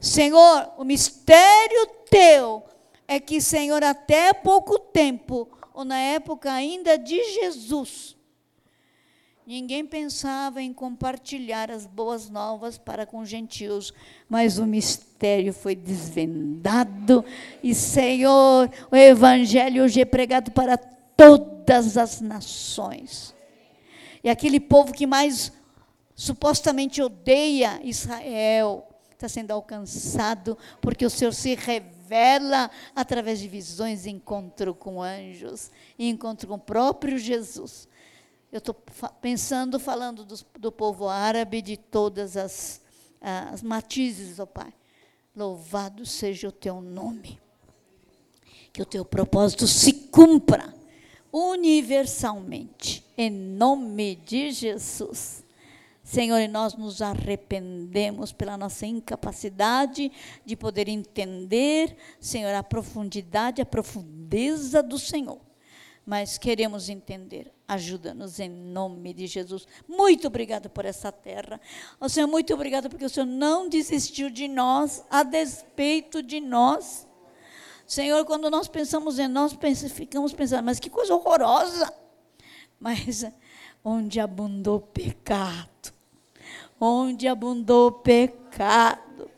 Senhor, 0.00 0.72
o 0.78 0.84
mistério 0.84 1.86
teu 2.08 2.64
é 3.06 3.20
que, 3.20 3.40
Senhor, 3.40 3.84
até 3.84 4.32
pouco 4.32 4.78
tempo, 4.78 5.48
ou 5.74 5.84
na 5.84 5.98
época 5.98 6.50
ainda 6.50 6.96
de 6.96 7.22
Jesus, 7.34 8.16
Ninguém 9.50 9.84
pensava 9.84 10.62
em 10.62 10.72
compartilhar 10.72 11.72
as 11.72 11.84
boas 11.84 12.30
novas 12.30 12.78
para 12.78 13.04
com 13.04 13.24
gentios, 13.24 13.92
mas 14.28 14.58
o 14.58 14.64
mistério 14.64 15.52
foi 15.52 15.74
desvendado 15.74 17.24
e, 17.60 17.74
Senhor, 17.74 18.70
o 18.92 18.94
evangelho 18.94 19.82
hoje 19.82 20.02
é 20.02 20.04
pregado 20.04 20.52
para 20.52 20.76
todas 20.76 21.96
as 21.96 22.20
nações. 22.20 23.34
E 24.22 24.30
aquele 24.30 24.60
povo 24.60 24.92
que 24.92 25.04
mais 25.04 25.52
supostamente 26.14 27.02
odeia 27.02 27.80
Israel 27.82 28.88
está 29.10 29.28
sendo 29.28 29.50
alcançado 29.50 30.56
porque 30.80 31.04
o 31.04 31.10
Senhor 31.10 31.34
se 31.34 31.56
revela 31.56 32.70
através 32.94 33.40
de 33.40 33.48
visões, 33.48 34.06
encontro 34.06 34.76
com 34.76 35.02
anjos, 35.02 35.72
encontro 35.98 36.46
com 36.46 36.54
o 36.54 36.56
próprio 36.56 37.18
Jesus. 37.18 37.89
Eu 38.52 38.58
estou 38.58 38.74
pensando, 39.20 39.78
falando 39.78 40.24
do, 40.24 40.34
do, 40.58 40.72
povo 40.72 41.08
árabe, 41.08 41.62
de 41.62 41.76
todas 41.76 42.36
as, 42.36 42.80
as 43.20 43.62
matizes, 43.62 44.40
ó 44.40 44.42
oh 44.42 44.46
Pai. 44.46 44.72
Louvado 45.36 46.04
seja 46.04 46.48
o 46.48 46.52
teu 46.52 46.80
nome. 46.80 47.38
Que 48.72 48.82
o 48.82 48.86
teu 48.86 49.04
propósito 49.04 49.68
se 49.68 49.92
cumpra 49.92 50.74
universalmente, 51.32 53.06
em 53.16 53.30
nome 53.30 54.16
de 54.16 54.50
Jesus. 54.50 55.44
Senhor, 56.02 56.38
e 56.38 56.48
nós 56.48 56.74
nos 56.74 57.00
arrependemos 57.00 58.32
pela 58.32 58.56
nossa 58.56 58.84
incapacidade 58.84 60.10
de 60.44 60.56
poder 60.56 60.88
entender, 60.88 61.96
Senhor, 62.18 62.52
a 62.52 62.64
profundidade, 62.64 63.62
a 63.62 63.66
profundeza 63.66 64.82
do 64.82 64.98
Senhor 64.98 65.49
mas 66.04 66.38
queremos 66.38 66.88
entender. 66.88 67.52
Ajuda-nos 67.68 68.40
em 68.40 68.48
nome 68.48 69.14
de 69.14 69.26
Jesus. 69.26 69.66
Muito 69.86 70.26
obrigado 70.26 70.68
por 70.68 70.84
essa 70.84 71.12
terra. 71.12 71.60
O 72.00 72.08
Senhor, 72.08 72.26
muito 72.26 72.52
obrigado 72.52 72.90
porque 72.90 73.04
o 73.04 73.10
Senhor 73.10 73.26
não 73.26 73.68
desistiu 73.68 74.28
de 74.28 74.48
nós, 74.48 75.04
a 75.08 75.22
despeito 75.22 76.22
de 76.22 76.40
nós. 76.40 77.06
Senhor, 77.86 78.24
quando 78.24 78.50
nós 78.50 78.68
pensamos 78.68 79.18
em 79.18 79.28
nós, 79.28 79.56
ficamos 79.92 80.32
pensando, 80.32 80.64
mas 80.64 80.80
que 80.80 80.90
coisa 80.90 81.14
horrorosa. 81.14 81.92
Mas 82.78 83.24
onde 83.84 84.18
abundou 84.18 84.80
pecado, 84.80 85.92
onde 86.80 87.28
abundou 87.28 87.92
pecado, 87.92 89.30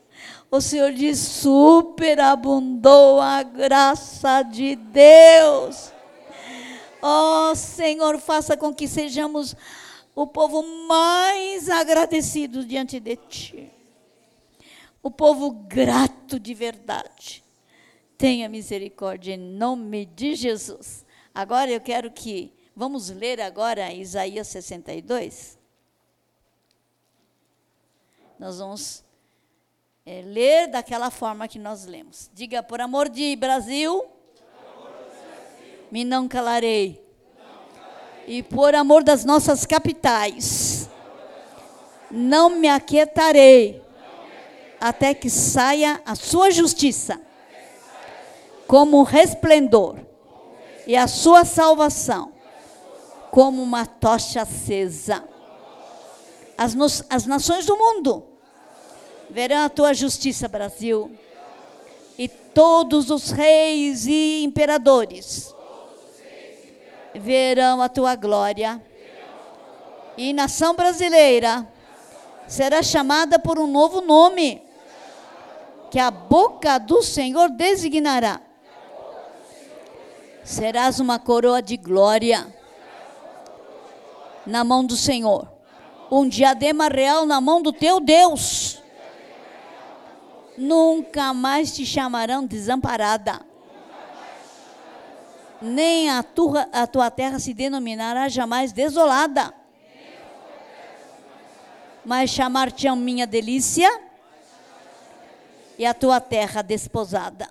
o 0.51 0.61
Senhor 0.61 0.93
diz: 0.93 1.19
superabundou 1.19 3.21
a 3.21 3.43
graça 3.43 4.43
de 4.43 4.77
Deus. 4.77 5.92
Oh, 7.05 7.53
Senhor, 7.57 8.21
faça 8.21 8.57
com 8.57 8.73
que 8.73 8.87
sejamos 8.87 9.57
o 10.15 10.25
povo 10.25 10.63
mais 10.87 11.69
agradecido 11.69 12.65
diante 12.65 13.01
de 13.01 13.17
Ti. 13.17 13.73
O 15.03 15.11
povo 15.11 15.51
grato 15.51 16.39
de 16.39 16.55
verdade. 16.55 17.43
Tenha 18.17 18.49
misericórdia 18.49 19.35
em 19.35 19.39
nome 19.39 20.07
de 20.07 20.37
Jesus. 20.37 21.05
Agora 21.35 21.69
eu 21.69 21.81
quero 21.81 22.09
que 22.09 22.53
vamos 22.77 23.11
ler 23.11 23.41
agora 23.41 23.93
Isaías 23.93 24.47
62. 24.47 25.59
Nós 28.39 28.59
vamos 28.61 29.03
é, 30.07 30.23
ler 30.23 30.69
daquela 30.69 31.11
forma 31.11 31.49
que 31.49 31.59
nós 31.59 31.85
lemos. 31.85 32.31
Diga, 32.33 32.63
por 32.63 32.81
amor 32.81 33.09
de 33.09 33.35
Brasil 33.35 34.05
me 35.93 36.07
não 36.07 36.27
calarei. 36.27 37.07
E 38.27 38.43
por 38.43 38.75
amor 38.75 39.05
das 39.05 39.27
nossas 39.27 39.67
capitais, 39.67 40.89
não 42.11 42.49
me 42.49 42.67
aquietarei 42.67 43.83
até 44.81 45.13
que 45.13 45.29
saia 45.29 46.01
a 46.07 46.15
sua 46.15 46.51
justiça 46.51 47.21
como 48.67 49.01
um 49.01 49.03
resplendor 49.03 49.99
e 50.87 50.97
a 50.97 51.07
sua 51.07 51.45
salvação 51.45 52.33
como 53.31 53.63
uma 53.63 53.85
tocha 53.85 54.41
acesa. 54.41 55.23
As, 56.57 57.05
as 57.11 57.27
nações 57.27 57.67
do 57.67 57.77
mundo 57.77 58.25
verão 59.29 59.67
a 59.67 59.69
tua 59.69 59.93
justiça, 59.93 60.49
Brasil, 60.49 61.11
e 62.17 62.29
todos 62.29 63.11
os 63.11 63.31
reis 63.31 64.07
e 64.07 64.43
imperadores 64.43 65.55
verão 67.15 67.83
a 67.83 67.89
tua 67.89 68.15
glória. 68.15 68.81
E 70.17 70.33
nação 70.33 70.75
brasileira 70.75 71.67
será 72.47 72.83
chamada 72.83 73.39
por 73.39 73.59
um 73.59 73.67
novo 73.67 74.01
nome, 74.01 74.63
que 75.91 75.99
a 75.99 76.11
boca 76.11 76.79
do 76.79 77.03
Senhor 77.03 77.51
designará. 77.51 78.41
Serás 80.45 81.01
uma 81.01 81.19
coroa 81.19 81.63
de 81.63 81.77
glória 81.77 82.47
na 84.45 84.65
mão 84.65 84.85
do 84.85 84.97
Senhor, 84.97 85.49
um 86.11 86.29
diadema 86.29 86.89
real 86.89 87.25
na 87.25 87.41
mão 87.41 87.63
do 87.63 87.73
teu 87.73 88.01
Deus. 88.01 88.83
Nunca 90.59 91.33
mais 91.33 91.75
te 91.75 91.87
chamarão 91.87 92.45
desamparada 92.45 93.52
nem 95.63 96.11
a 96.11 96.23
tua, 96.23 96.69
a 96.73 96.87
tua 96.87 97.11
terra 97.11 97.39
se 97.39 97.55
denominará 97.55 98.29
jamais 98.29 98.73
desolada. 98.73 99.55
Mas 102.05 102.31
chamar-te-ão 102.31 102.97
minha 102.97 103.27
delícia 103.27 103.89
e 105.79 105.87
a 105.87 105.95
tua 105.95 106.21
terra 106.21 106.63
desposada. 106.63 107.49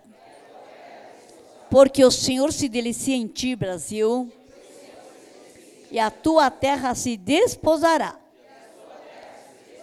Porque 1.70 2.04
o 2.04 2.12
Senhor 2.12 2.52
se 2.52 2.68
delicia 2.68 3.16
em 3.16 3.28
ti, 3.28 3.56
Brasil, 3.56 4.30
e 5.90 5.98
a 6.00 6.12
tua 6.12 6.52
terra 6.52 6.94
se 6.94 7.16
desposará. 7.16 8.18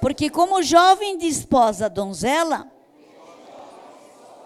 Porque 0.00 0.30
como 0.30 0.62
jovem 0.62 1.16
desposa 1.16 1.86
a 1.86 1.88
donzela, 1.88 2.70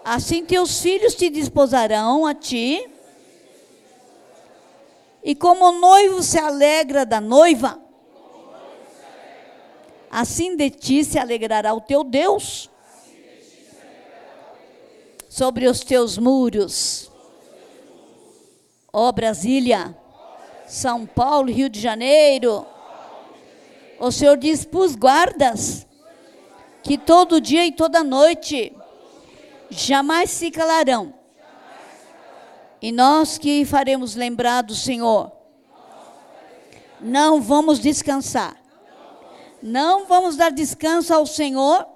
assim 0.03 0.45
teus 0.45 0.81
filhos 0.81 1.15
te 1.15 1.29
desposarão 1.29 2.25
a 2.25 2.33
ti, 2.33 2.89
e 5.23 5.33
como 5.33 5.65
o 5.65 5.71
noivo 5.71 6.21
se 6.21 6.37
alegra 6.37 7.05
da 7.05 7.21
noiva, 7.21 7.79
assim 10.11 10.55
de 10.55 10.69
ti 10.69 11.03
se 11.03 11.17
alegrará 11.17 11.73
o 11.73 11.81
teu 11.81 12.03
Deus 12.03 12.69
sobre 15.29 15.67
os 15.67 15.79
teus 15.79 16.17
muros. 16.17 17.09
Ó 18.91 19.07
oh, 19.07 19.11
Brasília, 19.11 19.97
São 20.67 21.05
Paulo, 21.05 21.51
Rio 21.51 21.67
de 21.67 21.79
Janeiro, 21.79 22.67
o 23.99 24.11
Senhor 24.11 24.37
diz 24.37 24.65
para 24.65 24.81
os 24.81 24.95
guardas 24.95 25.87
que 26.83 26.97
todo 26.97 27.41
dia 27.41 27.65
e 27.65 27.71
toda 27.71 28.03
noite 28.03 28.71
jamais 29.71 30.29
se 30.29 30.51
calarão. 30.51 31.22
E 32.83 32.91
nós 32.91 33.37
que 33.37 33.63
faremos 33.63 34.13
lembrar 34.13 34.61
do 34.61 34.75
Senhor, 34.75 35.31
não 36.99 37.41
vamos 37.41 37.79
descansar. 37.79 38.57
Não 39.61 40.05
vamos 40.05 40.35
dar 40.35 40.51
descanso 40.51 41.13
ao 41.13 41.25
Senhor 41.25 41.87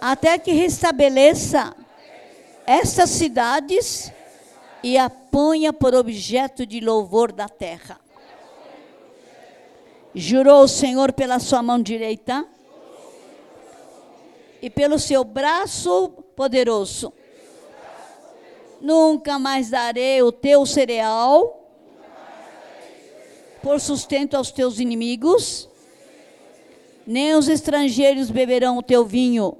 até 0.00 0.36
que 0.36 0.50
restabeleça 0.50 1.76
estas 2.66 3.10
cidades 3.10 4.12
e 4.82 4.98
a 4.98 5.08
ponha 5.08 5.72
por 5.72 5.94
objeto 5.94 6.66
de 6.66 6.80
louvor 6.80 7.30
da 7.30 7.48
terra. 7.48 8.00
Jurou 10.12 10.64
o 10.64 10.68
Senhor 10.68 11.12
pela 11.12 11.38
sua 11.38 11.62
mão 11.62 11.80
direita 11.80 12.44
e 14.60 14.68
pelo 14.68 14.98
seu 14.98 15.22
braço 15.22 16.08
poderoso. 16.34 17.12
Nunca 18.82 19.38
mais 19.38 19.70
darei 19.70 20.20
o 20.22 20.32
teu 20.32 20.66
cereal 20.66 21.60
por 23.62 23.80
sustento 23.80 24.36
aos 24.36 24.50
teus 24.50 24.80
inimigos, 24.80 25.68
nem 27.06 27.36
os 27.36 27.48
estrangeiros 27.48 28.28
beberão 28.28 28.76
o 28.78 28.82
teu 28.82 29.04
vinho, 29.04 29.56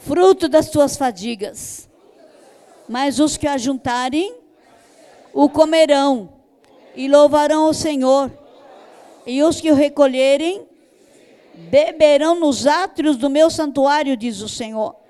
fruto 0.00 0.50
das 0.50 0.68
tuas 0.68 0.98
fadigas. 0.98 1.88
Mas 2.86 3.18
os 3.18 3.38
que 3.38 3.46
ajuntarem 3.46 4.34
o 5.32 5.48
comerão 5.48 6.28
e 6.94 7.08
louvarão 7.08 7.70
o 7.70 7.72
Senhor. 7.72 8.30
E 9.26 9.42
os 9.42 9.62
que 9.62 9.72
o 9.72 9.74
recolherem 9.74 10.68
beberão 11.54 12.38
nos 12.38 12.66
átrios 12.66 13.16
do 13.16 13.30
meu 13.30 13.48
santuário, 13.48 14.14
diz 14.14 14.42
o 14.42 14.48
Senhor. 14.48 15.03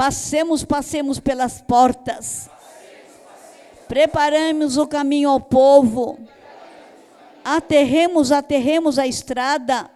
Passemos, 0.00 0.64
passemos 0.64 1.20
pelas 1.20 1.60
portas. 1.60 2.48
Preparemos 3.86 4.78
o 4.78 4.86
caminho 4.86 5.28
ao 5.28 5.38
povo. 5.38 6.18
Aterremos, 7.44 8.32
aterremos 8.32 8.98
a 8.98 9.06
estrada. 9.06 9.90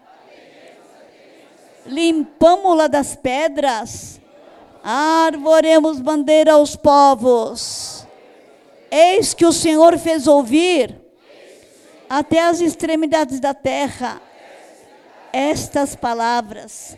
Limpamos-la 1.86 2.86
das 2.86 3.16
pedras. 3.16 4.20
Arvoremos 4.82 6.00
bandeira 6.00 6.52
aos 6.52 6.76
povos. 6.76 8.06
Eis 8.90 9.32
que 9.32 9.46
o 9.46 9.54
Senhor 9.54 9.98
fez 9.98 10.26
ouvir 10.26 11.00
até 12.10 12.42
as 12.42 12.60
extremidades 12.60 13.40
da 13.40 13.54
terra 13.54 14.20
estas 15.32 15.96
palavras. 15.96 16.94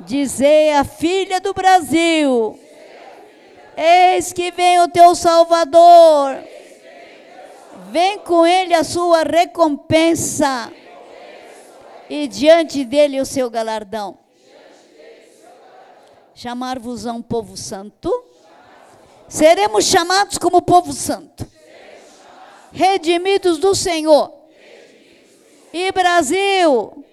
Dizei 0.00 0.72
a 0.72 0.84
filha 0.84 1.40
do 1.40 1.52
Brasil: 1.52 2.58
Eis 3.76 4.32
que 4.32 4.50
vem 4.50 4.80
o 4.80 4.88
teu 4.88 5.14
Salvador. 5.14 6.42
Vem 7.90 8.18
com 8.18 8.46
ele 8.46 8.74
a 8.74 8.84
sua 8.84 9.22
recompensa. 9.22 10.72
E 12.08 12.26
diante 12.26 12.84
dele 12.84 13.20
o 13.20 13.26
seu 13.26 13.50
galardão. 13.50 14.18
Chamar-vos 16.34 17.06
a 17.06 17.12
um 17.12 17.22
povo 17.22 17.56
santo. 17.56 18.12
Seremos 19.28 19.84
chamados 19.84 20.38
como 20.38 20.62
povo 20.62 20.92
santo. 20.92 21.46
Redimidos 22.72 23.58
do 23.58 23.74
Senhor 23.74 24.38
e 25.72 25.92
Brasil 25.92 27.04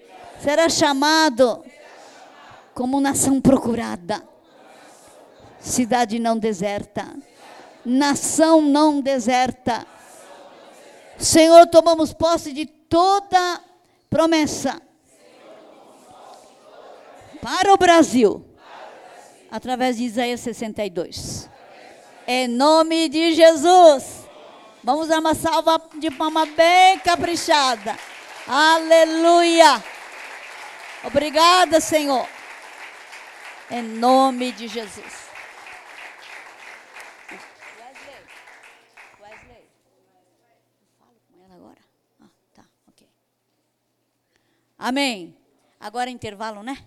será 0.41 0.69
chamado 0.69 1.64
como 2.76 2.99
nação 2.99 3.39
procurada, 3.39 4.22
cidade 5.61 6.19
não 6.19 6.38
deserta, 6.38 7.15
nação 7.85 8.61
não 8.61 8.99
deserta. 8.99 9.88
Senhor, 11.18 11.68
tomamos 11.68 12.14
posse 12.14 12.52
de 12.52 12.65
toda 12.65 13.61
promessa 14.10 14.81
para 17.41 17.73
o 17.73 17.77
Brasil, 17.77 18.45
através 19.49 19.95
de 19.95 20.03
Isaías 20.03 20.41
62. 20.41 21.49
Em 22.27 22.45
nome 22.49 23.07
de 23.07 23.34
Jesus. 23.34 24.26
Vamos 24.84 25.07
dar 25.07 25.19
uma 25.19 25.34
salva 25.34 25.81
de 25.97 26.11
palma 26.11 26.45
bem 26.45 26.99
caprichada. 26.99 27.97
Aleluia. 28.45 29.81
Obrigada, 31.06 31.80
Senhor. 31.80 32.34
Em 33.71 33.81
nome 33.81 34.51
de 34.51 34.67
Jesus. 34.67 35.29
Wesley. 37.79 38.25
Wesley. 39.19 39.69
Falo 40.99 41.15
com 41.27 41.43
ela 41.43 41.55
agora. 41.55 41.79
Ah, 42.21 42.29
tá, 42.53 42.63
ok. 42.87 43.07
Amém. 44.77 45.35
Agora 45.79 46.09
é 46.09 46.13
intervalo, 46.13 46.61
né? 46.61 46.77